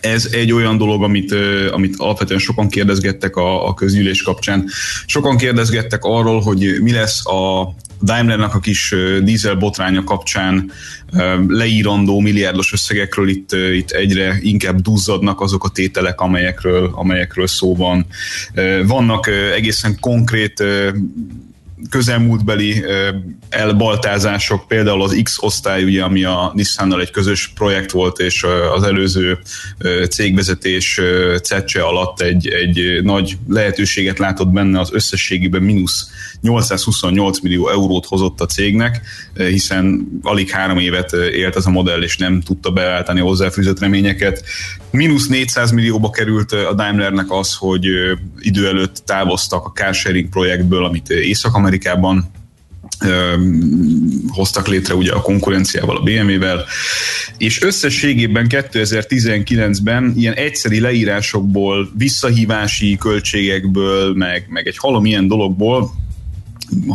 ez 0.00 0.28
egy 0.32 0.52
olyan 0.52 0.76
dolog, 0.76 1.02
amit, 1.02 1.34
amit 1.70 1.94
alapvetően 1.98 2.40
sokan 2.40 2.68
kérdezgettek 2.68 3.36
a, 3.36 3.68
a 3.68 3.74
közgyűlés 3.74 4.22
kapcsán. 4.22 4.68
Sokan 5.06 5.36
kérdezgettek 5.36 6.04
arról, 6.04 6.40
hogy 6.40 6.78
mi 6.80 6.92
lesz 6.92 7.26
a 7.26 7.74
Daimlernek 8.02 8.54
a 8.54 8.58
kis 8.58 8.94
dízel 9.22 9.54
botránya 9.54 10.04
kapcsán 10.04 10.70
leírandó 11.48 12.20
milliárdos 12.20 12.72
összegekről 12.72 13.28
itt, 13.28 13.52
itt 13.52 13.90
egyre 13.90 14.38
inkább 14.40 14.80
duzzadnak 14.80 15.40
azok 15.40 15.64
a 15.64 15.68
tételek, 15.68 16.20
amelyekről, 16.20 16.90
amelyekről 16.94 17.46
szó 17.46 17.76
van. 17.76 18.06
Vannak 18.86 19.26
egészen 19.54 19.96
konkrét 20.00 20.62
közelmúltbeli 21.90 22.84
elbaltázások, 23.48 24.68
például 24.68 25.02
az 25.02 25.20
X-osztály, 25.22 25.84
ugye, 25.84 26.02
ami 26.02 26.24
a 26.24 26.52
Nissannal 26.54 27.00
egy 27.00 27.10
közös 27.10 27.52
projekt 27.54 27.90
volt, 27.90 28.18
és 28.18 28.46
az 28.74 28.82
előző 28.82 29.38
cégvezetés 30.10 31.00
cecse 31.42 31.82
alatt 31.82 32.20
egy, 32.20 32.48
egy 32.48 33.02
nagy 33.02 33.36
lehetőséget 33.48 34.18
látott 34.18 34.48
benne, 34.48 34.80
az 34.80 34.92
összességében 34.92 35.62
mínusz 35.62 36.10
828 36.40 37.40
millió 37.40 37.68
eurót 37.68 38.06
hozott 38.06 38.40
a 38.40 38.46
cégnek, 38.46 39.00
hiszen 39.34 40.08
alig 40.22 40.50
három 40.50 40.78
évet 40.78 41.12
élt 41.12 41.56
ez 41.56 41.66
a 41.66 41.70
modell, 41.70 42.02
és 42.02 42.16
nem 42.16 42.40
tudta 42.40 42.70
beállítani 42.70 43.20
a 43.20 43.24
hozzáfűzött 43.24 43.78
reményeket. 43.78 44.44
Mínusz 44.96 45.26
400 45.26 45.70
millióba 45.70 46.10
került 46.10 46.52
a 46.52 46.74
Daimlernek 46.74 47.30
az, 47.30 47.54
hogy 47.54 47.84
idő 48.38 48.66
előtt 48.66 49.02
távoztak 49.04 49.66
a 49.66 49.72
carsharing 49.74 50.28
projektből, 50.28 50.84
amit 50.84 51.10
Észak-Amerikában 51.10 52.30
hoztak 54.28 54.68
létre 54.68 54.94
ugye 54.94 55.12
a 55.12 55.20
konkurenciával, 55.20 55.96
a 55.96 56.02
BMW-vel, 56.02 56.64
és 57.38 57.62
összességében 57.62 58.46
2019-ben 58.48 60.12
ilyen 60.16 60.34
egyszeri 60.34 60.80
leírásokból, 60.80 61.90
visszahívási 61.96 62.96
költségekből, 62.96 64.14
meg, 64.14 64.46
meg 64.48 64.66
egy 64.66 64.76
halom 64.76 65.04
ilyen 65.04 65.28
dologból 65.28 65.90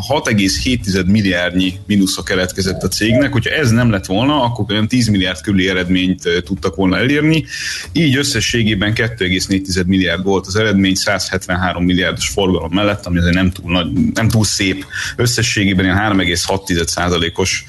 6,7 0.09 1.05
milliárdnyi 1.05 1.74
mínuszra 1.88 2.24
keletkezett 2.24 2.84
a 2.84 2.88
cégnek, 2.88 3.32
hogyha 3.32 3.49
ez 3.49 3.72
nem 3.72 3.91
lett 3.91 4.05
volna, 4.05 4.43
akkor 4.43 4.65
olyan 4.69 4.88
10 4.88 5.07
milliárd 5.07 5.41
körüli 5.41 5.69
eredményt 5.69 6.24
tudtak 6.43 6.76
volna 6.76 6.97
elérni, 6.97 7.45
így 7.91 8.15
összességében 8.15 8.93
2,4 8.95 9.86
milliárd 9.86 10.24
volt 10.24 10.47
az 10.47 10.55
eredmény 10.55 10.95
173 10.95 11.84
milliárdos 11.84 12.28
forgalom 12.28 12.72
mellett, 12.74 13.05
ami 13.05 13.17
azért 13.17 13.36
nem 13.36 13.51
túl, 13.51 13.72
nagy, 13.72 13.91
nem 14.13 14.28
túl 14.28 14.43
szép. 14.43 14.86
Összességében 15.15 15.86
ilyen 15.86 15.97
3,6 15.97 17.38
os 17.38 17.65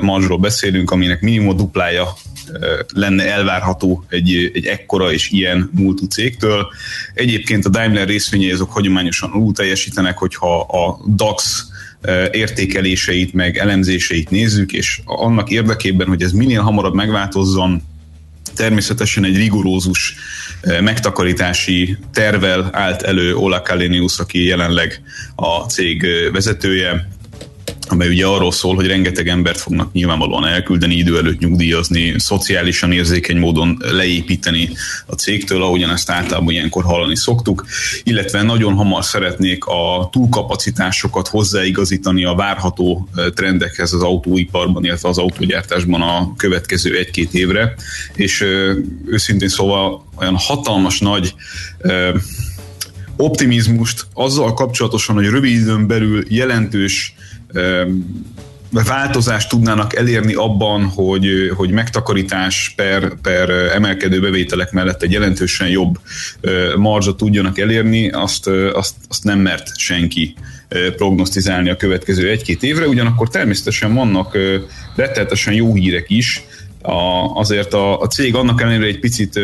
marzsról 0.00 0.38
beszélünk, 0.38 0.90
aminek 0.90 1.20
minimum 1.20 1.56
duplája 1.56 2.16
lenne 2.94 3.32
elvárható 3.32 4.04
egy, 4.08 4.50
egy 4.54 4.66
ekkora 4.66 5.12
és 5.12 5.30
ilyen 5.30 5.70
múltú 5.74 6.06
cégtől. 6.06 6.66
Egyébként 7.14 7.64
a 7.64 7.68
Daimler 7.68 8.06
részvényei 8.06 8.50
azok 8.50 8.72
hagyományosan 8.72 9.30
alul 9.30 9.52
teljesítenek, 9.52 10.18
hogyha 10.18 10.60
a 10.60 10.98
DAX 11.14 11.64
értékeléseit, 12.30 13.32
meg 13.32 13.56
elemzéseit 13.56 14.30
nézzük, 14.30 14.72
és 14.72 15.00
annak 15.04 15.50
érdekében, 15.50 16.08
hogy 16.08 16.22
ez 16.22 16.32
minél 16.32 16.60
hamarabb 16.60 16.94
megváltozzon, 16.94 17.82
természetesen 18.54 19.24
egy 19.24 19.36
rigorózus 19.36 20.14
megtakarítási 20.80 21.96
tervel 22.12 22.70
állt 22.72 23.02
elő 23.02 23.34
Ola 23.36 23.62
Kalenius, 23.62 24.18
aki 24.18 24.44
jelenleg 24.44 25.02
a 25.34 25.58
cég 25.58 26.06
vezetője, 26.32 27.08
amely 27.92 28.08
ugye 28.08 28.26
arról 28.26 28.52
szól, 28.52 28.74
hogy 28.74 28.86
rengeteg 28.86 29.28
embert 29.28 29.60
fognak 29.60 29.92
nyilvánvalóan 29.92 30.46
elküldeni, 30.46 30.94
idő 30.94 31.18
előtt 31.18 31.38
nyugdíjazni, 31.38 32.14
szociálisan 32.18 32.92
érzékeny 32.92 33.38
módon 33.38 33.82
leépíteni 33.92 34.70
a 35.06 35.14
cégtől, 35.14 35.62
ahogyan 35.62 35.90
ezt 35.90 36.10
általában 36.10 36.52
ilyenkor 36.52 36.84
hallani 36.84 37.16
szoktuk, 37.16 37.66
illetve 38.02 38.42
nagyon 38.42 38.74
hamar 38.74 39.04
szeretnék 39.04 39.64
a 39.64 40.08
túlkapacitásokat 40.12 41.28
hozzáigazítani 41.28 42.24
a 42.24 42.34
várható 42.34 43.08
trendekhez 43.34 43.92
az 43.92 44.02
autóiparban, 44.02 44.84
illetve 44.84 45.08
az 45.08 45.18
autógyártásban 45.18 46.02
a 46.02 46.34
következő 46.36 46.96
egy-két 46.96 47.34
évre, 47.34 47.74
és 48.14 48.44
őszintén 49.06 49.48
szóval 49.48 50.04
olyan 50.18 50.36
hatalmas 50.36 50.98
nagy 50.98 51.34
optimizmust 53.16 54.06
azzal 54.14 54.54
kapcsolatosan, 54.54 55.14
hogy 55.14 55.26
rövid 55.26 55.52
időn 55.52 55.86
belül 55.86 56.24
jelentős 56.28 57.14
változást 58.70 59.48
tudnának 59.48 59.96
elérni 59.96 60.34
abban, 60.34 60.84
hogy, 60.84 61.52
hogy 61.56 61.70
megtakarítás 61.70 62.72
per, 62.76 63.12
per 63.22 63.50
emelkedő 63.50 64.20
bevételek 64.20 64.72
mellett 64.72 65.02
egy 65.02 65.12
jelentősen 65.12 65.68
jobb 65.68 65.98
marzsot 66.76 67.16
tudjanak 67.16 67.58
elérni, 67.58 68.10
azt, 68.10 68.46
azt, 68.72 68.94
azt 69.08 69.24
nem 69.24 69.38
mert 69.38 69.78
senki 69.78 70.34
prognosztizálni 70.96 71.70
a 71.70 71.76
következő 71.76 72.28
egy-két 72.28 72.62
évre, 72.62 72.86
ugyanakkor 72.86 73.28
természetesen 73.28 73.94
vannak 73.94 74.38
rettenetesen 74.96 75.54
jó 75.54 75.74
hírek 75.74 76.10
is, 76.10 76.44
a, 76.82 77.24
azért 77.34 77.74
a, 77.74 78.00
a 78.00 78.06
cég 78.06 78.34
annak 78.34 78.60
ellenére 78.60 78.86
egy 78.86 79.00
picit 79.00 79.40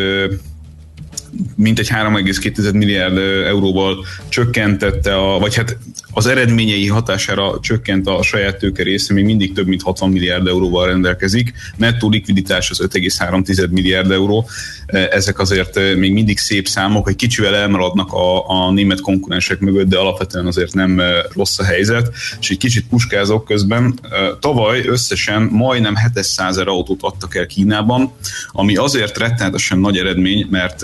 mintegy 1.56 1.88
3,2 1.88 2.72
milliárd 2.72 3.18
euróval 3.46 4.04
csökkentette, 4.28 5.16
a, 5.16 5.38
vagy 5.38 5.54
hát 5.54 5.78
az 6.16 6.26
eredményei 6.26 6.88
hatására 6.88 7.58
csökkent 7.60 8.06
a 8.06 8.22
saját 8.22 8.58
tőke 8.58 8.82
része, 8.82 9.12
még 9.12 9.24
mindig 9.24 9.52
több 9.52 9.66
mint 9.66 9.82
60 9.82 10.10
milliárd 10.10 10.46
euróval 10.46 10.86
rendelkezik. 10.86 11.52
Nettó 11.76 12.08
likviditás 12.08 12.70
az 12.70 12.80
5,3 12.80 13.70
milliárd 13.70 14.10
euró. 14.10 14.48
Ezek 14.86 15.38
azért 15.38 15.96
még 15.96 16.12
mindig 16.12 16.38
szép 16.38 16.68
számok, 16.68 17.08
egy 17.08 17.16
kicsivel 17.16 17.54
elmaradnak 17.54 18.12
a, 18.12 18.48
a 18.48 18.72
német 18.72 19.00
konkurensek 19.00 19.58
mögött, 19.58 19.88
de 19.88 19.98
alapvetően 19.98 20.46
azért 20.46 20.74
nem 20.74 21.02
rossz 21.34 21.58
a 21.58 21.64
helyzet. 21.64 22.10
És 22.40 22.50
egy 22.50 22.58
kicsit 22.58 22.86
puskázok 22.88 23.44
közben. 23.44 23.98
Tavaly 24.40 24.86
összesen 24.86 25.42
majdnem 25.42 25.94
700 25.96 26.56
autót 26.56 27.02
adtak 27.02 27.36
el 27.36 27.46
Kínában, 27.46 28.12
ami 28.52 28.76
azért 28.76 29.18
rettenetesen 29.18 29.78
nagy 29.78 29.98
eredmény, 29.98 30.46
mert 30.50 30.82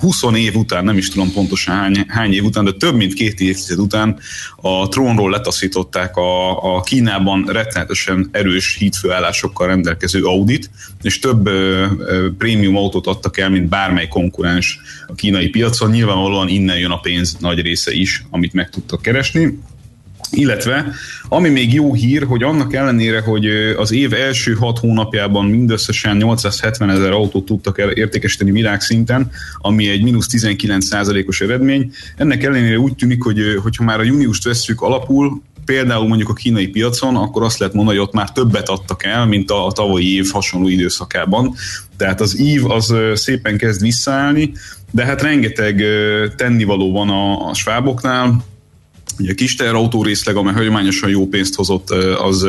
20 0.00 0.22
év 0.34 0.56
után, 0.56 0.84
nem 0.84 0.96
is 0.96 1.08
tudom 1.08 1.32
pontosan 1.32 1.74
hány, 1.74 2.04
hány 2.08 2.32
év 2.32 2.44
után, 2.44 2.64
de 2.64 2.72
több 2.72 2.94
mint 2.94 3.14
két 3.14 3.40
évtized 3.40 3.78
után 3.78 4.18
a 4.56 4.88
trónról 4.88 5.30
letaszították 5.30 6.16
a, 6.16 6.62
a 6.76 6.80
Kínában 6.80 7.44
rettenetesen 7.46 8.28
erős 8.32 8.76
hídfőállásokkal 8.76 9.66
rendelkező 9.66 10.24
Audit, 10.24 10.70
és 11.02 11.18
több 11.18 11.46
ö, 11.46 11.86
ö, 11.98 12.28
prémium 12.38 12.76
autót 12.76 13.06
adtak 13.06 13.38
el, 13.38 13.50
mint 13.50 13.68
bármely 13.68 14.08
konkurens 14.08 14.80
a 15.06 15.14
kínai 15.14 15.48
piacon. 15.48 15.90
Nyilvánvalóan 15.90 16.48
innen 16.48 16.78
jön 16.78 16.90
a 16.90 17.00
pénz 17.00 17.36
nagy 17.40 17.60
része 17.60 17.92
is, 17.92 18.24
amit 18.30 18.52
meg 18.52 18.70
tudtak 18.70 19.02
keresni. 19.02 19.58
Illetve, 20.30 20.92
ami 21.28 21.48
még 21.48 21.74
jó 21.74 21.94
hír, 21.94 22.22
hogy 22.22 22.42
annak 22.42 22.74
ellenére, 22.74 23.20
hogy 23.20 23.46
az 23.76 23.92
év 23.92 24.12
első 24.12 24.54
hat 24.54 24.78
hónapjában 24.78 25.44
mindösszesen 25.44 26.16
870 26.16 26.90
ezer 26.90 27.10
autót 27.10 27.44
tudtak 27.44 27.78
értékesíteni 27.94 28.50
világszinten, 28.50 29.30
ami 29.58 29.88
egy 29.88 30.02
mínusz 30.02 30.26
19%-os 30.30 31.40
eredmény, 31.40 31.92
ennek 32.16 32.42
ellenére 32.42 32.78
úgy 32.78 32.94
tűnik, 32.94 33.22
hogy 33.22 33.40
hogyha 33.62 33.84
már 33.84 34.00
a 34.00 34.04
júniust 34.04 34.44
vesszük 34.44 34.80
alapul, 34.80 35.42
például 35.64 36.08
mondjuk 36.08 36.28
a 36.28 36.32
kínai 36.32 36.66
piacon, 36.66 37.16
akkor 37.16 37.42
azt 37.42 37.58
lehet 37.58 37.74
mondani, 37.74 37.98
hogy 37.98 38.06
ott 38.06 38.14
már 38.14 38.32
többet 38.32 38.68
adtak 38.68 39.04
el, 39.04 39.26
mint 39.26 39.50
a 39.50 39.70
tavalyi 39.74 40.14
év 40.14 40.30
hasonló 40.32 40.68
időszakában. 40.68 41.54
Tehát 41.96 42.20
az 42.20 42.40
ív 42.40 42.70
az 42.70 42.94
szépen 43.14 43.56
kezd 43.56 43.82
visszaállni, 43.82 44.52
de 44.90 45.04
hát 45.04 45.22
rengeteg 45.22 45.84
tennivaló 46.36 46.92
van 46.92 47.08
a, 47.08 47.48
a 47.48 47.54
sváboknál, 47.54 48.44
Ugye 49.18 49.30
a 49.30 49.34
kis 49.34 49.54
teherautó 49.54 50.02
részleg, 50.02 50.36
amely 50.36 50.54
hagyományosan 50.54 51.10
jó 51.10 51.26
pénzt 51.26 51.54
hozott, 51.54 51.90
az, 52.18 52.46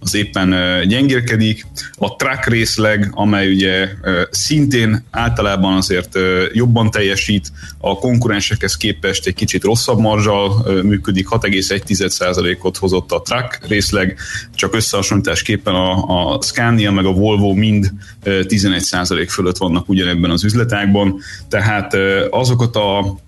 az 0.00 0.14
éppen 0.14 0.54
gyengérkedik. 0.88 1.66
A 1.98 2.16
truck 2.16 2.46
részleg, 2.46 3.08
amely 3.10 3.52
ugye 3.52 3.88
szintén 4.30 5.04
általában 5.10 5.76
azért 5.76 6.18
jobban 6.52 6.90
teljesít, 6.90 7.52
a 7.78 7.98
konkurensekhez 7.98 8.76
képest 8.76 9.26
egy 9.26 9.34
kicsit 9.34 9.64
rosszabb 9.64 9.98
marzsal 9.98 10.66
működik, 10.82 11.28
6,1%-ot 11.30 12.76
hozott 12.76 13.12
a 13.12 13.22
truck 13.22 13.66
részleg, 13.68 14.18
csak 14.54 14.74
összehasonlításképpen 14.74 15.74
a, 15.74 16.32
a 16.32 16.42
Scania 16.42 16.90
meg 16.90 17.04
a 17.04 17.12
Volvo 17.12 17.52
mind 17.52 17.92
11% 18.24 19.26
fölött 19.28 19.56
vannak 19.56 19.88
ugyanebben 19.88 20.30
az 20.30 20.44
üzletágban, 20.44 21.20
tehát 21.48 21.96
azokat 22.30 22.76
a 22.76 23.18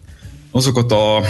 azokat 0.51 0.93
a 0.93 1.23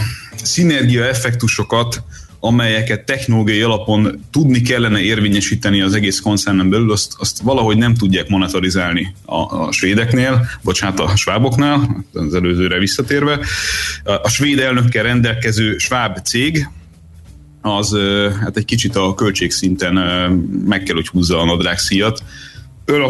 szinergia 0.43 1.05
effektusokat, 1.05 2.03
amelyeket 2.41 3.05
technológiai 3.05 3.61
alapon 3.61 4.25
tudni 4.31 4.61
kellene 4.61 5.01
érvényesíteni 5.01 5.81
az 5.81 5.95
egész 5.95 6.21
koncernen 6.21 6.71
belül, 6.71 6.93
azt, 6.93 7.15
azt 7.19 7.39
valahogy 7.39 7.77
nem 7.77 7.95
tudják 7.95 8.29
monitorizálni 8.29 9.15
a, 9.25 9.37
a 9.37 9.73
svédeknél, 9.73 10.47
bocsánat, 10.63 11.01
a 11.01 11.17
sváboknál, 11.17 12.05
az 12.13 12.35
előzőre 12.35 12.79
visszatérve. 12.79 13.39
A 14.23 14.29
svéd 14.29 14.59
elnökkel 14.59 15.03
rendelkező 15.03 15.77
sváb 15.77 16.19
cég, 16.19 16.69
az 17.61 17.97
hát 18.41 18.57
egy 18.57 18.65
kicsit 18.65 18.97
a 18.97 19.15
költségszinten 19.15 19.95
meg 20.67 20.83
kell, 20.83 20.95
hogy 20.95 21.09
húzza 21.09 21.41
a 21.41 21.45
nadrág 21.45 21.79
szíjat. 21.79 22.23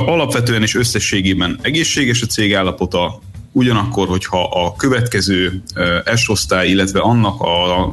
Alapvetően 0.07 0.63
és 0.63 0.75
összességében 0.75 1.59
egészséges 1.63 2.23
a 2.23 2.27
cég 2.27 2.55
állapota, 2.55 3.21
ugyanakkor, 3.53 4.09
hogyha 4.09 4.43
a 4.43 4.77
következő 4.77 5.63
S-osztály, 6.15 6.69
illetve 6.69 7.01
annak 7.01 7.37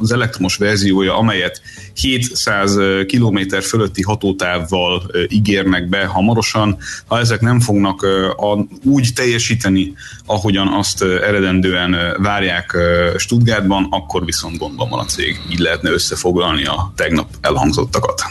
az 0.00 0.12
elektromos 0.12 0.56
verziója, 0.56 1.16
amelyet 1.16 1.60
700 1.94 2.78
km 3.06 3.38
fölötti 3.62 4.02
hatótávval 4.02 5.10
ígérnek 5.28 5.88
be 5.88 6.06
hamarosan, 6.06 6.76
ha 7.06 7.18
ezek 7.18 7.40
nem 7.40 7.60
fognak 7.60 8.06
úgy 8.84 9.08
teljesíteni, 9.14 9.92
ahogyan 10.26 10.68
azt 10.68 11.02
eredendően 11.02 11.96
várják 12.18 12.76
Stuttgartban, 13.16 13.86
akkor 13.90 14.24
viszont 14.24 14.58
gondban 14.58 14.88
van 14.88 14.98
a 14.98 15.04
cég. 15.04 15.40
Így 15.50 15.58
lehetne 15.58 15.90
összefoglalni 15.90 16.64
a 16.64 16.92
tegnap 16.96 17.28
elhangzottakat. 17.40 18.22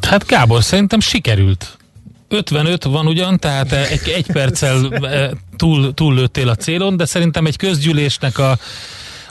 Hát 0.00 0.26
Gábor, 0.26 0.62
szerintem 0.62 1.00
sikerült 1.00 1.78
55 2.28 2.84
van 2.84 3.06
ugyan, 3.06 3.38
tehát 3.38 3.72
egy, 3.72 4.08
egy 4.08 4.26
perccel 4.26 4.88
túl, 5.58 5.94
túl 5.94 6.14
lőttél 6.14 6.48
a 6.48 6.54
célon, 6.54 6.96
de 6.96 7.04
szerintem 7.04 7.46
egy 7.46 7.56
közgyűlésnek 7.56 8.38
a 8.38 8.58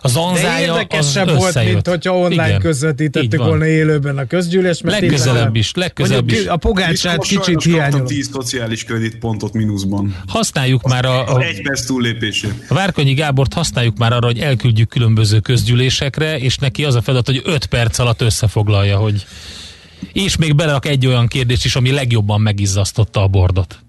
az 0.02 0.16
anzája 0.16 0.74
De 0.74 0.80
érdekesebb 0.80 1.28
az 1.28 1.36
volt, 1.36 1.64
mint 1.64 1.88
hogyha 1.88 2.18
online 2.18 2.48
Igen, 2.48 2.60
közvetítettük 2.60 3.44
volna 3.44 3.66
élőben 3.66 4.18
a 4.18 4.26
közgyűlés. 4.26 4.82
Mert 4.82 5.00
legközelebb 5.00 5.56
is, 5.56 5.72
legközelebb 5.74 6.32
is. 6.32 6.46
A 6.46 6.58
pogácsát 6.58 7.24
kicsit 7.24 7.64
hiányol. 7.64 8.04
10 8.04 8.30
szociális 8.32 8.84
kreditpontot 8.84 9.54
mínuszban. 9.54 10.16
Használjuk 10.28 10.88
már 10.88 11.06
a, 11.06 11.36
a, 11.36 11.42
egy 11.42 11.62
perc 11.62 11.86
túllépését. 11.86 12.54
A 12.68 12.74
Várkonyi 12.74 13.14
Gábort 13.14 13.54
használjuk 13.54 13.98
már 13.98 14.14
arra, 14.14 14.26
hogy 14.26 14.40
elküldjük 14.40 14.90
különböző 14.90 15.40
közgyűlésekre, 15.40 16.40
és 16.40 16.58
neki 16.58 16.84
az 16.84 16.96
a 16.96 17.02
feladat, 17.02 17.26
hogy 17.26 17.42
5 17.46 17.66
perc 17.66 18.00
alatt 18.00 18.22
összefoglalja, 18.22 18.98
hogy 18.98 19.26
és 20.14 20.38
még 20.38 20.56
belerak 20.56 20.86
egy 20.86 21.08
olyan 21.08 21.28
kérdést 21.28 21.66
is, 21.66 21.76
ami 21.76 21.92
legjobban 21.92 22.42
megizzasztotta 22.42 23.24
a 23.24 23.28
bordot. 23.28 23.80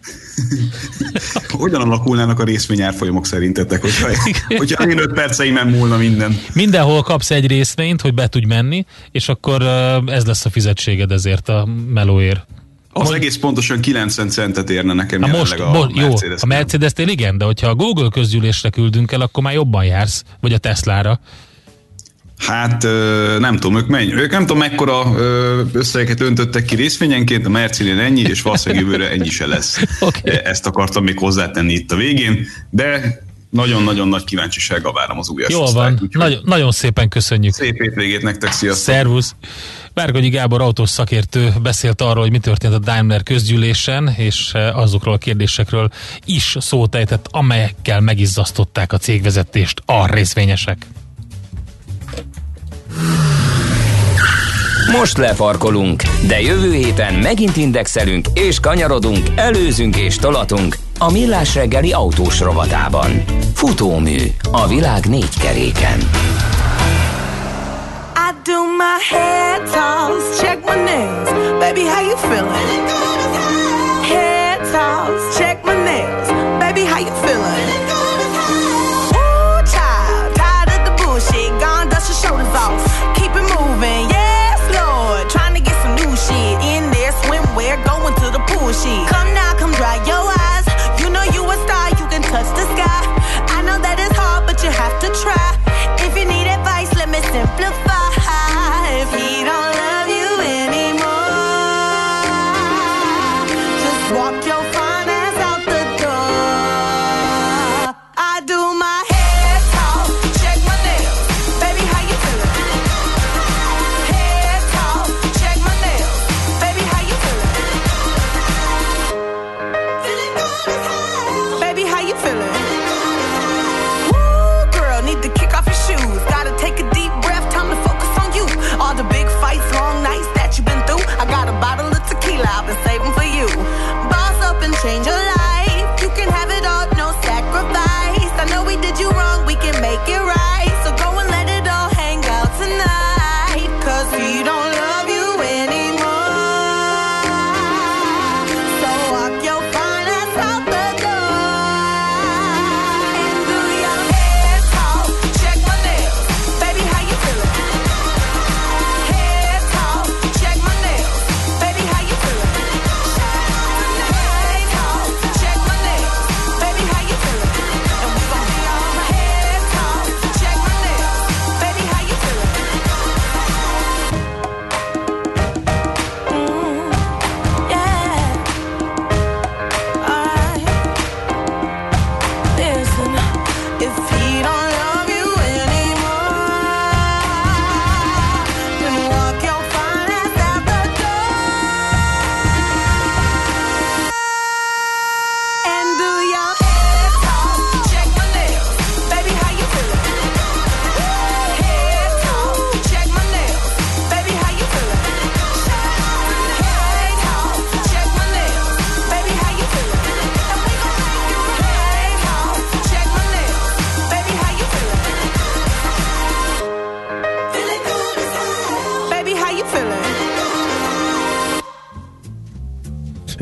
Hogyan 1.48 1.80
alakulnának 1.80 2.38
a 2.38 2.44
részvényárfolyamok 2.44 3.26
szerintetek, 3.26 3.80
hogyha, 3.80 4.08
hogyha 4.56 4.88
én 4.88 4.98
öt 4.98 5.12
perceimen 5.12 5.66
múlna 5.66 5.96
minden? 5.96 6.40
Mindenhol 6.52 7.02
kapsz 7.02 7.30
egy 7.30 7.46
részvényt, 7.46 8.00
hogy 8.00 8.14
be 8.14 8.26
tudj 8.26 8.46
menni, 8.46 8.86
és 9.10 9.28
akkor 9.28 9.62
ez 10.06 10.24
lesz 10.24 10.44
a 10.44 10.50
fizetséged 10.50 11.10
ezért 11.10 11.48
a 11.48 11.68
melóért. 11.88 12.46
Az 12.92 13.08
most, 13.08 13.16
egész 13.16 13.36
pontosan 13.36 13.80
90 13.80 14.28
centet 14.28 14.70
érne 14.70 14.92
nekem 14.92 15.20
Na 15.20 15.26
most, 15.26 15.60
a 15.60 15.70
most, 15.70 15.96
Jó, 15.96 16.14
a 16.40 16.46
Mercedes-nél 16.46 17.08
igen, 17.08 17.38
de 17.38 17.44
hogyha 17.44 17.68
a 17.68 17.74
Google 17.74 18.08
közgyűlésre 18.08 18.70
küldünk 18.70 19.12
el, 19.12 19.20
akkor 19.20 19.42
már 19.42 19.54
jobban 19.54 19.84
jársz, 19.84 20.24
vagy 20.40 20.52
a 20.52 20.58
Teslára. 20.58 21.20
Hát 22.38 22.82
nem 23.38 23.56
tudom, 23.56 23.76
ők, 23.76 23.86
mennyi, 23.86 24.14
ők 24.14 24.30
nem 24.30 24.40
tudom 24.40 24.58
mekkora 24.58 25.14
összegeket 25.72 26.20
öntöttek 26.20 26.64
ki 26.64 26.74
részvényenként, 26.74 27.46
a 27.46 27.48
Mercedes 27.48 27.98
ennyi, 27.98 28.20
és 28.20 28.42
valószínűleg 28.42 28.84
jövőre 28.84 29.10
ennyi 29.10 29.28
se 29.28 29.46
lesz. 29.46 29.80
okay. 30.00 30.40
Ezt 30.44 30.66
akartam 30.66 31.04
még 31.04 31.18
hozzátenni 31.18 31.72
itt 31.72 31.92
a 31.92 31.96
végén, 31.96 32.46
de 32.70 33.20
nagyon-nagyon 33.50 34.08
nagy 34.08 34.24
kíváncsisággal 34.24 34.92
várom 34.92 35.18
az 35.18 35.28
újas 35.28 35.50
Jól 35.50 35.72
van, 35.72 35.92
úgyhogy... 35.92 36.08
nagyon, 36.12 36.40
nagyon 36.44 36.70
szépen 36.70 37.08
köszönjük. 37.08 37.54
Szép 37.54 37.82
hétvégét 37.82 38.22
nektek, 38.22 38.52
sziasztok! 38.52 38.94
Szervusz! 38.94 39.34
Várgonyi 39.94 40.28
Gábor 40.28 40.60
autós 40.60 40.90
szakértő 40.90 41.52
beszélt 41.62 42.00
arról, 42.00 42.22
hogy 42.22 42.30
mi 42.30 42.38
történt 42.38 42.74
a 42.74 42.78
Daimler 42.78 43.22
közgyűlésen, 43.22 44.14
és 44.16 44.52
azokról 44.72 45.14
a 45.14 45.18
kérdésekről 45.18 45.90
is 46.24 46.56
szót 46.60 46.94
ejtett, 46.94 47.26
amelyekkel 47.30 48.00
megizzasztották 48.00 48.92
a 48.92 48.98
cégvezetést 48.98 49.82
a 49.86 50.14
részvényesek. 50.14 50.86
Most 54.92 55.16
lefarkolunk, 55.18 56.02
de 56.26 56.40
jövő 56.40 56.72
héten 56.72 57.14
megint 57.14 57.56
indexelünk 57.56 58.26
és 58.34 58.60
kanyarodunk, 58.60 59.26
előzünk 59.36 59.96
és 59.96 60.16
tolatunk 60.16 60.76
a 60.98 61.10
Millás 61.10 61.54
reggeli 61.54 61.92
autós 61.92 62.40
rovatában. 62.40 63.24
Futómű 63.54 64.18
a 64.52 64.66
világ 64.66 65.06
négy 65.06 65.38
keréken. 65.38 65.98
I 68.14 68.30
do 68.44 68.64
my 68.76 68.98
head 69.10 69.62
toss, 69.62 70.40
check 70.40 70.64
my 70.64 70.82
nails. 70.82 71.28
Baby, 71.58 71.80
how 71.80 72.02
you 72.02 72.16
feeling? 72.16 73.27
she. 88.88 89.17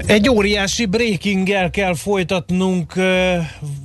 Egy 0.07 0.29
óriási 0.29 0.85
breakinggel 0.85 1.71
kell 1.71 1.95
folytatnunk 1.95 2.93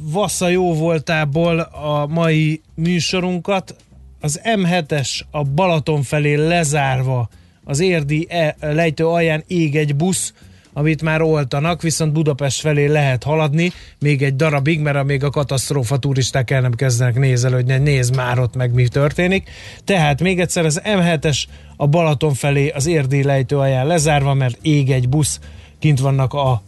Vassza 0.02 0.48
jó 0.48 0.74
voltából 0.74 1.60
a 1.60 2.08
mai 2.08 2.62
műsorunkat. 2.76 3.76
Az 4.20 4.42
M7-es 4.44 5.20
a 5.32 5.44
Balaton 5.44 6.02
felé 6.02 6.36
lezárva 6.36 7.30
az 7.64 7.80
érdi 7.80 8.28
e 8.30 8.56
lejtő 8.60 9.08
alján 9.08 9.44
ég 9.48 9.76
egy 9.76 9.96
busz, 9.96 10.34
amit 10.74 11.02
már 11.02 11.22
oltanak, 11.22 11.82
viszont 11.82 12.14
Budapest 12.14 12.60
felé 12.60 12.86
lehet 12.86 13.24
haladni 13.24 13.72
még 14.00 14.22
egy 14.22 14.36
darabig, 14.36 14.80
mert 14.80 15.04
még 15.04 15.24
a 15.24 15.30
katasztrófa 15.30 15.98
turisták 15.98 16.52
el 16.52 16.62
nem 16.62 16.74
kezdenek 16.74 17.16
nézelődni, 17.16 17.78
nézd 17.78 18.16
már 18.16 18.40
ott 18.40 18.56
meg 18.56 18.74
mi 18.74 18.88
történik. 18.88 19.50
Tehát 19.84 20.22
még 20.22 20.40
egyszer 20.40 20.66
az 20.66 20.82
M7-es 20.84 21.44
a 21.76 21.88
Balaton 21.88 22.34
felé 22.34 22.70
az 22.70 22.86
érdi 22.86 23.24
lejtő 23.24 23.58
alján 23.58 23.88
lezárva, 23.88 24.34
mert 24.34 24.58
ég 24.62 24.92
egy 24.92 25.10
busz, 25.10 25.40
kint 25.82 26.00
vannak 26.00 26.34
a 26.34 26.62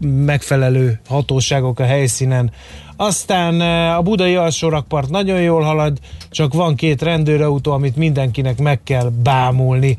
megfelelő 0.00 1.00
hatóságok 1.08 1.80
a 1.80 1.84
helyszínen. 1.84 2.50
Aztán 2.96 3.60
eh, 3.60 3.98
a 3.98 4.02
budai 4.02 4.34
alsórakpart 4.34 5.10
nagyon 5.10 5.40
jól 5.40 5.62
halad, 5.62 5.98
csak 6.30 6.54
van 6.54 6.74
két 6.74 7.02
rendőrautó, 7.02 7.72
amit 7.72 7.96
mindenkinek 7.96 8.58
meg 8.58 8.82
kell 8.82 9.10
bámulni. 9.22 9.96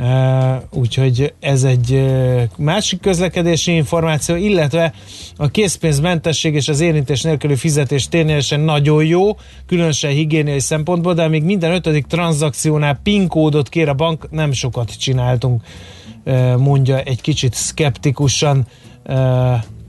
Uh, 0.00 0.62
úgyhogy 0.70 1.34
ez 1.40 1.64
egy 1.64 1.92
uh, 1.92 2.42
másik 2.56 3.00
közlekedési 3.00 3.74
információ, 3.74 4.36
illetve 4.36 4.92
a 5.36 5.48
készpénzmentesség 5.48 6.54
és 6.54 6.68
az 6.68 6.80
érintés 6.80 7.22
nélküli 7.22 7.56
fizetés 7.56 8.08
ténylegesen 8.08 8.60
nagyon 8.60 9.04
jó, 9.04 9.36
különösen 9.66 10.10
higiéniai 10.10 10.60
szempontból, 10.60 11.14
de 11.14 11.28
még 11.28 11.42
minden 11.42 11.72
ötödik 11.72 12.06
tranzakciónál 12.06 13.00
PIN 13.02 13.28
kódot 13.28 13.68
kér 13.68 13.88
a 13.88 13.94
bank, 13.94 14.30
nem 14.30 14.52
sokat 14.52 14.98
csináltunk, 14.98 15.62
mondja 16.56 17.00
egy 17.00 17.20
kicsit 17.20 17.54
szkeptikusan 17.54 18.66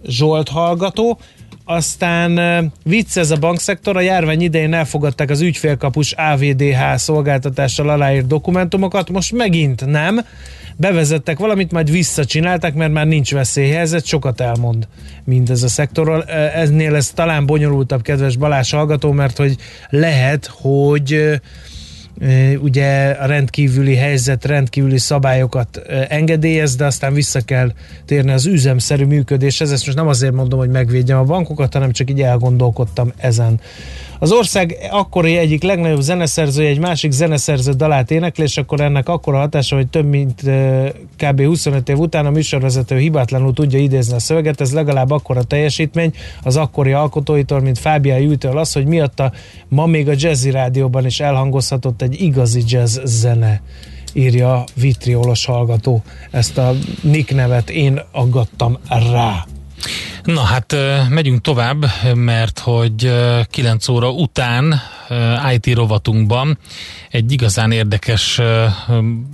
Zsolt 0.07 0.49
hallgató. 0.49 1.19
Aztán 1.65 2.71
vicc 2.83 3.17
ez 3.17 3.31
a 3.31 3.37
bankszektor, 3.37 3.97
a 3.97 4.01
járvány 4.01 4.41
idején 4.41 4.73
elfogadták 4.73 5.29
az 5.29 5.41
ügyfélkapus 5.41 6.11
AVDH 6.11 6.95
szolgáltatással 6.95 7.89
aláírt 7.89 8.27
dokumentumokat, 8.27 9.09
most 9.09 9.31
megint 9.31 9.85
nem. 9.85 10.25
Bevezettek 10.75 11.39
valamit, 11.39 11.71
majd 11.71 11.91
visszacsinálták, 11.91 12.73
mert 12.73 12.91
már 12.91 13.07
nincs 13.07 13.33
veszélyhelyzet, 13.33 14.05
sokat 14.05 14.41
elmond 14.41 14.87
mindez 15.23 15.63
a 15.63 15.67
szektorról. 15.67 16.23
Eznél 16.53 16.95
ez 16.95 17.09
talán 17.09 17.45
bonyolultabb, 17.45 18.01
kedves 18.01 18.35
Balázs 18.35 18.71
hallgató, 18.71 19.11
mert 19.11 19.37
hogy 19.37 19.55
lehet, 19.89 20.51
hogy 20.53 21.39
ugye 22.61 23.09
a 23.09 23.25
rendkívüli 23.25 23.95
helyzet, 23.95 24.45
rendkívüli 24.45 24.97
szabályokat 24.97 25.77
engedélyez, 26.07 26.75
de 26.75 26.85
aztán 26.85 27.13
vissza 27.13 27.41
kell 27.41 27.71
térni 28.05 28.31
az 28.31 28.45
üzemszerű 28.45 29.05
működéshez. 29.05 29.71
Ezt 29.71 29.85
most 29.85 29.97
nem 29.97 30.07
azért 30.07 30.33
mondom, 30.33 30.59
hogy 30.59 30.69
megvédjem 30.69 31.17
a 31.17 31.23
bankokat, 31.23 31.73
hanem 31.73 31.91
csak 31.91 32.09
így 32.09 32.21
elgondolkodtam 32.21 33.11
ezen. 33.17 33.59
Az 34.21 34.31
ország 34.31 34.77
akkori 34.91 35.37
egyik 35.37 35.63
legnagyobb 35.63 36.01
zeneszerzője 36.01 36.69
egy 36.69 36.79
másik 36.79 37.11
zeneszerző 37.11 37.71
dalát 37.71 38.11
énekli, 38.11 38.43
és 38.43 38.57
akkor 38.57 38.81
ennek 38.81 39.09
akkora 39.09 39.37
hatása, 39.37 39.75
hogy 39.75 39.87
több 39.87 40.05
mint 40.05 40.41
kb. 41.17 41.41
25 41.41 41.89
év 41.89 41.97
után 41.97 42.25
a 42.25 42.29
műsorvezető 42.29 42.97
hibátlanul 42.97 43.53
tudja 43.53 43.79
idézni 43.79 44.15
a 44.15 44.19
szöveget, 44.19 44.61
ez 44.61 44.73
legalább 44.73 45.11
akkora 45.11 45.43
teljesítmény 45.43 46.13
az 46.43 46.57
akkori 46.57 46.91
alkotóitól, 46.91 47.59
mint 47.59 47.79
Fábián 47.79 48.19
Jújtől 48.19 48.57
az, 48.57 48.73
hogy 48.73 48.85
miatta 48.85 49.31
ma 49.67 49.85
még 49.85 50.09
a 50.09 50.13
jazzy 50.15 50.51
rádióban 50.51 51.05
is 51.05 51.19
elhangozhatott 51.19 52.01
egy 52.01 52.21
igazi 52.21 52.63
jazz 52.67 52.99
zene 53.03 53.61
írja 54.13 54.63
vitriolos 54.73 55.45
hallgató. 55.45 56.03
Ezt 56.31 56.57
a 56.57 56.73
nick 57.01 57.33
nevet 57.33 57.69
én 57.69 58.01
aggattam 58.11 58.77
rá. 59.11 59.45
Na 60.23 60.41
hát 60.41 60.75
megyünk 61.09 61.41
tovább, 61.41 61.85
mert 62.13 62.59
hogy 62.59 63.13
9 63.49 63.87
óra 63.87 64.11
után 64.11 64.81
IT 65.53 65.75
rovatunkban 65.75 66.57
egy 67.09 67.31
igazán 67.31 67.71
érdekes 67.71 68.41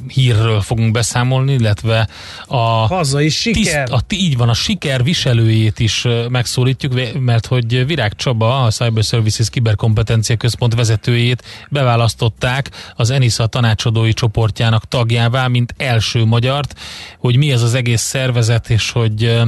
hírről 0.08 0.62
fogunk 0.62 0.92
beszámolni, 0.92 1.54
illetve 1.54 2.08
a 2.48 2.58
hazai 2.66 3.30
siker. 3.30 3.84
Tiszt, 3.84 4.02
a, 4.02 4.14
így 4.14 4.38
van, 4.38 4.50
a 4.50 4.54
siker 4.54 5.04
viselőjét 5.04 5.80
is 5.80 6.08
megszólítjuk, 6.30 6.94
mert 7.20 7.46
hogy 7.46 7.86
Virág 7.86 8.16
Csaba, 8.16 8.64
a 8.64 8.72
Cyber 8.72 9.04
Services 9.04 9.50
Kiberkompetencia 9.50 10.36
Központ 10.36 10.76
vezetőjét 10.76 11.44
beválasztották 11.70 12.70
az 12.96 13.10
ENISA 13.10 13.48
tanácsadói 13.48 14.14
csoportjának 14.14 14.88
tagjává, 14.88 15.48
mint 15.48 15.74
első 15.78 16.26
magyart, 16.26 16.80
hogy 17.20 17.38
mi 17.38 17.52
ez 17.52 17.62
az 17.62 17.74
egész 17.74 18.02
szervezet, 18.02 18.70
és 18.70 18.92
hogy 18.92 19.42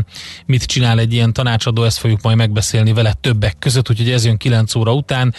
mit 0.46 0.64
csinál 0.64 1.00
egy 1.00 1.14
ilyen 1.14 1.34
tanácsadó, 1.34 1.84
ezt 1.84 1.98
fogjuk 1.98 2.22
majd 2.22 2.38
megbeszélni 2.38 2.94
vele 2.94 3.14
többek 3.22 3.56
között, 3.60 3.90
úgyhogy 3.90 4.12
ez 4.12 4.26
jön 4.26 4.38
9 4.38 4.76
óra 4.76 4.94
után, 4.94 5.34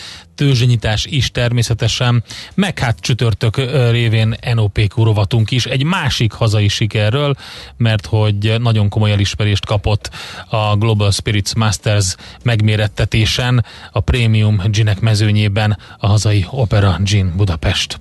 tőzsnyitás 0.78 1.04
is 1.04 1.30
természetesen, 1.30 2.24
meg 2.54 2.78
hát 2.78 3.00
csütörtök 3.00 3.56
révén 3.90 4.36
NOPQ 4.54 5.04
rovatunk 5.04 5.50
is 5.50 5.66
egy 5.66 5.84
másik 5.84 6.32
hazai 6.32 6.68
sikerről, 6.68 7.34
mert 7.76 8.06
hogy 8.06 8.54
nagyon 8.58 8.88
komoly 8.88 9.12
elismerést 9.12 9.66
kapott 9.66 10.10
a 10.48 10.76
Global 10.76 11.10
Spirits 11.10 11.54
Masters 11.54 12.14
megmérettetésen 12.42 13.64
a 13.92 14.00
Premium 14.00 14.60
Ginek 14.70 15.00
mezőnyében 15.00 15.78
a 15.98 16.06
hazai 16.06 16.46
Opera 16.50 16.98
Gin 17.02 17.32
Budapest. 17.36 18.00